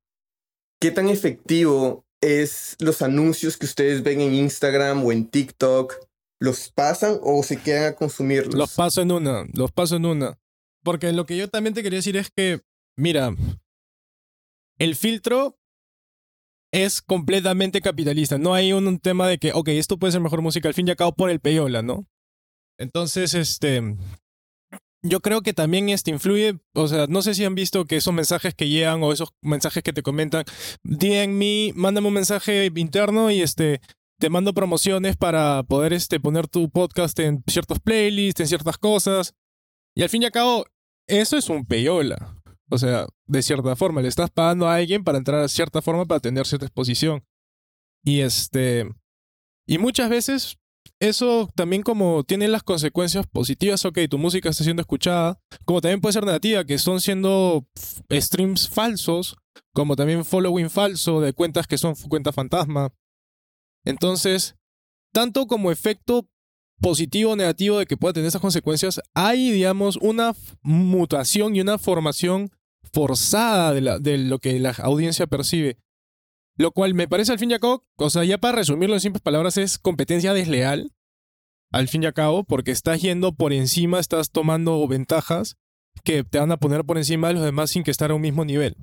¿qué 0.81 0.91
tan 0.91 1.09
efectivo 1.09 2.05
es 2.21 2.77
los 2.79 3.03
anuncios 3.03 3.57
que 3.57 3.67
ustedes 3.67 4.03
ven 4.03 4.21
en 4.21 4.35
Instagram 4.35 5.05
o 5.05 5.13
en 5.13 5.29
TikTok? 5.29 5.97
¿Los 6.41 6.71
pasan 6.71 7.19
o 7.23 7.43
se 7.43 7.61
quedan 7.61 7.93
a 7.93 7.97
consumirlos? 7.97 8.55
los 8.55 8.75
paso 8.75 9.03
en 9.03 9.13
una, 9.13 9.45
los 9.53 9.73
paso 9.73 9.97
en 9.97 10.07
una. 10.07 10.39
Porque 10.83 11.13
lo 11.13 11.27
que 11.27 11.37
yo 11.37 11.49
también 11.49 11.75
te 11.75 11.83
quería 11.83 11.99
decir 11.99 12.17
es 12.17 12.31
que, 12.31 12.61
mira, 12.97 13.35
el 14.79 14.97
filtro 14.97 15.59
es 16.73 17.03
completamente 17.03 17.81
capitalista. 17.81 18.39
No 18.39 18.55
hay 18.55 18.73
un, 18.73 18.99
tema 18.99 19.29
de 19.29 19.39
que, 19.39 19.53
ok, 19.53 19.69
esto 19.69 19.99
puede 19.99 20.13
ser 20.13 20.21
mejor 20.21 20.43
música 20.43 20.69
al 20.69 20.75
fin 20.75 20.89
y 20.89 20.91
al 20.91 20.97
cabo 20.97 21.15
por 21.15 21.31
el 21.31 21.41
peyola, 21.41 21.83
¿no? 21.83 22.07
Entonces, 22.79 23.35
este. 23.35 23.97
Yo 25.03 25.21
creo 25.21 25.41
que 25.41 25.55
también 25.55 25.89
este 25.89 26.11
influye, 26.11 26.59
o 26.75 26.87
sea, 26.87 27.07
no 27.07 27.23
sé 27.23 27.35
si 27.35 27.45
han 27.45 27.55
visto 27.55 27.87
que 27.87 27.97
esos 27.97 28.13
mensajes 28.13 28.55
que 28.55 28.69
llegan 28.69 29.03
o 29.03 29.13
esos 29.15 29.31
mensajes 29.41 29.83
que 29.83 29.95
te 29.95 30.03
comentan, 30.03 30.45
DM, 30.85 31.73
mándame 31.75 32.09
un 32.09 32.13
mensaje 32.13 32.71
interno 32.77 33.31
y 33.31 33.41
este, 33.41 33.81
te 34.19 34.29
mando 34.29 34.53
promociones 34.53 35.17
para 35.17 35.63
poder 35.63 35.95
este, 35.95 36.21
poner 36.21 36.49
tu 36.49 36.69
podcast 36.69 37.19
en 37.19 37.43
ciertos 37.47 37.81
playlists, 37.81 38.41
en 38.41 38.49
ciertas 38.49 38.77
cosas. 38.77 39.35
Y 39.95 40.03
al 40.03 40.09
fin 40.09 40.23
y 40.23 40.27
al 40.27 40.33
cabo, 40.33 40.67
eso 41.07 41.37
es 41.37 41.49
un 41.49 41.67
peyola. 41.67 42.37
O 42.71 42.79
sea, 42.79 43.07
de 43.27 43.43
cierta 43.43 43.75
forma, 43.77 44.01
le 44.01 44.09
estás 44.09 44.31
pagando 44.31 44.69
a 44.69 44.77
alguien 44.77 45.03
para 45.03 45.19
entrar 45.19 45.41
a 45.41 45.49
cierta 45.49 45.83
forma 45.83 46.07
para 46.07 46.21
tener 46.21 46.47
cierta 46.47 46.67
exposición. 46.67 47.25
Y 48.05 48.21
este. 48.21 48.89
Y 49.67 49.79
muchas 49.79 50.09
veces 50.09 50.59
eso 51.01 51.49
también 51.55 51.83
como 51.83 52.25
tiene 52.25 52.47
las 52.49 52.63
consecuencias 52.63 53.27
positivas, 53.27 53.85
ok, 53.85 54.01
tu 54.09 54.19
música 54.19 54.51
está 54.51 54.65
siendo 54.65 54.83
escuchada, 54.83 55.41
como 55.65 55.81
también 55.81 56.01
puede 56.01 56.13
ser 56.13 56.25
negativa, 56.25 56.65
que 56.65 56.79
son 56.79 57.01
siendo 57.01 57.67
streams 58.11 58.69
falsos, 58.69 59.37
como 59.73 59.97
también 59.97 60.25
following 60.25 60.71
falso 60.71 61.21
de 61.21 61.33
cuentas 61.33 61.67
que 61.67 61.79
son 61.79 61.95
cuentas 61.95 62.35
fantasma. 62.35 62.93
Entonces, 63.85 64.57
tanto 65.13 65.47
como 65.47 65.71
efecto 65.71 66.29
positivo 66.81 67.33
o 67.33 67.37
negativo 67.37 67.79
de 67.79 67.87
que 67.87 67.97
pueda 67.97 68.15
tener 68.15 68.29
esas 68.29 68.41
consecuencias, 68.41 69.01
hay, 69.15 69.51
digamos, 69.51 69.97
una 69.97 70.35
mutación 70.63 71.55
y 71.55 71.61
una 71.61 71.79
formación 71.79 72.51
forzada 72.93 73.73
de, 73.73 74.19
lo 74.19 74.39
que 74.39 74.59
la 74.59 74.71
audiencia 74.71 75.27
percibe. 75.27 75.79
Lo 76.57 76.73
cual 76.73 76.95
me 76.95 77.09
parece 77.09 77.33
al 77.33 77.39
fin 77.39 77.51
y 77.51 77.55
al 77.55 77.61
cabo, 77.61 77.85
o 77.97 78.11
sea, 78.11 78.25
ya 78.25 78.39
para 78.39 78.59
resumirlo 78.59 78.95
en 78.95 79.01
simples 79.01 79.23
palabras, 79.23 79.57
es 79.57 79.79
competencia 79.79 80.35
desleal. 80.35 80.93
Al 81.73 81.89
fin 81.89 82.03
y 82.03 82.07
al 82.07 82.15
cabo, 82.15 82.45
porque 82.45 82.73
estás 82.73 83.01
yendo 83.01 83.33
por 83.33 83.53
encima, 83.53 84.01
estás 84.01 84.31
tomando 84.31 84.87
ventajas 84.89 85.57
que 86.03 86.25
te 86.25 86.39
van 86.39 86.51
a 86.51 86.59
poner 86.59 86.85
por 86.85 86.99
encima 86.99 87.29
de 87.29 87.35
los 87.35 87.45
demás 87.45 87.71
sin 87.71 87.85
que 87.85 87.91
estar 87.91 88.11
a 88.11 88.15
un 88.15 88.23
mismo 88.23 88.45
nivel. 88.45 88.77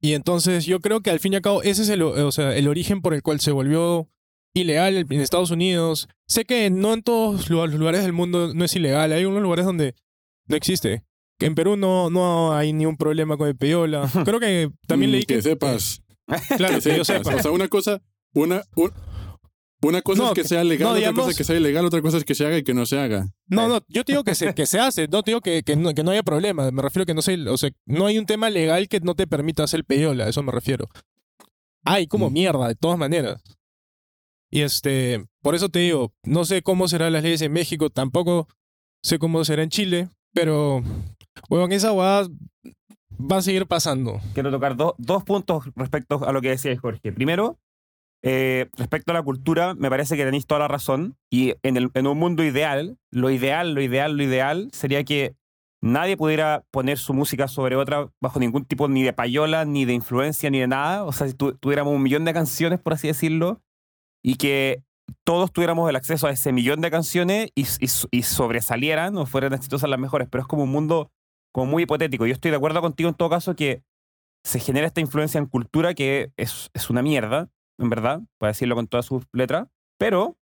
Y 0.00 0.12
entonces 0.12 0.66
yo 0.66 0.80
creo 0.80 1.00
que 1.00 1.10
al 1.10 1.18
fin 1.18 1.32
y 1.32 1.36
al 1.36 1.42
cabo 1.42 1.62
ese 1.62 1.82
es 1.82 1.88
el, 1.88 2.02
o 2.02 2.30
sea, 2.30 2.54
el 2.56 2.68
origen 2.68 3.00
por 3.00 3.14
el 3.14 3.22
cual 3.22 3.40
se 3.40 3.50
volvió 3.50 4.08
ilegal 4.54 4.96
en 4.96 5.12
Estados 5.20 5.50
Unidos. 5.50 6.08
Sé 6.26 6.44
que 6.44 6.70
no 6.70 6.92
en 6.94 7.02
todos 7.02 7.48
los 7.50 7.72
lugares 7.74 8.02
del 8.02 8.12
mundo 8.12 8.52
no 8.54 8.64
es 8.64 8.74
ilegal, 8.76 9.12
hay 9.12 9.24
unos 9.24 9.42
lugares 9.42 9.64
donde 9.64 9.94
no 10.46 10.56
existe. 10.56 11.04
Que 11.38 11.46
en 11.46 11.54
Perú 11.54 11.76
no, 11.76 12.10
no 12.10 12.52
hay 12.54 12.72
ningún 12.72 12.96
problema 12.96 13.36
con 13.36 13.46
el 13.48 13.56
peyola. 13.56 14.10
Creo 14.24 14.40
que 14.40 14.70
también 14.86 15.10
Mm, 15.10 15.14
leí 15.14 15.24
que... 15.24 15.36
que 15.36 15.42
sepas. 15.42 16.02
Claro, 16.56 16.78
que 16.80 16.90
que 16.90 16.96
yo 16.96 17.04
sepa. 17.04 17.34
O 17.36 17.42
sea, 17.42 17.50
una 17.52 17.68
cosa, 17.68 18.02
una, 18.34 18.62
un- 18.76 18.92
Una 19.80 20.02
cosa 20.02 20.22
No, 20.24 20.28
es 20.30 20.34
que 20.34 20.42
sea 20.44 20.64
legal, 20.64 20.82
no, 20.86 20.88
otra 20.90 20.98
digamos- 20.98 21.20
cosa 21.20 21.30
es 21.30 21.36
que 21.38 21.44
sea 21.44 21.56
ilegal, 21.56 21.84
otra 21.86 22.02
cosa 22.02 22.16
es 22.18 22.24
que 22.24 22.34
se 22.34 22.44
haga 22.44 22.58
y 22.58 22.64
que 22.64 22.74
no 22.74 22.84
se 22.84 22.98
haga. 22.98 23.28
No, 23.46 23.68
no, 23.68 23.78
yo 23.88 24.04
te 24.04 24.12
digo 24.12 24.24
que 24.24 24.34
se, 24.34 24.52
que 24.52 24.66
se 24.66 24.80
hace, 24.80 25.06
no 25.06 25.22
te 25.22 25.30
digo 25.30 25.40
que, 25.40 25.62
que, 25.62 25.76
no, 25.76 25.94
que 25.94 26.02
no 26.02 26.10
haya 26.10 26.24
problema, 26.24 26.68
me 26.72 26.82
refiero 26.82 27.04
a 27.04 27.06
que 27.06 27.14
no 27.14 27.22
sé, 27.22 27.38
o 27.48 27.56
sea, 27.56 27.70
no 27.86 28.06
hay 28.06 28.18
un 28.18 28.26
tema 28.26 28.50
legal 28.50 28.88
que 28.88 28.98
no 29.00 29.14
te 29.14 29.28
permita 29.28 29.62
hacer 29.62 29.84
peyola, 29.84 30.24
a 30.24 30.28
eso 30.30 30.42
me 30.42 30.50
refiero. 30.50 30.88
Hay 31.84 32.08
como 32.08 32.28
Mm. 32.28 32.32
mierda, 32.32 32.66
de 32.68 32.74
todas 32.74 32.98
maneras. 32.98 33.40
Y 34.50 34.62
este, 34.62 35.24
por 35.42 35.54
eso 35.54 35.68
te 35.68 35.80
digo, 35.80 36.12
no 36.24 36.44
sé 36.44 36.62
cómo 36.62 36.88
serán 36.88 37.12
las 37.12 37.22
leyes 37.22 37.42
en 37.42 37.52
México, 37.52 37.90
tampoco 37.90 38.48
sé 39.02 39.18
cómo 39.18 39.44
será 39.44 39.62
en 39.62 39.68
Chile, 39.70 40.08
pero, 40.32 40.82
weón, 41.50 41.72
esa 41.72 41.92
hueá 41.92 42.26
va 43.20 43.36
a 43.38 43.42
seguir 43.42 43.66
pasando. 43.66 44.20
quiero 44.34 44.50
tocar 44.50 44.76
do- 44.76 44.94
dos 44.98 45.24
puntos 45.24 45.64
respecto 45.76 46.24
a 46.26 46.32
lo 46.32 46.40
que 46.40 46.50
decía 46.50 46.76
Jorge. 46.78 47.12
Primero, 47.12 47.58
eh, 48.22 48.68
respecto 48.76 49.12
a 49.12 49.14
la 49.14 49.22
cultura, 49.22 49.74
me 49.74 49.90
parece 49.90 50.16
que 50.16 50.24
tenéis 50.24 50.46
toda 50.46 50.60
la 50.60 50.68
razón. 50.68 51.16
Y 51.30 51.54
en, 51.62 51.76
el, 51.76 51.90
en 51.94 52.06
un 52.06 52.18
mundo 52.18 52.42
ideal, 52.44 52.96
lo 53.12 53.30
ideal, 53.30 53.74
lo 53.74 53.80
ideal, 53.82 54.16
lo 54.16 54.22
ideal 54.22 54.68
sería 54.72 55.04
que 55.04 55.34
nadie 55.82 56.16
pudiera 56.16 56.64
poner 56.72 56.98
su 56.98 57.12
música 57.14 57.46
sobre 57.48 57.76
otra 57.76 58.10
bajo 58.20 58.40
ningún 58.40 58.64
tipo 58.64 58.88
ni 58.88 59.02
de 59.04 59.12
payola, 59.12 59.64
ni 59.64 59.84
de 59.84 59.92
influencia, 59.92 60.50
ni 60.50 60.58
de 60.60 60.66
nada. 60.68 61.04
O 61.04 61.12
sea, 61.12 61.28
si 61.28 61.34
tu- 61.34 61.54
tuviéramos 61.56 61.94
un 61.94 62.02
millón 62.02 62.24
de 62.24 62.32
canciones, 62.32 62.80
por 62.80 62.94
así 62.94 63.06
decirlo, 63.08 63.60
y 64.22 64.36
que 64.36 64.82
todos 65.24 65.52
tuviéramos 65.52 65.88
el 65.88 65.96
acceso 65.96 66.26
a 66.26 66.30
ese 66.30 66.52
millón 66.52 66.80
de 66.80 66.90
canciones 66.90 67.50
y, 67.54 68.22
sobresalieran 68.22 69.16
o 69.16 69.26
fueran 69.26 69.54
exitosas 69.54 69.88
las 69.88 69.98
mejores. 69.98 70.28
Pero 70.30 70.42
es 70.42 70.48
como 70.48 70.64
un 70.64 70.70
mundo 70.70 71.10
como 71.52 71.70
muy 71.70 71.84
hipotético. 71.84 72.26
Yo 72.26 72.32
estoy 72.32 72.50
de 72.50 72.56
acuerdo 72.56 72.80
contigo 72.80 73.08
en 73.08 73.14
todo 73.14 73.30
caso 73.30 73.56
que 73.56 73.82
se 74.44 74.60
genera 74.60 74.86
esta 74.86 75.00
influencia 75.00 75.38
en 75.38 75.46
cultura 75.46 75.94
que 75.94 76.32
es, 76.36 76.70
una 76.88 77.02
mierda, 77.02 77.50
en 77.78 77.90
verdad, 77.90 78.20
para 78.38 78.52
decirlo 78.52 78.74
con 78.74 78.86
todas 78.86 79.06
sus 79.06 79.24
letras, 79.32 79.68
pero 79.98 80.36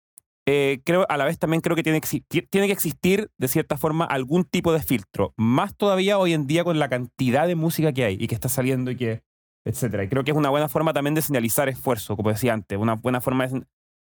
eh, 0.47 0.81
creo, 0.85 1.07
a 1.09 1.17
la 1.17 1.25
vez 1.25 1.39
también 1.39 1.61
creo 1.61 1.77
que 1.77 1.83
tiene, 1.83 2.01
que 2.01 2.43
tiene 2.43 2.67
que 2.67 2.73
existir, 2.73 3.31
de 3.39 3.49
cierta 3.49 3.77
forma, 3.77 4.05
algún 4.05 4.45
tipo 4.45 4.73
de 4.73 4.83
filtro, 4.83 5.35
más 5.37 5.77
todavía 5.77 6.19
hoy 6.19 6.33
en 6.33 6.47
día 6.47 6.65
con 6.65 6.79
la 6.79 6.89
cantidad 6.89 7.47
de 7.47 7.55
música 7.55 7.93
que 7.93 8.05
hay 8.05 8.17
y 8.19 8.27
que 8.27 8.35
está 8.35 8.49
saliendo 8.49 8.91
y 8.91 8.97
que, 8.97 9.23
etcétera. 9.65 10.05
Y 10.05 10.09
creo 10.09 10.25
que 10.25 10.31
es 10.31 10.37
una 10.37 10.51
buena 10.51 10.69
forma 10.69 10.93
también 10.93 11.15
de 11.15 11.23
señalizar 11.23 11.69
esfuerzo, 11.69 12.17
como 12.17 12.31
decía 12.31 12.53
antes, 12.53 12.79
una 12.79 12.95
buena 12.95 13.21
forma 13.21 13.47
de... 13.47 13.65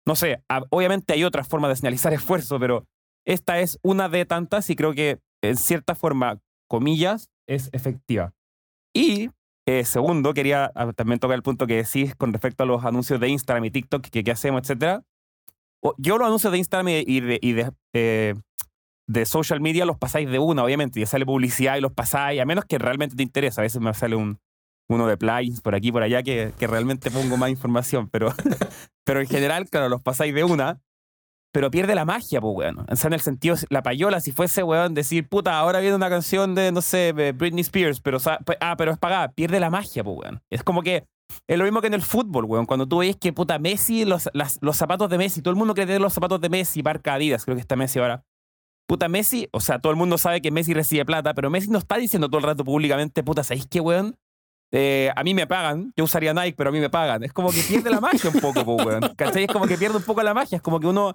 No 0.07 0.17
sé, 0.17 0.43
obviamente 0.71 1.15
hay 1.15 1.25
otras 1.25 1.49
formas 1.49 1.71
de 1.71 1.77
señalizar 1.77 2.13
esfuerzo, 2.13 2.59
pero 2.59 2.87
esta 3.27 3.61
es 3.61 3.79
una 3.83 4.09
de 4.09 4.27
tantas 4.27 4.69
y 4.71 4.77
creo 4.77 4.93
que 4.93 5.19
en 5.43 5.57
cierta 5.57 5.95
forma, 5.95 6.41
comillas, 6.69 7.31
es 7.47 7.69
efectiva. 7.73 8.33
Y 8.95 9.31
eh, 9.67 9.85
segundo, 9.85 10.35
quería 10.35 10.73
también 10.97 11.19
tocar 11.19 11.37
el 11.37 11.43
punto 11.43 11.67
que 11.67 11.77
decís 11.77 12.15
con 12.15 12.33
respecto 12.33 12.63
a 12.63 12.67
los 12.67 12.85
anuncios 12.85 13.19
de 13.21 13.29
Instagram 13.29 13.65
y 13.65 13.71
TikTok, 13.71 14.07
que 14.09 14.25
qué 14.25 14.31
hacemos, 14.31 14.63
etcétera. 14.63 15.03
Yo 15.99 16.19
los 16.19 16.27
anuncios 16.27 16.53
de 16.53 16.59
Instagram 16.59 16.89
y 16.89 17.21
de, 17.21 17.39
y 17.43 17.53
de, 17.53 17.71
eh, 17.93 18.35
de 19.07 19.27
social 19.27 19.61
media 19.61 19.85
los 19.85 19.99
pasáis 19.99 20.31
de 20.31 20.39
una, 20.39 20.65
obviamente, 20.65 21.01
y 21.01 21.07
sale 21.07 21.27
publicidad 21.27 21.77
y 21.77 21.81
los 21.81 21.93
pasáis, 21.93 22.41
a 22.41 22.47
menos 22.47 22.65
que 22.65 22.79
realmente 22.79 23.17
te 23.17 23.23
interese. 23.23 23.61
A 23.61 23.63
veces 23.63 23.81
me 23.83 23.93
sale 23.93 24.17
un, 24.17 24.39
uno 24.89 25.07
de 25.07 25.17
plugins 25.17 25.61
por 25.61 25.75
aquí 25.75 25.91
por 25.93 26.03
allá 26.03 26.23
que, 26.23 26.53
que 26.59 26.67
realmente 26.67 27.11
pongo 27.11 27.37
más 27.37 27.51
información, 27.51 28.09
pero, 28.11 28.33
pero 29.05 29.21
en 29.21 29.27
general, 29.27 29.69
claro, 29.69 29.89
los 29.89 30.03
pasáis 30.03 30.35
de 30.35 30.45
una, 30.45 30.81
pero 31.53 31.71
pierde 31.71 31.95
la 31.95 32.05
magia, 32.05 32.41
pues, 32.41 32.55
weón. 32.57 32.85
O 32.91 32.97
sea, 32.97 33.09
en 33.09 33.15
el 33.15 33.21
sentido, 33.21 33.55
la 33.71 33.83
payola, 33.83 34.21
si 34.21 34.33
fuese, 34.33 34.63
weón, 34.63 34.93
decir, 34.95 35.29
puta, 35.29 35.59
ahora 35.59 35.81
viene 35.81 35.95
una 35.97 36.11
canción 36.11 36.55
de, 36.55 36.73
no 36.73 36.83
sé, 36.83 37.13
Britney 37.13 37.61
Spears, 37.63 38.01
pero, 38.01 38.19
pues, 38.45 38.59
ah, 38.61 38.75
pero 38.77 38.91
es 38.93 38.99
pagada, 38.99 39.31
pierde 39.33 39.61
la 39.61 39.71
magia, 39.71 40.03
pues, 40.03 40.17
weón. 40.19 40.43
Es 40.51 40.63
como 40.65 40.83
que 40.83 41.05
es 41.49 41.57
lo 41.59 41.65
mismo 41.65 41.81
que 41.81 41.87
en 41.87 41.95
el 41.95 42.03
fútbol, 42.03 42.45
weón. 42.45 42.67
Cuando 42.67 42.87
tú 42.87 42.99
ves 42.99 43.17
que, 43.17 43.33
puta, 43.33 43.59
Messi, 43.59 44.05
los, 44.05 44.29
las- 44.35 44.59
los 44.63 44.77
zapatos 44.77 45.09
de 45.09 45.17
Messi, 45.19 45.43
todo 45.43 45.53
el 45.53 45.57
mundo 45.59 45.75
quiere 45.75 45.87
tener 45.87 46.01
los 46.03 46.13
zapatos 46.13 46.41
de 46.41 46.49
Messi, 46.49 46.83
marca 46.83 47.15
Adidas, 47.15 47.45
creo 47.45 47.55
que 47.57 47.61
está 47.61 47.77
Messi 47.77 48.01
ahora. 48.01 48.25
Puta, 48.89 49.09
Messi, 49.09 49.49
o 49.53 49.61
sea, 49.61 49.79
todo 49.79 49.93
el 49.93 49.97
mundo 49.97 50.19
sabe 50.19 50.43
que 50.43 50.51
Messi 50.51 50.75
recibe 50.75 51.05
plata, 51.07 51.33
pero 51.35 51.51
Messi 51.51 51.71
no 51.71 51.79
está 51.79 51.97
diciendo 51.97 52.29
todo 52.29 52.39
el 52.39 52.45
rato 52.45 52.65
públicamente, 52.65 53.23
puta, 53.23 53.43
¿sabéis 53.45 53.67
qué, 53.67 53.81
weón? 53.81 54.17
Eh, 54.73 55.11
a 55.15 55.23
mí 55.23 55.35
me 55.35 55.47
pagan, 55.47 55.93
yo 55.97 56.05
usaría 56.05 56.35
Nike, 56.35 56.55
pero 56.57 56.71
a 56.71 56.73
mí 56.73 56.81
me 56.81 56.91
pagan. 56.91 57.23
Es 57.23 57.33
como 57.33 57.51
que 57.53 57.63
pierde 57.63 57.91
la 57.91 58.01
magia 58.01 58.31
un 58.31 58.41
poco, 58.41 58.65
po, 58.65 58.75
weón. 58.77 59.01
¿Cachai? 59.17 59.45
Es 59.45 59.53
como 59.53 59.67
que 59.67 59.79
pierde 59.79 59.97
un 59.99 60.03
poco 60.03 60.23
la 60.23 60.35
magia. 60.35 60.57
Es 60.57 60.63
como 60.63 60.81
que 60.81 60.87
uno. 60.87 61.15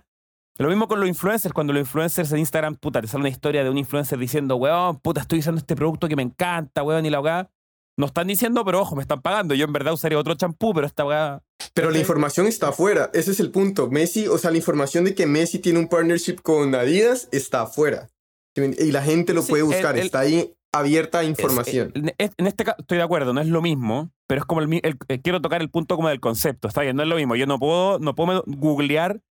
Lo 0.57 0.67
mismo 0.67 0.87
con 0.89 0.99
los 0.99 1.07
influencers, 1.07 1.53
cuando 1.53 1.71
los 1.71 1.79
influencers 1.81 2.31
en 2.33 2.39
Instagram, 2.39 2.75
puta, 2.75 2.99
te 3.01 3.07
sale 3.07 3.21
una 3.21 3.29
historia 3.29 3.63
de 3.63 3.69
un 3.69 3.77
influencer 3.77 4.19
diciendo, 4.19 4.57
weón, 4.57 4.97
puta, 4.99 5.21
estoy 5.21 5.39
usando 5.39 5.59
este 5.59 5.73
producto 5.75 6.07
que 6.09 6.17
me 6.17 6.23
encanta, 6.23 6.83
weón, 6.83 7.05
y 7.05 7.09
la 7.09 7.21
weá. 7.21 7.49
No 7.97 8.05
están 8.05 8.27
diciendo, 8.27 8.63
pero 8.65 8.79
ojo, 8.81 8.95
me 8.95 9.01
están 9.01 9.21
pagando. 9.21 9.55
Yo 9.55 9.65
en 9.65 9.73
verdad 9.73 9.93
usaría 9.93 10.17
otro 10.17 10.33
champú, 10.35 10.73
pero 10.73 10.85
esta 10.87 11.05
weá. 11.05 11.41
Pero 11.73 11.91
la 11.91 11.99
información 11.99 12.45
está 12.47 12.69
afuera, 12.69 13.09
ese 13.13 13.31
es 13.31 13.39
el 13.41 13.51
punto. 13.51 13.89
Messi, 13.89 14.27
o 14.27 14.37
sea, 14.37 14.51
la 14.51 14.57
información 14.57 15.03
de 15.05 15.15
que 15.15 15.25
Messi 15.25 15.59
tiene 15.59 15.79
un 15.79 15.87
partnership 15.89 16.37
con 16.41 16.73
Adidas 16.75 17.27
está 17.31 17.61
afuera. 17.61 18.09
Y 18.55 18.91
la 18.91 19.01
gente 19.01 19.33
lo 19.33 19.41
Sí, 19.41 19.49
puede 19.49 19.61
el- 19.63 19.67
buscar, 19.67 19.97
el- 19.97 20.05
está 20.05 20.19
ahí 20.19 20.53
abierta 20.71 21.19
a 21.19 21.23
información. 21.23 21.91
eh, 22.09 22.15
es- 22.17 22.31
en 22.37 22.47
este 22.47 22.63
caso 22.63 22.77
estoy 22.79 22.97
de 22.97 23.03
acuerdo, 23.03 23.33
no 23.33 23.41
es 23.41 23.47
lo 23.47 23.61
mismo, 23.61 24.11
pero 24.27 24.39
es 24.41 24.45
como 24.45 24.61
el, 24.61 24.73
el- 24.83 24.97
eh, 25.07 25.19
quiero 25.21 25.41
tocar 25.41 25.61
el 25.61 25.69
punto 25.69 25.95
como 25.95 26.09
del 26.09 26.19
concepto, 26.19 26.67
está 26.67 26.81
bien, 26.81 26.95
no 26.95 27.03
es 27.03 27.09
lo 27.09 27.15
mismo. 27.15 27.35
Yo 27.35 27.45
no 27.47 27.59
puedo, 27.59 27.99
no 27.99 28.15
puedo 28.15 28.43
googlear 28.45 29.21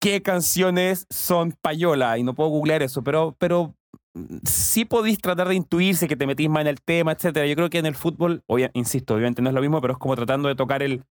qué 0.00 0.22
canciones 0.22 1.06
son 1.10 1.54
payola 1.60 2.18
y 2.18 2.22
no 2.22 2.34
puedo 2.34 2.50
googlear 2.50 2.82
eso, 2.82 3.02
pero, 3.02 3.36
pero 3.38 3.74
mm, 4.14 4.38
sí 4.44 4.84
podéis 4.84 5.18
tratar 5.18 5.48
de 5.48 5.54
intuirse 5.54 6.08
que 6.08 6.16
te 6.16 6.26
metís 6.26 6.48
más 6.48 6.62
en 6.62 6.68
el 6.68 6.80
tema, 6.80 7.12
etcétera. 7.12 7.46
Yo 7.46 7.54
creo 7.56 7.70
que 7.70 7.78
en 7.78 7.86
el 7.86 7.94
fútbol, 7.94 8.42
obvia- 8.46 8.70
insisto, 8.74 9.14
obviamente 9.14 9.42
no 9.42 9.48
es 9.50 9.54
lo 9.54 9.60
mismo, 9.60 9.80
pero 9.80 9.92
es 9.94 9.98
como 9.98 10.16
tratando 10.16 10.48
de 10.48 10.54
tocar 10.56 10.82
el, 10.82 11.04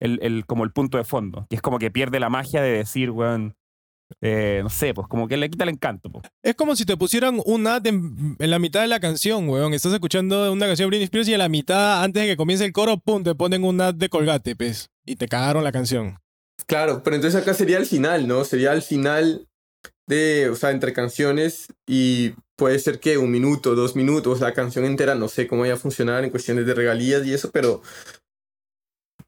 el, 0.00 0.18
el- 0.22 0.46
como 0.46 0.64
el 0.64 0.72
punto 0.72 0.98
de 0.98 1.04
fondo, 1.04 1.46
que 1.48 1.56
es 1.56 1.62
como 1.62 1.78
que 1.78 1.90
pierde 1.90 2.20
la 2.20 2.28
magia 2.30 2.60
de 2.62 2.70
decir, 2.70 3.10
weón, 3.10 3.54
eh, 4.20 4.60
no 4.62 4.70
sé, 4.70 4.94
pues 4.94 5.06
como 5.08 5.28
que 5.28 5.36
le 5.36 5.50
quita 5.50 5.64
el 5.64 5.70
encanto. 5.70 6.10
pues. 6.10 6.24
Es 6.42 6.54
como 6.54 6.76
si 6.76 6.84
te 6.84 6.96
pusieran 6.96 7.40
un 7.44 7.66
ad 7.66 7.86
en, 7.86 8.36
en 8.38 8.50
la 8.50 8.58
mitad 8.58 8.80
de 8.80 8.88
la 8.88 9.00
canción, 9.00 9.48
weón. 9.48 9.74
Estás 9.74 9.92
escuchando 9.92 10.52
una 10.52 10.66
canción 10.66 10.86
de 10.86 10.88
Britney 10.88 11.04
Spears 11.04 11.28
y 11.28 11.34
a 11.34 11.38
la 11.38 11.48
mitad, 11.48 12.02
antes 12.02 12.22
de 12.22 12.28
que 12.28 12.36
comience 12.36 12.64
el 12.64 12.72
coro, 12.72 12.98
pum, 12.98 13.22
te 13.22 13.34
ponen 13.34 13.64
un 13.64 13.80
ad 13.80 13.94
de 13.94 14.08
Colgate, 14.08 14.56
pues. 14.56 14.90
Y 15.04 15.16
te 15.16 15.28
cagaron 15.28 15.64
la 15.64 15.72
canción. 15.72 16.18
Claro, 16.66 17.02
pero 17.02 17.16
entonces 17.16 17.40
acá 17.40 17.54
sería 17.54 17.78
el 17.78 17.86
final, 17.86 18.26
¿no? 18.26 18.44
Sería 18.44 18.72
el 18.72 18.82
final 18.82 19.46
de, 20.06 20.48
o 20.50 20.56
sea, 20.56 20.70
entre 20.70 20.92
canciones 20.92 21.68
y 21.86 22.34
puede 22.56 22.78
ser 22.78 23.00
que 23.00 23.18
un 23.18 23.30
minuto, 23.30 23.74
dos 23.74 23.96
minutos, 23.96 24.40
la 24.40 24.54
canción 24.54 24.84
entera, 24.84 25.14
no 25.14 25.28
sé 25.28 25.46
cómo 25.46 25.62
vaya 25.62 25.74
a 25.74 25.78
funcionar 25.78 26.24
en 26.24 26.30
cuestiones 26.30 26.66
de 26.66 26.74
regalías 26.74 27.26
y 27.26 27.34
eso, 27.34 27.50
pero 27.50 27.82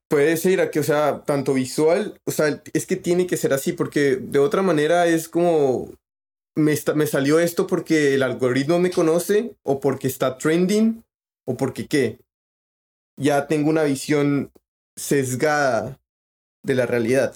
puede 0.08 0.36
ser 0.36 0.60
a 0.60 0.70
que, 0.70 0.80
o 0.80 0.82
sea, 0.82 1.22
tanto 1.24 1.54
visual, 1.54 2.18
o 2.24 2.30
sea, 2.30 2.62
es 2.72 2.86
que 2.86 2.96
tiene 2.96 3.26
que 3.26 3.36
ser 3.36 3.52
así, 3.52 3.72
porque 3.72 4.16
de 4.16 4.38
otra 4.38 4.62
manera 4.62 5.06
es 5.06 5.28
como, 5.28 5.90
me, 6.56 6.72
está- 6.72 6.94
me 6.94 7.06
salió 7.06 7.38
esto 7.38 7.66
porque 7.66 8.14
el 8.14 8.22
algoritmo 8.22 8.78
me 8.78 8.90
conoce, 8.90 9.54
o 9.62 9.80
porque 9.80 10.08
está 10.08 10.38
trending, 10.38 11.04
o 11.46 11.56
porque 11.56 11.86
qué. 11.86 12.18
Ya 13.20 13.46
tengo 13.46 13.68
una 13.70 13.82
visión 13.84 14.50
sesgada 14.96 15.98
de 16.64 16.74
la 16.74 16.86
realidad. 16.86 17.34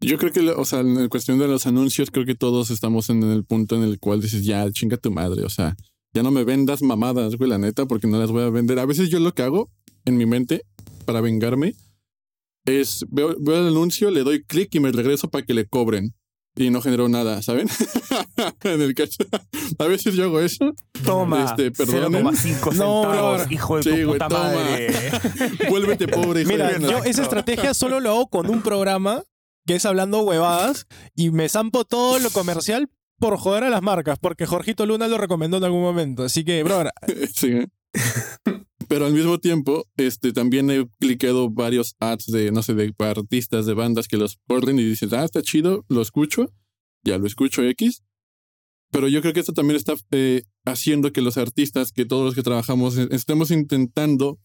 Yo 0.00 0.18
creo 0.18 0.32
que, 0.32 0.40
o 0.50 0.64
sea, 0.64 0.80
en 0.80 1.08
cuestión 1.08 1.38
de 1.38 1.46
los 1.46 1.66
anuncios, 1.66 2.10
creo 2.10 2.26
que 2.26 2.34
todos 2.34 2.70
estamos 2.70 3.08
en 3.08 3.22
el 3.22 3.44
punto 3.44 3.76
en 3.76 3.82
el 3.84 4.00
cual 4.00 4.20
dices, 4.20 4.44
ya, 4.44 4.68
chinga 4.70 4.96
tu 4.96 5.12
madre, 5.12 5.44
o 5.44 5.48
sea, 5.50 5.76
ya 6.12 6.22
no 6.22 6.30
me 6.32 6.44
vendas 6.44 6.82
mamadas, 6.82 7.36
güey, 7.36 7.48
la 7.48 7.58
neta, 7.58 7.86
porque 7.86 8.08
no 8.08 8.18
las 8.18 8.30
voy 8.32 8.42
a 8.42 8.50
vender. 8.50 8.78
A 8.80 8.84
veces 8.86 9.10
yo 9.10 9.20
lo 9.20 9.32
que 9.32 9.42
hago 9.42 9.70
en 10.04 10.16
mi 10.16 10.26
mente 10.26 10.62
para 11.06 11.20
vengarme 11.20 11.74
es, 12.66 13.04
veo, 13.08 13.34
veo 13.40 13.60
el 13.60 13.68
anuncio, 13.68 14.10
le 14.10 14.22
doy 14.22 14.44
clic 14.44 14.74
y 14.74 14.80
me 14.80 14.92
regreso 14.92 15.28
para 15.30 15.44
que 15.44 15.54
le 15.54 15.66
cobren. 15.66 16.14
Y 16.54 16.68
no 16.68 16.82
generó 16.82 17.08
nada, 17.08 17.40
¿saben? 17.40 17.66
en 18.64 18.82
el 18.82 18.94
caso. 18.94 19.24
A 19.78 19.86
veces 19.86 20.14
yo 20.14 20.24
hago 20.24 20.38
eso. 20.40 20.74
Toma, 21.02 21.44
Este, 21.46 21.70
perdonen. 21.72 22.24
0,5 22.26 22.74
No, 22.74 23.50
hijo 23.50 23.76
de 23.78 23.82
Sí, 23.82 24.02
tu 24.02 24.12
puta 24.12 24.28
toma. 24.28 24.44
madre. 24.52 24.90
Vuélvete 25.70 26.08
pobre. 26.08 26.42
hijo 26.42 26.50
de 26.50 26.56
Mira, 26.56 26.72
una- 26.78 26.90
yo 26.90 27.04
esa 27.04 27.22
estrategia 27.22 27.72
solo 27.72 28.00
lo 28.00 28.10
hago 28.10 28.28
con 28.28 28.50
un 28.50 28.60
programa 28.62 29.22
que 29.66 29.76
es 29.76 29.86
hablando 29.86 30.20
huevadas 30.22 30.86
y 31.14 31.30
me 31.30 31.48
zampo 31.48 31.84
todo 31.86 32.18
lo 32.18 32.28
comercial 32.30 32.90
por 33.18 33.38
joder 33.38 33.64
a 33.64 33.70
las 33.70 33.80
marcas, 33.80 34.18
porque 34.20 34.44
Jorgito 34.44 34.84
Luna 34.84 35.08
lo 35.08 35.16
recomendó 35.16 35.56
en 35.56 35.64
algún 35.64 35.80
momento. 35.82 36.22
Así 36.24 36.44
que, 36.44 36.62
brother, 36.64 36.90
Sí. 37.34 37.64
Pero 38.92 39.06
al 39.06 39.14
mismo 39.14 39.38
tiempo, 39.38 39.88
este, 39.96 40.34
también 40.34 40.70
he 40.70 40.86
cliqueado 41.00 41.48
varios 41.48 41.96
ads 41.98 42.26
de, 42.26 42.52
no 42.52 42.62
sé, 42.62 42.74
de 42.74 42.92
artistas, 42.98 43.64
de 43.64 43.72
bandas 43.72 44.06
que 44.06 44.18
los 44.18 44.36
corren 44.46 44.78
y 44.78 44.84
dicen, 44.84 45.08
ah, 45.14 45.24
está 45.24 45.40
chido, 45.40 45.86
lo 45.88 46.02
escucho, 46.02 46.52
ya 47.02 47.16
lo 47.16 47.26
escucho 47.26 47.62
X. 47.62 48.02
Pero 48.90 49.08
yo 49.08 49.22
creo 49.22 49.32
que 49.32 49.40
esto 49.40 49.54
también 49.54 49.78
está 49.78 49.94
eh, 50.10 50.42
haciendo 50.66 51.10
que 51.10 51.22
los 51.22 51.38
artistas, 51.38 51.90
que 51.90 52.04
todos 52.04 52.22
los 52.22 52.34
que 52.34 52.42
trabajamos, 52.42 52.98
eh, 52.98 53.08
estemos 53.12 53.50
intentando 53.50 54.38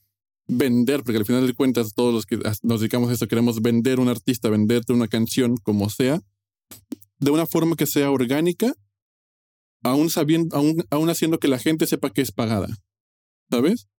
vender, 0.48 1.04
porque 1.04 1.18
al 1.18 1.26
final 1.26 1.46
de 1.46 1.54
cuentas 1.54 1.94
todos 1.94 2.14
los 2.14 2.26
que 2.26 2.38
nos 2.64 2.80
dedicamos 2.80 3.10
a 3.10 3.14
esto 3.16 3.28
queremos 3.28 3.62
vender 3.62 4.00
un 4.00 4.08
artista, 4.08 4.48
venderte 4.48 4.94
una 4.94 5.10
canción, 5.10 5.58
como 5.58 5.90
sea, 5.90 6.22
de 7.20 7.32
una 7.32 7.48
forma 7.48 7.76
que 7.76 7.86
sea 7.86 8.12
orgánica, 8.12 8.72
aún 9.84 10.10
sabiendo, 10.10 10.56
aún, 10.56 10.86
aún 10.90 11.10
haciendo 11.10 11.38
que 11.38 11.50
la 11.50 11.60
gente 11.60 11.86
sepa 11.86 12.12
que 12.12 12.22
es 12.22 12.32
pagada. 12.32 12.70
¿Sabes? 13.52 13.90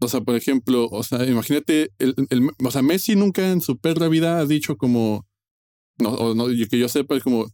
O 0.00 0.08
sea, 0.08 0.20
por 0.20 0.34
ejemplo, 0.36 0.86
o 0.90 1.02
sea, 1.02 1.24
imagínate, 1.24 1.90
el, 1.98 2.14
el- 2.30 2.50
o 2.64 2.70
sea, 2.70 2.82
Messi 2.82 3.16
nunca 3.16 3.50
en 3.50 3.60
su 3.60 3.78
perra 3.78 4.08
vida 4.08 4.38
ha 4.38 4.46
dicho 4.46 4.76
como, 4.76 5.26
No, 5.98 6.10
o 6.10 6.34
no, 6.34 6.46
que 6.68 6.78
yo 6.78 6.88
sepa, 6.88 7.16
es 7.16 7.22
como, 7.22 7.46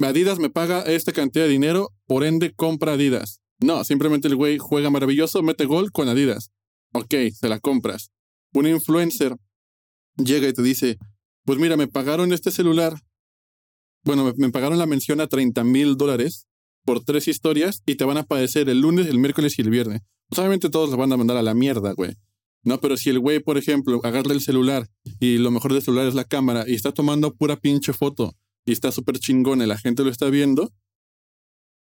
Adidas 0.00 0.38
me 0.38 0.50
paga 0.50 0.82
esta 0.82 1.12
cantidad 1.12 1.44
de 1.44 1.50
dinero, 1.50 1.90
por 2.06 2.24
ende 2.24 2.52
compra 2.54 2.94
Adidas. 2.94 3.40
No, 3.60 3.84
simplemente 3.84 4.28
el 4.28 4.36
güey 4.36 4.58
juega 4.58 4.90
maravilloso, 4.90 5.42
mete 5.42 5.66
gol 5.66 5.92
con 5.92 6.08
Adidas. 6.08 6.50
Ok, 6.92 7.14
se 7.34 7.48
la 7.48 7.60
compras. 7.60 8.10
Un 8.54 8.66
influencer 8.66 9.36
llega 10.16 10.48
y 10.48 10.52
te 10.52 10.62
dice, 10.62 10.96
pues 11.44 11.58
mira, 11.58 11.76
me 11.76 11.86
pagaron 11.86 12.32
este 12.32 12.50
celular. 12.50 12.94
Bueno, 14.04 14.24
me, 14.24 14.32
me 14.36 14.50
pagaron 14.50 14.78
la 14.78 14.86
mención 14.86 15.20
a 15.20 15.26
30 15.28 15.62
mil 15.64 15.96
dólares 15.96 16.46
por 16.84 17.04
tres 17.04 17.28
historias 17.28 17.82
y 17.86 17.96
te 17.96 18.04
van 18.04 18.16
a 18.16 18.20
aparecer 18.20 18.68
el 18.70 18.80
lunes, 18.80 19.06
el 19.06 19.18
miércoles 19.18 19.58
y 19.58 19.62
el 19.62 19.70
viernes. 19.70 20.00
Pues 20.30 20.38
obviamente 20.38 20.70
todos 20.70 20.88
los 20.88 20.98
van 20.98 21.12
a 21.12 21.16
mandar 21.16 21.36
a 21.36 21.42
la 21.42 21.54
mierda, 21.54 21.92
güey. 21.92 22.16
No, 22.62 22.80
pero 22.80 22.96
si 22.96 23.10
el 23.10 23.18
güey, 23.18 23.40
por 23.40 23.58
ejemplo, 23.58 24.00
agarra 24.04 24.32
el 24.32 24.40
celular 24.40 24.88
y 25.18 25.38
lo 25.38 25.50
mejor 25.50 25.72
del 25.72 25.82
celular 25.82 26.06
es 26.06 26.14
la 26.14 26.24
cámara 26.24 26.64
y 26.66 26.74
está 26.74 26.92
tomando 26.92 27.34
pura 27.34 27.56
pinche 27.56 27.92
foto 27.92 28.34
y 28.64 28.72
está 28.72 28.92
súper 28.92 29.18
chingón 29.18 29.60
y 29.60 29.66
la 29.66 29.78
gente 29.78 30.04
lo 30.04 30.10
está 30.10 30.28
viendo 30.30 30.72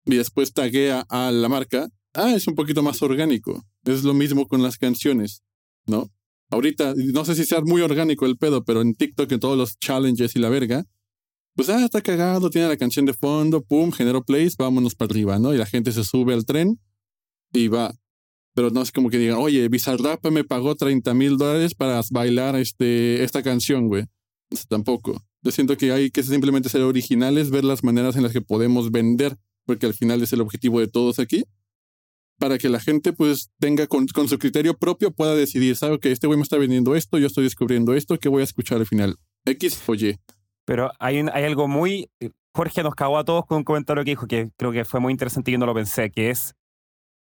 y 0.06 0.16
después 0.16 0.54
taguea 0.54 1.06
a 1.10 1.32
la 1.32 1.50
marca, 1.50 1.90
ah, 2.14 2.34
es 2.36 2.48
un 2.48 2.56
poquito 2.56 2.84
más 2.84 3.02
orgánico. 3.02 3.66
Es 3.84 4.04
lo 4.04 4.14
mismo 4.14 4.48
con 4.48 4.62
las 4.62 4.78
canciones, 4.78 5.44
¿no? 5.86 6.12
Ahorita, 6.52 6.94
no 6.96 7.26
sé 7.26 7.36
si 7.36 7.44
sea 7.46 7.62
muy 7.62 7.82
orgánico 7.82 8.26
el 8.26 8.38
pedo, 8.38 8.64
pero 8.64 8.82
en 8.82 8.94
TikTok, 8.94 9.32
en 9.32 9.40
todos 9.40 9.58
los 9.58 9.80
challenges 9.80 10.36
y 10.36 10.40
la 10.40 10.50
verga, 10.50 10.86
pues 11.56 11.70
ah, 11.70 11.84
está 11.84 12.02
cagado, 12.02 12.50
tiene 12.50 12.68
la 12.68 12.78
canción 12.78 13.06
de 13.06 13.14
fondo, 13.14 13.64
pum, 13.64 13.92
generó 13.92 14.24
plays, 14.24 14.58
vámonos 14.58 14.94
para 14.94 15.12
arriba, 15.12 15.40
¿no? 15.40 15.54
Y 15.54 15.58
la 15.58 15.66
gente 15.66 15.92
se 15.92 16.04
sube 16.04 16.34
al 16.34 16.46
tren 16.46 16.80
y 17.52 17.68
va. 17.68 17.94
Pero 18.56 18.72
no 18.72 18.82
es 18.82 18.92
como 18.92 19.10
que 19.10 19.20
digan, 19.20 19.38
oye, 19.38 19.68
Bizarrap 19.68 20.26
me 20.32 20.44
pagó 20.44 20.76
30 20.76 21.14
mil 21.14 21.38
dólares 21.38 21.76
para 21.76 22.02
bailar 22.10 22.56
este, 22.56 23.24
esta 23.24 23.44
canción, 23.44 23.88
güey. 23.88 24.06
Tampoco. 24.70 25.22
Yo 25.44 25.52
siento 25.52 25.78
que 25.78 25.92
hay 25.92 26.10
que 26.10 26.24
simplemente 26.24 26.70
ser 26.70 26.82
originales, 26.82 27.52
ver 27.52 27.64
las 27.64 27.84
maneras 27.84 28.16
en 28.16 28.24
las 28.24 28.32
que 28.32 28.42
podemos 28.42 28.92
vender, 28.92 29.38
porque 29.66 29.86
al 29.86 29.94
final 29.94 30.24
es 30.24 30.34
el 30.34 30.42
objetivo 30.42 30.80
de 30.80 30.88
todos 30.88 31.20
aquí, 31.20 31.44
para 32.40 32.58
que 32.58 32.70
la 32.70 32.80
gente 32.80 33.14
pues 33.14 33.52
tenga 33.60 33.88
con, 33.88 34.08
con 34.08 34.28
su 34.28 34.40
criterio 34.40 34.78
propio 34.78 35.12
pueda 35.12 35.36
decidir, 35.36 35.76
¿sabe 35.76 36.00
que 36.00 36.12
este 36.12 36.28
güey 36.28 36.38
me 36.38 36.44
está 36.44 36.58
vendiendo 36.58 36.96
esto, 36.96 37.18
yo 37.18 37.28
estoy 37.28 37.44
descubriendo 37.44 37.94
esto, 37.94 38.18
¿qué 38.18 38.30
voy 38.30 38.42
a 38.42 38.46
escuchar 38.46 38.80
al 38.80 38.88
final? 38.88 39.18
X 39.46 39.84
o 39.88 39.96
Y. 39.96 40.18
Pero 40.66 40.92
hay, 41.00 41.18
hay 41.32 41.44
algo 41.44 41.68
muy... 41.68 42.10
Jorge 42.54 42.84
nos 42.84 42.96
cagó 42.96 43.18
a 43.18 43.26
todos 43.26 43.46
con 43.46 43.60
un 43.60 43.64
comentario 43.64 44.04
que 44.04 44.12
dijo 44.12 44.28
que 44.28 44.50
creo 44.58 44.72
que 44.72 44.86
fue 44.86 45.00
muy 45.00 45.12
interesante 45.12 45.52
y 45.52 45.54
yo 45.54 45.58
no 45.60 45.66
lo 45.66 45.74
pensé, 45.74 46.10
que 46.10 46.30
es, 46.30 46.56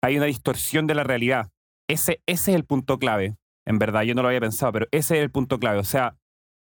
hay 0.02 0.18
una 0.18 0.26
distorsión 0.26 0.88
de 0.88 0.96
la 0.96 1.04
realidad. 1.04 1.50
Ese, 1.90 2.22
ese 2.26 2.52
es 2.52 2.56
el 2.56 2.66
punto 2.66 3.00
clave, 3.00 3.36
en 3.66 3.80
verdad, 3.80 4.04
yo 4.04 4.16
no 4.16 4.22
lo 4.22 4.28
había 4.30 4.40
pensado, 4.40 4.72
pero 4.72 4.88
ese 4.92 5.18
es 5.18 5.24
el 5.24 5.32
punto 5.32 5.60
clave. 5.60 5.80
O 5.80 5.84
sea, 5.84 6.16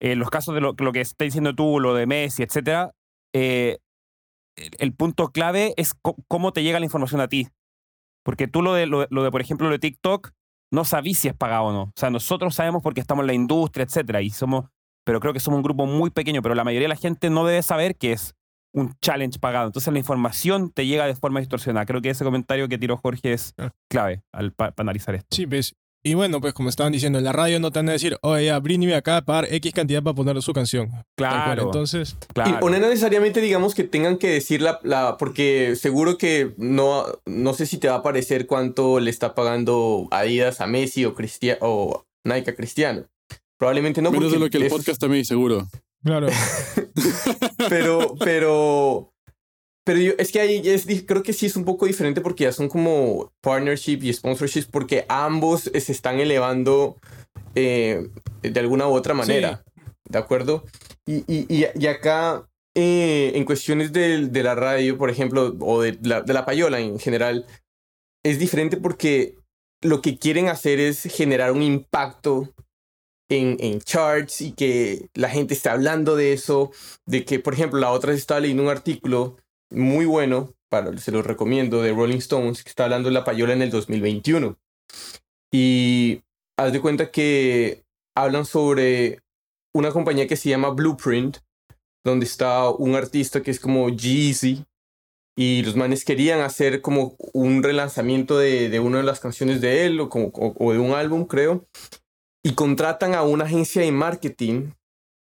en 0.00 0.18
los 0.18 0.30
casos 0.30 0.54
de 0.54 0.60
lo, 0.60 0.74
lo 0.76 0.92
que 0.92 1.00
está 1.00 1.24
diciendo 1.24 1.54
tú, 1.54 1.80
lo 1.80 1.94
de 1.94 2.06
Messi, 2.06 2.42
etcétera, 2.42 2.92
eh, 3.34 3.78
el, 4.56 4.94
punto 4.94 5.28
clave 5.32 5.74
es 5.76 5.94
cómo 6.28 6.52
te 6.52 6.62
llega 6.62 6.78
la 6.78 6.84
información 6.84 7.20
a 7.20 7.28
ti. 7.28 7.48
Porque 8.24 8.46
tú 8.46 8.62
lo 8.62 8.74
de, 8.74 8.86
lo, 8.86 9.00
de- 9.00 9.06
lo 9.10 9.22
de, 9.22 9.30
por 9.30 9.40
ejemplo, 9.40 9.66
lo 9.68 9.72
de 9.72 9.78
TikTok, 9.78 10.30
no 10.72 10.84
sabís 10.84 11.18
si 11.18 11.28
es 11.28 11.34
pagado 11.34 11.64
o 11.64 11.72
no. 11.72 11.82
O 11.82 11.92
sea, 11.96 12.10
nosotros 12.10 12.54
sabemos 12.54 12.82
porque 12.82 13.00
estamos 13.00 13.22
en 13.22 13.28
la 13.28 13.34
industria, 13.34 13.84
etcétera, 13.84 14.22
y 14.22 14.30
somos, 14.30 14.66
pero 15.04 15.20
creo 15.20 15.32
que 15.32 15.40
somos 15.40 15.58
un 15.58 15.62
grupo 15.62 15.86
muy 15.86 16.10
pequeño, 16.10 16.42
pero 16.42 16.54
la 16.54 16.64
mayoría 16.64 16.86
de 16.86 16.94
la 16.94 17.00
gente 17.00 17.30
no 17.30 17.44
debe 17.46 17.62
saber 17.62 17.96
que 17.96 18.12
es 18.12 18.34
un 18.74 18.94
challenge 19.00 19.38
pagado. 19.38 19.66
Entonces 19.66 19.92
la 19.92 19.98
información 19.98 20.70
te 20.70 20.86
llega 20.86 21.06
de 21.06 21.14
forma 21.14 21.40
distorsionada. 21.40 21.84
Creo 21.86 22.00
que 22.02 22.10
ese 22.10 22.24
comentario 22.24 22.68
que 22.68 22.78
tiró 22.78 22.96
Jorge 22.96 23.32
es 23.34 23.54
Ah. 23.58 23.70
clave 23.90 24.22
para 24.56 24.72
analizar 24.78 25.14
esto. 25.14 25.28
Sí, 25.30 25.46
pues. 25.46 25.74
Y 26.04 26.14
bueno, 26.14 26.40
pues 26.40 26.52
como 26.52 26.68
estaban 26.68 26.92
diciendo, 26.92 27.20
en 27.20 27.24
la 27.24 27.30
radio 27.30 27.60
no 27.60 27.70
te 27.70 27.78
van 27.78 27.88
a 27.88 27.92
decir, 27.92 28.18
oye, 28.22 28.46
ya, 28.46 28.58
Britney 28.58 28.88
me 28.88 28.96
acaba 28.96 29.20
de 29.20 29.22
pagar 29.24 29.46
X 29.54 29.72
cantidad 29.72 30.02
para 30.02 30.14
poner 30.16 30.42
su 30.42 30.52
canción. 30.52 30.90
Claro, 31.16 31.62
Entonces, 31.62 32.16
claro. 32.34 32.58
Y, 32.60 32.64
o 32.64 32.70
no 32.70 32.78
necesariamente 32.80 33.40
digamos 33.40 33.72
que 33.76 33.84
tengan 33.84 34.16
que 34.18 34.28
decir 34.28 34.62
la, 34.62 34.80
la- 34.82 35.16
porque 35.16 35.76
seguro 35.76 36.18
que 36.18 36.54
no, 36.56 37.04
no 37.24 37.54
sé 37.54 37.66
si 37.66 37.78
te 37.78 37.86
va 37.88 37.96
a 37.96 38.02
parecer 38.02 38.48
cuánto 38.48 38.98
le 38.98 39.10
está 39.10 39.36
pagando 39.36 40.08
Adidas 40.10 40.60
a 40.60 40.66
Messi 40.66 41.04
o, 41.04 41.14
Cristia- 41.14 41.58
o 41.60 42.04
Nike 42.24 42.50
a 42.50 42.54
Cristiano. 42.56 43.04
Probablemente 43.56 44.02
no. 44.02 44.10
Menos 44.10 44.32
de 44.32 44.40
lo 44.40 44.50
que 44.50 44.58
el 44.58 44.66
podcast 44.68 45.00
también, 45.00 45.24
seguro. 45.24 45.68
claro. 46.02 46.26
Pero, 47.68 48.14
pero, 48.18 49.12
pero 49.84 49.98
yo, 49.98 50.12
es 50.18 50.32
que 50.32 50.40
ahí 50.40 50.62
es, 50.64 50.86
creo 51.06 51.22
que 51.22 51.32
sí 51.32 51.46
es 51.46 51.56
un 51.56 51.64
poco 51.64 51.86
diferente 51.86 52.20
porque 52.20 52.44
ya 52.44 52.52
son 52.52 52.68
como 52.68 53.32
partnership 53.42 53.98
y 54.02 54.12
sponsorships 54.12 54.66
porque 54.66 55.04
ambos 55.08 55.62
se 55.62 55.92
están 55.92 56.20
elevando 56.20 56.96
eh, 57.54 58.08
de 58.42 58.60
alguna 58.60 58.88
u 58.88 58.92
otra 58.92 59.14
manera. 59.14 59.62
¿De 60.08 60.18
acuerdo? 60.18 60.64
Y, 61.06 61.24
y, 61.26 61.46
y, 61.48 61.86
acá, 61.86 62.46
eh, 62.74 63.32
en 63.34 63.44
cuestiones 63.44 63.92
del- 63.92 64.30
de, 64.32 64.42
la 64.42 64.54
radio, 64.54 64.98
por 64.98 65.10
ejemplo, 65.10 65.54
o 65.60 65.82
de 65.82 65.98
la, 66.02 66.20
de 66.22 66.32
la 66.32 66.44
payola 66.44 66.80
en 66.80 66.98
general, 66.98 67.46
es 68.24 68.38
diferente 68.38 68.76
porque 68.76 69.36
lo 69.80 70.00
que 70.00 70.18
quieren 70.18 70.48
hacer 70.48 70.78
es 70.80 71.02
generar 71.02 71.52
un 71.52 71.62
impacto 71.62 72.52
en, 73.38 73.56
en 73.60 73.80
charts 73.80 74.40
y 74.40 74.52
que 74.52 75.08
la 75.14 75.28
gente 75.28 75.54
esté 75.54 75.68
hablando 75.68 76.16
de 76.16 76.32
eso, 76.32 76.70
de 77.06 77.24
que, 77.24 77.38
por 77.38 77.54
ejemplo, 77.54 77.78
la 77.80 77.90
otra 77.90 78.12
estaba 78.12 78.40
leyendo 78.40 78.62
un 78.64 78.68
artículo 78.70 79.36
muy 79.70 80.04
bueno, 80.04 80.54
para, 80.70 80.96
se 80.98 81.12
lo 81.12 81.22
recomiendo, 81.22 81.82
de 81.82 81.92
Rolling 81.92 82.18
Stones, 82.18 82.62
que 82.62 82.70
está 82.70 82.84
hablando 82.84 83.08
de 83.08 83.14
la 83.14 83.24
payola 83.24 83.52
en 83.52 83.62
el 83.62 83.70
2021. 83.70 84.56
Y 85.52 86.22
haz 86.58 86.72
de 86.72 86.80
cuenta 86.80 87.10
que 87.10 87.82
hablan 88.16 88.44
sobre 88.44 89.20
una 89.74 89.90
compañía 89.90 90.26
que 90.26 90.36
se 90.36 90.48
llama 90.48 90.70
Blueprint, 90.70 91.38
donde 92.04 92.26
está 92.26 92.68
un 92.70 92.94
artista 92.94 93.42
que 93.42 93.50
es 93.50 93.60
como 93.60 93.88
Jeezy, 93.90 94.64
y 95.36 95.62
los 95.62 95.76
manes 95.76 96.04
querían 96.04 96.40
hacer 96.40 96.82
como 96.82 97.16
un 97.32 97.62
relanzamiento 97.62 98.36
de, 98.38 98.68
de 98.68 98.80
una 98.80 98.98
de 98.98 99.04
las 99.04 99.20
canciones 99.20 99.60
de 99.62 99.86
él 99.86 99.98
o, 100.00 100.08
como, 100.10 100.26
o- 100.34 100.54
o 100.58 100.72
de 100.72 100.78
un 100.78 100.92
álbum, 100.92 101.24
creo, 101.24 101.66
y 102.44 102.54
contratan 102.54 103.14
a 103.14 103.22
una 103.22 103.44
agencia 103.44 103.82
de 103.82 103.92
marketing 103.92 104.70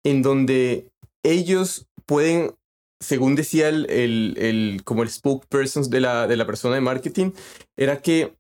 en 0.04 0.22
donde 0.22 0.90
ellos 1.24 1.86
pueden, 2.06 2.56
según 3.00 3.36
decía 3.36 3.70
el, 3.70 3.90
el, 3.90 4.36
el- 4.38 4.82
como 4.84 5.04
el 5.04 5.10
spokesperson 5.10 5.90
de 5.90 6.02
la, 6.02 6.28
de 6.28 6.38
la 6.38 6.46
persona 6.46 6.76
de 6.76 6.82
marketing, 6.82 7.32
era 7.78 8.02
que 8.02 8.34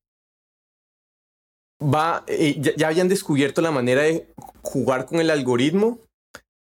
va, 1.81 2.23
eh, 2.27 2.55
ya, 2.59 2.75
ya 2.75 2.87
habían 2.87 3.07
descubierto 3.07 3.61
la 3.61 3.71
manera 3.71 4.03
de 4.03 4.27
jugar 4.61 5.05
con 5.05 5.19
el 5.19 5.29
algoritmo 5.29 5.99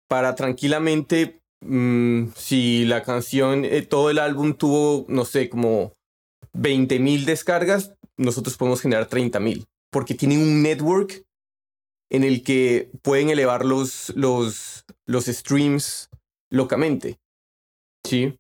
para 0.07 0.35
tranquilamente, 0.35 1.41
mm, 1.61 2.27
si 2.35 2.85
la 2.85 3.03
canción, 3.03 3.65
eh, 3.65 3.81
todo 3.81 4.09
el 4.09 4.19
álbum 4.19 4.53
tuvo, 4.53 5.05
no 5.07 5.25
sé, 5.25 5.49
como 5.49 5.93
20 6.53 6.99
mil 6.99 7.25
descargas, 7.25 7.93
nosotros 8.17 8.57
podemos 8.57 8.81
generar 8.81 9.07
30 9.07 9.39
mil, 9.39 9.65
porque 9.91 10.13
tienen 10.13 10.39
un 10.39 10.61
network 10.61 11.23
en 12.13 12.23
el 12.23 12.43
que 12.43 12.91
pueden 13.01 13.29
elevar 13.29 13.65
los, 13.65 14.13
los, 14.15 14.85
los 15.05 15.25
streams 15.25 16.09
locamente. 16.51 17.19
¿Sí? 18.05 18.39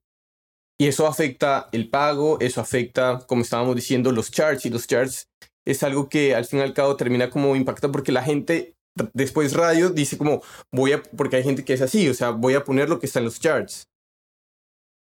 Y 0.79 0.87
eso 0.87 1.07
afecta 1.07 1.69
el 1.71 1.89
pago, 1.89 2.39
eso 2.39 2.61
afecta, 2.61 3.25
como 3.27 3.41
estábamos 3.41 3.75
diciendo, 3.75 4.11
los 4.11 4.31
charts. 4.31 4.65
Y 4.65 4.69
los 4.69 4.87
charts 4.87 5.27
es 5.65 5.83
algo 5.83 6.07
que 6.07 6.35
al 6.35 6.45
fin 6.45 6.59
y 6.59 6.61
al 6.61 6.73
cabo 6.73 6.95
termina 6.95 7.29
como 7.29 7.55
impacta 7.55 7.91
porque 7.91 8.11
la 8.11 8.23
gente 8.23 8.75
después 9.13 9.53
radio 9.53 9.89
dice 9.89 10.19
como 10.19 10.43
voy 10.71 10.93
a, 10.93 11.01
porque 11.01 11.37
hay 11.37 11.43
gente 11.43 11.65
que 11.65 11.73
es 11.73 11.81
así, 11.81 12.07
o 12.09 12.13
sea, 12.13 12.29
voy 12.29 12.53
a 12.53 12.63
poner 12.63 12.89
lo 12.89 12.99
que 12.99 13.07
está 13.07 13.19
en 13.19 13.25
los 13.25 13.39
charts. 13.39 13.87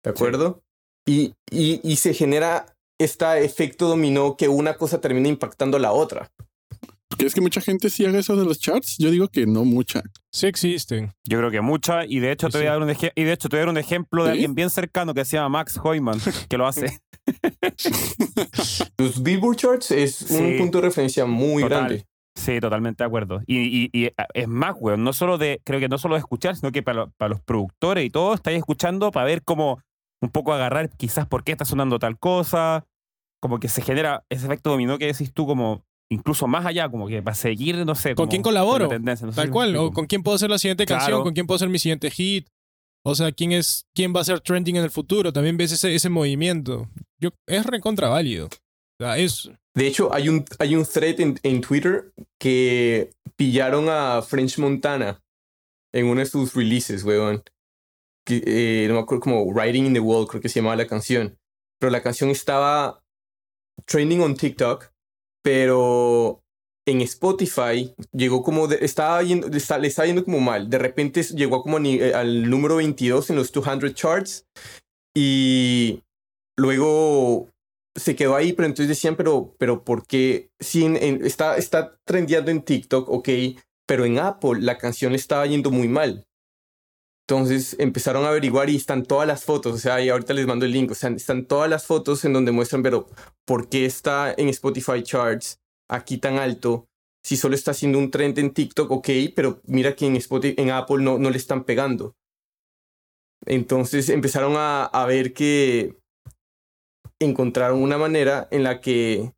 ¿De 0.04 0.12
acuerdo? 0.12 0.62
Y, 1.06 1.34
y, 1.50 1.82
y 1.84 1.98
se 1.98 2.14
genera 2.14 2.66
este 3.00 3.44
efecto 3.44 3.88
dominó 3.88 4.38
que 4.38 4.48
una 4.48 4.76
cosa 4.76 5.02
termina 5.02 5.28
impactando 5.28 5.78
a 5.78 5.80
la 5.82 5.92
otra. 5.92 6.32
¿Crees 7.18 7.34
que 7.34 7.42
mucha 7.42 7.62
gente 7.62 7.90
sí 7.90 8.06
haga 8.06 8.20
eso 8.20 8.36
de 8.36 8.46
los 8.46 8.60
charts? 8.60 8.98
Yo 8.98 9.12
digo 9.12 9.28
que 9.28 9.46
no 9.46 9.64
mucha. 9.66 10.02
Sí 10.32 10.48
existen. 10.48 11.12
Yo 11.24 11.38
creo 11.38 11.52
que 11.52 11.62
mucha, 11.62 12.06
y 12.06 12.20
de 12.20 12.32
hecho 12.32 12.50
te 12.50 12.58
voy 12.58 12.68
a 12.68 12.72
dar 12.72 12.82
un, 12.82 12.90
y 12.90 13.24
de 13.24 13.32
hecho 13.34 13.50
te 13.50 13.56
voy 13.56 13.62
a 13.62 13.66
dar 13.66 13.70
un 13.70 13.78
ejemplo 13.78 14.24
de 14.24 14.30
¿Sí? 14.30 14.34
alguien 14.34 14.56
bien 14.56 14.70
cercano 14.70 15.14
que 15.14 15.24
se 15.26 15.38
llama 15.38 15.50
Max 15.50 15.80
Hoyman, 15.82 16.20
que 16.50 16.58
lo 16.58 16.68
hace. 16.68 17.00
Los 18.98 19.22
Billboard 19.24 19.56
Charts 19.58 19.92
es 19.92 20.22
un 20.32 20.58
punto 20.58 20.80
de 20.80 20.88
referencia 20.88 21.26
muy 21.26 21.64
Total. 21.64 21.80
grande. 21.88 22.06
Sí, 22.36 22.60
totalmente 22.60 23.04
de 23.04 23.08
acuerdo. 23.08 23.42
Y, 23.46 23.60
y- 23.60 23.90
y, 23.94 24.06
eh, 24.06 24.14
es 24.34 24.48
más, 24.48 24.76
weón, 24.80 25.04
no 25.04 25.14
solo 25.14 25.38
de, 25.38 25.62
creo 25.64 25.80
que 25.80 25.88
no 25.88 26.00
solo 26.00 26.16
de 26.16 26.20
escuchar, 26.20 26.56
sino 26.56 26.72
que 26.72 26.82
para, 26.82 27.08
para 27.18 27.30
los 27.30 27.42
productores 27.42 28.04
y 28.06 28.10
todo, 28.10 28.34
estáis 28.34 28.58
escuchando 28.58 29.12
para 29.12 29.28
ver 29.28 29.44
cómo 29.44 29.80
un 30.20 30.30
poco 30.30 30.52
agarrar 30.54 30.90
quizás 30.90 31.28
por 31.28 31.44
qué 31.44 31.52
está 31.52 31.66
sonando 31.66 32.00
tal 32.00 32.18
cosa, 32.18 32.86
como 33.40 33.60
que 33.60 33.70
se 33.70 33.82
genera 33.84 34.24
ese 34.30 34.46
efecto 34.46 34.72
dominó 34.72 34.98
que 34.98 35.06
decís 35.06 35.32
tú, 35.32 35.46
como 35.46 35.84
incluso 36.14 36.48
más 36.48 36.66
allá, 36.66 36.90
como 36.90 37.08
que 37.08 37.22
para 37.22 37.36
seguir, 37.36 37.86
no 37.86 37.96
sé. 37.96 38.10
¿Con 38.10 38.26
como 38.26 38.30
quién 38.30 38.42
colaboro? 38.42 38.90
no 39.00 39.32
Tal 39.34 39.50
cual. 39.50 39.76
O 39.76 39.92
con 39.92 40.06
quién 40.06 40.24
puedo 40.24 40.36
hacer 40.36 40.50
la 40.50 40.58
siguiente 40.58 40.86
Claro. 40.86 41.00
canción, 41.02 41.24
con 41.24 41.34
quién 41.34 41.48
puedo 41.48 41.56
hacer 41.58 41.70
mi 41.70 41.80
siguiente 41.80 42.10
hit. 42.12 42.48
O 43.06 43.16
sea, 43.16 43.32
quién 43.34 43.52
es, 43.52 43.86
quién 43.94 44.14
va 44.16 44.22
a 44.22 44.24
ser 44.24 44.40
trending 44.40 44.78
en 44.78 44.84
el 44.84 44.92
futuro. 44.92 45.34
También 45.34 45.58
ves 45.58 45.72
ese, 45.74 45.94
ese 45.94 46.10
movimiento. 46.10 46.88
Yo, 47.20 47.32
es 47.48 47.66
recontra 47.66 48.08
válido. 48.08 48.46
O 48.46 49.04
sea, 49.04 49.18
es. 49.18 49.50
De 49.76 49.88
hecho, 49.88 50.14
hay 50.14 50.30
un, 50.30 50.46
hay 50.60 50.76
un 50.76 50.86
thread 50.86 51.20
en, 51.20 51.40
en 51.44 51.60
Twitter 51.62 52.14
que 52.40 53.12
pillaron 53.36 53.90
a 53.90 54.22
French 54.22 54.58
Montana 54.60 55.20
en 55.94 56.06
uno 56.06 56.20
de 56.22 56.26
sus 56.28 56.54
releases, 56.54 57.04
weón. 57.04 57.44
que, 58.26 58.42
eh, 58.46 58.86
no 58.88 58.94
me 58.94 59.00
acuerdo 59.02 59.22
como 59.22 59.44
Writing 59.52 59.86
in 59.88 59.94
the 59.94 60.00
Wall, 60.00 60.28
creo 60.28 60.42
que 60.42 60.48
se 60.50 60.60
llamaba 60.62 60.76
la 60.78 60.88
canción. 60.88 61.38
Pero 61.80 61.92
la 61.92 62.02
canción 62.02 62.30
estaba 62.30 63.04
trending 63.86 64.22
on 64.22 64.36
TikTok, 64.36 64.93
pero 65.44 66.42
en 66.86 67.02
Spotify 67.02 67.94
llegó 68.12 68.44
como, 68.44 68.68
de, 68.68 68.80
estaba 68.82 69.22
yendo, 69.24 69.48
le 69.48 69.58
estaba 69.58 70.06
yendo 70.06 70.24
como 70.24 70.40
mal. 70.40 70.70
De 70.70 70.78
repente 70.78 71.22
llegó 71.24 71.62
como 71.62 71.78
eh, 71.80 72.14
al 72.14 72.50
número 72.50 72.78
22 72.78 73.30
en 73.30 73.36
los 73.36 73.52
200 73.52 73.94
charts 73.94 74.46
y 75.16 76.02
luego 76.58 77.50
se 77.96 78.16
quedó 78.16 78.36
ahí, 78.36 78.54
pero 78.54 78.66
entonces 78.66 78.88
decían, 78.88 79.16
pero, 79.16 79.56
pero 79.60 79.84
¿por 79.84 80.08
qué? 80.08 80.50
Sí, 80.60 80.86
está, 81.22 81.58
está 81.58 82.00
trendeando 82.06 82.50
en 82.50 82.64
TikTok, 82.64 83.08
ok, 83.08 83.30
pero 83.86 84.06
en 84.06 84.18
Apple 84.18 84.62
la 84.62 84.78
canción 84.78 85.14
estaba 85.14 85.46
yendo 85.46 85.70
muy 85.70 85.88
mal. 85.88 86.26
Entonces 87.28 87.78
empezaron 87.80 88.26
a 88.26 88.30
averiguar 88.30 88.70
y 88.70 88.76
están 88.76 89.04
todas 89.04 89.26
las 89.28 89.46
fotos, 89.46 89.74
o 89.74 89.78
sea, 89.78 90.02
y 90.02 90.10
ahorita 90.10 90.34
les 90.34 90.46
mando 90.46 90.66
el 90.66 90.74
link, 90.74 90.92
o 90.92 90.96
sea, 90.96 91.10
están 91.10 91.46
todas 91.46 91.70
las 91.70 91.86
fotos 91.86 92.26
en 92.26 92.34
donde 92.34 92.52
muestran, 92.52 92.84
pero 92.84 93.08
¿por 93.46 93.70
qué 93.70 93.86
está 93.86 94.34
en 94.38 94.50
Spotify 94.50 95.02
Charts 95.04 95.60
aquí 95.90 96.18
tan 96.18 96.38
alto? 96.38 96.90
Si 97.24 97.38
solo 97.38 97.56
está 97.56 97.72
haciendo 97.72 97.98
un 97.98 98.12
trend 98.12 98.38
en 98.40 98.54
TikTok, 98.54 98.92
ok, 98.92 99.10
pero 99.34 99.62
mira 99.64 99.96
que 99.96 100.06
en, 100.06 100.72
Apple 100.72 101.02
no, 101.02 101.18
no 101.18 101.30
le 101.30 101.38
están 101.38 101.64
pegando. 101.64 102.14
Entonces 103.46 104.10
empezaron 104.10 104.56
a, 104.58 104.84
a 104.84 105.06
ver 105.06 105.34
que 105.34 105.98
encontraron 107.22 107.82
una 107.82 107.98
manera 107.98 108.50
en 108.52 108.64
la 108.64 108.82
que 108.82 109.32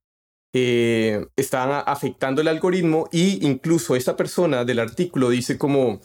eh, 0.54 1.28
estaban 1.36 1.84
afectando 1.86 2.42
el 2.42 2.48
algoritmo 2.48 3.10
y 3.12 3.46
incluso 3.46 3.96
esta 3.96 4.16
persona 4.16 4.66
del 4.66 4.80
artículo 4.80 5.30
dice 5.30 5.58
como 5.58 6.00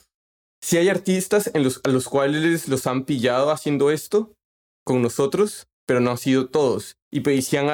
si 0.61 0.77
hay 0.77 0.89
artistas 0.89 1.51
en 1.55 1.65
los, 1.65 1.81
a 1.85 1.89
los 1.89 2.09
cuales 2.09 2.69
los 2.69 2.87
han 2.87 3.05
pillado 3.05 3.51
haciendo 3.51 3.91
esto 3.91 4.35
con 4.85 5.03
nosotros, 5.03 5.69
pero 5.87 6.01
no 6.01 6.11
han 6.11 6.19
sido 6.19 6.49
todos. 6.49 6.97
Y 7.11 7.21
pues 7.21 7.47
si 7.47 7.57
han, 7.57 7.69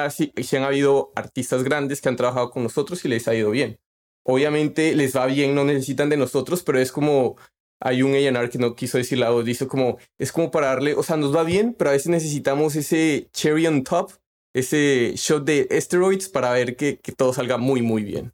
habido 0.63 1.11
artistas 1.15 1.63
grandes 1.63 2.01
que 2.01 2.09
han 2.09 2.15
trabajado 2.15 2.49
con 2.49 2.63
nosotros 2.63 3.03
y 3.05 3.09
les 3.09 3.27
ha 3.27 3.35
ido 3.35 3.51
bien. 3.51 3.79
Obviamente 4.25 4.95
les 4.95 5.15
va 5.15 5.25
bien, 5.25 5.53
no 5.53 5.63
necesitan 5.63 6.09
de 6.09 6.17
nosotros, 6.17 6.63
pero 6.63 6.79
es 6.79 6.91
como 6.91 7.37
hay 7.79 8.01
un 8.01 8.13
A&R 8.13 8.49
que 8.49 8.57
no 8.57 8.75
quiso 8.75 8.97
decir 8.97 9.19
la 9.19 9.29
voz, 9.29 9.45
dice 9.45 9.67
como, 9.67 9.97
es 10.17 10.31
como 10.31 10.49
para 10.49 10.67
darle, 10.67 10.95
o 10.95 11.03
sea, 11.03 11.15
nos 11.15 11.35
va 11.35 11.43
bien, 11.43 11.75
pero 11.77 11.91
a 11.91 11.93
veces 11.93 12.07
necesitamos 12.07 12.75
ese 12.75 13.29
cherry 13.33 13.67
on 13.67 13.83
top, 13.83 14.11
ese 14.53 15.13
shot 15.15 15.45
de 15.45 15.67
steroids 15.79 16.27
para 16.27 16.51
ver 16.51 16.75
que 16.75 16.99
todo 17.15 17.33
salga 17.33 17.57
muy, 17.57 17.81
muy 17.81 18.03
bien 18.03 18.33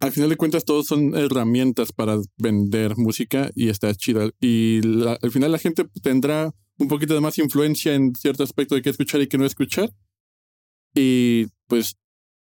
al 0.00 0.12
final 0.12 0.30
de 0.30 0.36
cuentas 0.36 0.64
todos 0.64 0.86
son 0.86 1.14
herramientas 1.14 1.92
para 1.92 2.18
vender 2.38 2.96
música 2.96 3.50
y 3.54 3.68
está 3.68 3.94
chida. 3.94 4.30
Y 4.40 4.80
al 5.22 5.30
final 5.30 5.52
la 5.52 5.58
gente 5.58 5.84
tendrá 6.02 6.52
un 6.78 6.88
poquito 6.88 7.14
de 7.14 7.20
más 7.20 7.38
influencia 7.38 7.94
en 7.94 8.14
cierto 8.14 8.42
aspecto 8.42 8.74
de 8.74 8.82
qué 8.82 8.90
escuchar 8.90 9.20
y 9.20 9.28
qué 9.28 9.36
no 9.36 9.44
escuchar. 9.44 9.92
Y 10.94 11.46
pues 11.66 11.96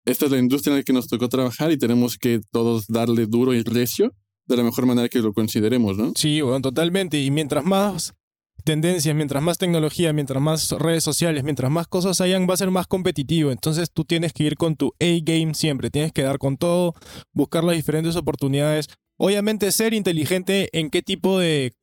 esta 0.07 0.25
es 0.25 0.33
la 0.33 0.39
industria 0.39 0.73
en 0.73 0.79
la 0.79 0.83
que 0.83 0.95
nos 0.95 1.07
tocó 1.07 1.29
trabajar 1.29 1.71
y 1.71 1.77
tenemos 1.77 2.17
que 2.17 2.41
todos 2.51 2.87
darle 2.89 3.27
duro 3.27 3.55
y 3.55 3.63
recio 3.63 4.15
de 4.47 4.57
la 4.57 4.65
mejor 4.65 4.87
manera 4.87 5.09
que 5.09 5.21
lo 5.21 5.33
consideremos, 5.33 5.97
¿no? 5.97 6.13
Sí, 6.17 6.41
bueno, 6.41 6.61
totalmente. 6.61 7.23
Y 7.23 7.31
mientras 7.31 7.65
más 7.65 8.15
tendencias, 8.63 9.15
mientras 9.15 9.43
más 9.43 9.59
tecnología, 9.59 10.13
mientras 10.13 10.43
más 10.43 10.71
redes 10.73 11.05
sociales, 11.05 11.45
mientras 11.45 11.71
más 11.71 11.87
cosas 11.87 12.21
hayan, 12.21 12.49
va 12.49 12.55
a 12.55 12.59
ser 12.59 12.71
más 12.71 12.87
competitivo. 12.87 13.51
Entonces 13.51 13.91
tú 13.93 14.05
tienes 14.05 14.33
que 14.33 14.45
ir 14.45 14.57
con 14.57 14.77
tu 14.77 14.95
A-game 15.01 15.55
siempre, 15.55 15.91
tienes 15.91 16.13
que 16.13 16.23
dar 16.23 16.39
con 16.39 16.57
todo, 16.57 16.95
buscar 17.33 17.65
las 17.65 17.77
diferentes 17.77 18.17
oportunidades. 18.17 18.89
Obviamente 19.17 19.71
ser 19.73 19.95
inteligente 19.95 20.69
en 20.73 20.91
qué 20.91 21.03
tipo 21.03 21.39
de 21.39 21.75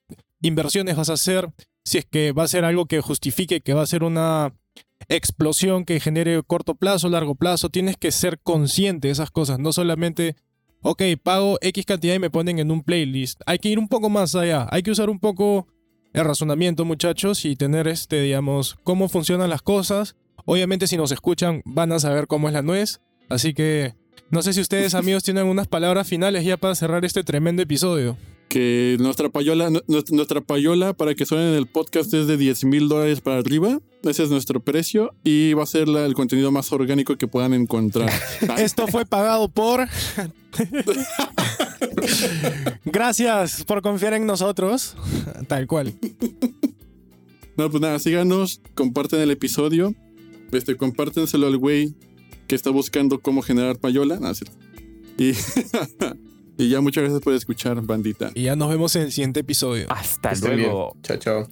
inversiones 0.41 0.95
vas 0.95 1.09
a 1.09 1.13
hacer, 1.13 1.49
si 1.83 1.97
es 1.97 2.05
que 2.05 2.31
va 2.31 2.43
a 2.43 2.47
ser 2.47 2.65
algo 2.65 2.85
que 2.85 3.01
justifique 3.01 3.61
que 3.61 3.73
va 3.73 3.81
a 3.81 3.87
ser 3.87 4.03
una 4.03 4.53
explosión 5.07 5.85
que 5.85 5.99
genere 5.99 6.41
corto 6.43 6.75
plazo, 6.75 7.09
largo 7.09 7.35
plazo, 7.35 7.69
tienes 7.69 7.97
que 7.97 8.11
ser 8.11 8.39
consciente 8.39 9.07
de 9.07 9.13
esas 9.13 9.31
cosas, 9.31 9.59
no 9.59 9.71
solamente, 9.71 10.35
ok, 10.81 11.01
pago 11.23 11.57
X 11.61 11.85
cantidad 11.85 12.15
y 12.15 12.19
me 12.19 12.29
ponen 12.29 12.59
en 12.59 12.71
un 12.71 12.83
playlist. 12.83 13.41
Hay 13.45 13.59
que 13.59 13.69
ir 13.69 13.79
un 13.79 13.87
poco 13.87 14.09
más 14.09 14.35
allá, 14.35 14.67
hay 14.69 14.83
que 14.83 14.91
usar 14.91 15.09
un 15.09 15.19
poco 15.19 15.67
el 16.13 16.25
razonamiento, 16.25 16.85
muchachos, 16.85 17.45
y 17.45 17.55
tener 17.55 17.87
este, 17.87 18.21
digamos, 18.21 18.77
cómo 18.83 19.09
funcionan 19.09 19.49
las 19.49 19.61
cosas. 19.61 20.15
Obviamente, 20.45 20.87
si 20.87 20.97
nos 20.97 21.11
escuchan, 21.11 21.61
van 21.65 21.91
a 21.91 21.99
saber 21.99 22.27
cómo 22.27 22.47
es 22.47 22.53
la 22.53 22.61
nuez. 22.61 23.01
Así 23.29 23.53
que 23.53 23.93
no 24.31 24.43
sé 24.43 24.53
si 24.53 24.61
ustedes, 24.61 24.93
amigos, 24.95 25.23
tienen 25.23 25.45
unas 25.45 25.67
palabras 25.67 26.07
finales 26.07 26.45
ya 26.45 26.57
para 26.57 26.75
cerrar 26.75 27.05
este 27.05 27.23
tremendo 27.23 27.61
episodio. 27.61 28.17
Que 28.47 28.97
nuestra 28.99 29.29
payola, 29.29 29.69
nuestra 29.87 30.41
payola 30.41 30.93
para 30.93 31.13
que 31.13 31.27
suenen 31.27 31.49
en 31.49 31.53
el 31.53 31.67
podcast 31.67 32.11
es 32.15 32.25
de 32.25 32.35
10 32.35 32.63
mil 32.63 32.89
dólares 32.89 33.21
para 33.21 33.37
arriba. 33.37 33.79
Ese 34.01 34.23
es 34.23 34.31
nuestro 34.31 34.59
precio 34.59 35.13
y 35.23 35.53
va 35.53 35.63
a 35.63 35.67
ser 35.67 35.87
el 35.87 36.15
contenido 36.15 36.51
más 36.51 36.71
orgánico 36.71 37.15
que 37.15 37.27
puedan 37.27 37.53
encontrar. 37.53 38.09
Esto 38.57 38.87
fue 38.87 39.05
pagado 39.05 39.49
por. 39.49 39.87
Gracias 42.85 43.63
por 43.63 43.81
confiar 43.81 44.13
en 44.13 44.25
nosotros. 44.25 44.95
Tal 45.47 45.67
cual. 45.67 45.93
No, 47.57 47.69
pues 47.69 47.81
nada, 47.81 47.99
síganos, 47.99 48.61
comparten 48.73 49.19
el 49.21 49.31
episodio. 49.31 49.93
Este, 50.51 50.77
compártenselo 50.77 51.47
al 51.47 51.57
güey 51.57 51.93
que 52.47 52.55
está 52.55 52.69
buscando 52.71 53.19
cómo 53.19 53.41
generar 53.41 53.77
payola. 53.77 54.19
y, 55.17 55.33
y 56.57 56.69
ya 56.69 56.81
muchas 56.81 57.03
gracias 57.03 57.21
por 57.21 57.33
escuchar, 57.33 57.81
bandita. 57.81 58.31
Y 58.33 58.43
ya 58.43 58.55
nos 58.55 58.69
vemos 58.69 58.95
en 58.95 59.03
el 59.03 59.11
siguiente 59.11 59.41
episodio. 59.41 59.87
Hasta 59.89 60.33
luego. 60.35 60.95
Chao, 61.03 61.17
chao. 61.17 61.47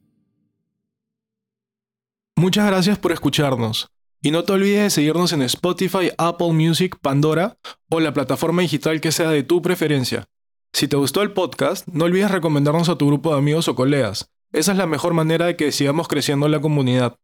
Muchas 2.35 2.67
gracias 2.67 2.97
por 2.99 3.11
escucharnos. 3.11 3.89
Y 4.21 4.31
no 4.31 4.43
te 4.43 4.53
olvides 4.53 4.83
de 4.83 4.89
seguirnos 4.89 5.31
en 5.33 5.43
Spotify, 5.43 6.11
Apple 6.17 6.53
Music, 6.53 6.97
Pandora 7.01 7.57
o 7.89 7.99
la 7.99 8.13
plataforma 8.13 8.63
digital 8.63 8.99
que 8.99 9.11
sea 9.11 9.29
de 9.29 9.43
tu 9.43 9.61
preferencia. 9.61 10.25
Si 10.73 10.87
te 10.87 10.95
gustó 10.95 11.21
el 11.21 11.31
podcast, 11.31 11.87
no 11.87 12.05
olvides 12.05 12.31
recomendarnos 12.31 12.89
a 12.89 12.97
tu 12.97 13.07
grupo 13.07 13.31
de 13.31 13.39
amigos 13.39 13.67
o 13.67 13.75
colegas. 13.75 14.29
Esa 14.51 14.71
es 14.71 14.77
la 14.77 14.87
mejor 14.87 15.13
manera 15.13 15.45
de 15.45 15.55
que 15.55 15.71
sigamos 15.71 16.07
creciendo 16.07 16.47
la 16.47 16.59
comunidad. 16.59 17.17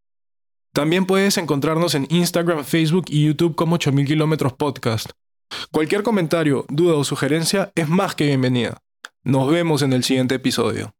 También 0.71 1.05
puedes 1.05 1.37
encontrarnos 1.37 1.95
en 1.95 2.07
Instagram, 2.09 2.63
Facebook 2.63 3.05
y 3.07 3.25
YouTube 3.25 3.55
como 3.55 3.75
8000 3.75 4.07
kilómetros 4.07 4.53
podcast. 4.53 5.11
Cualquier 5.71 6.03
comentario, 6.03 6.65
duda 6.69 6.95
o 6.95 7.03
sugerencia 7.03 7.71
es 7.75 7.87
más 7.89 8.15
que 8.15 8.25
bienvenida. 8.25 8.77
Nos 9.23 9.49
vemos 9.49 9.81
en 9.81 9.93
el 9.93 10.03
siguiente 10.03 10.35
episodio. 10.35 10.93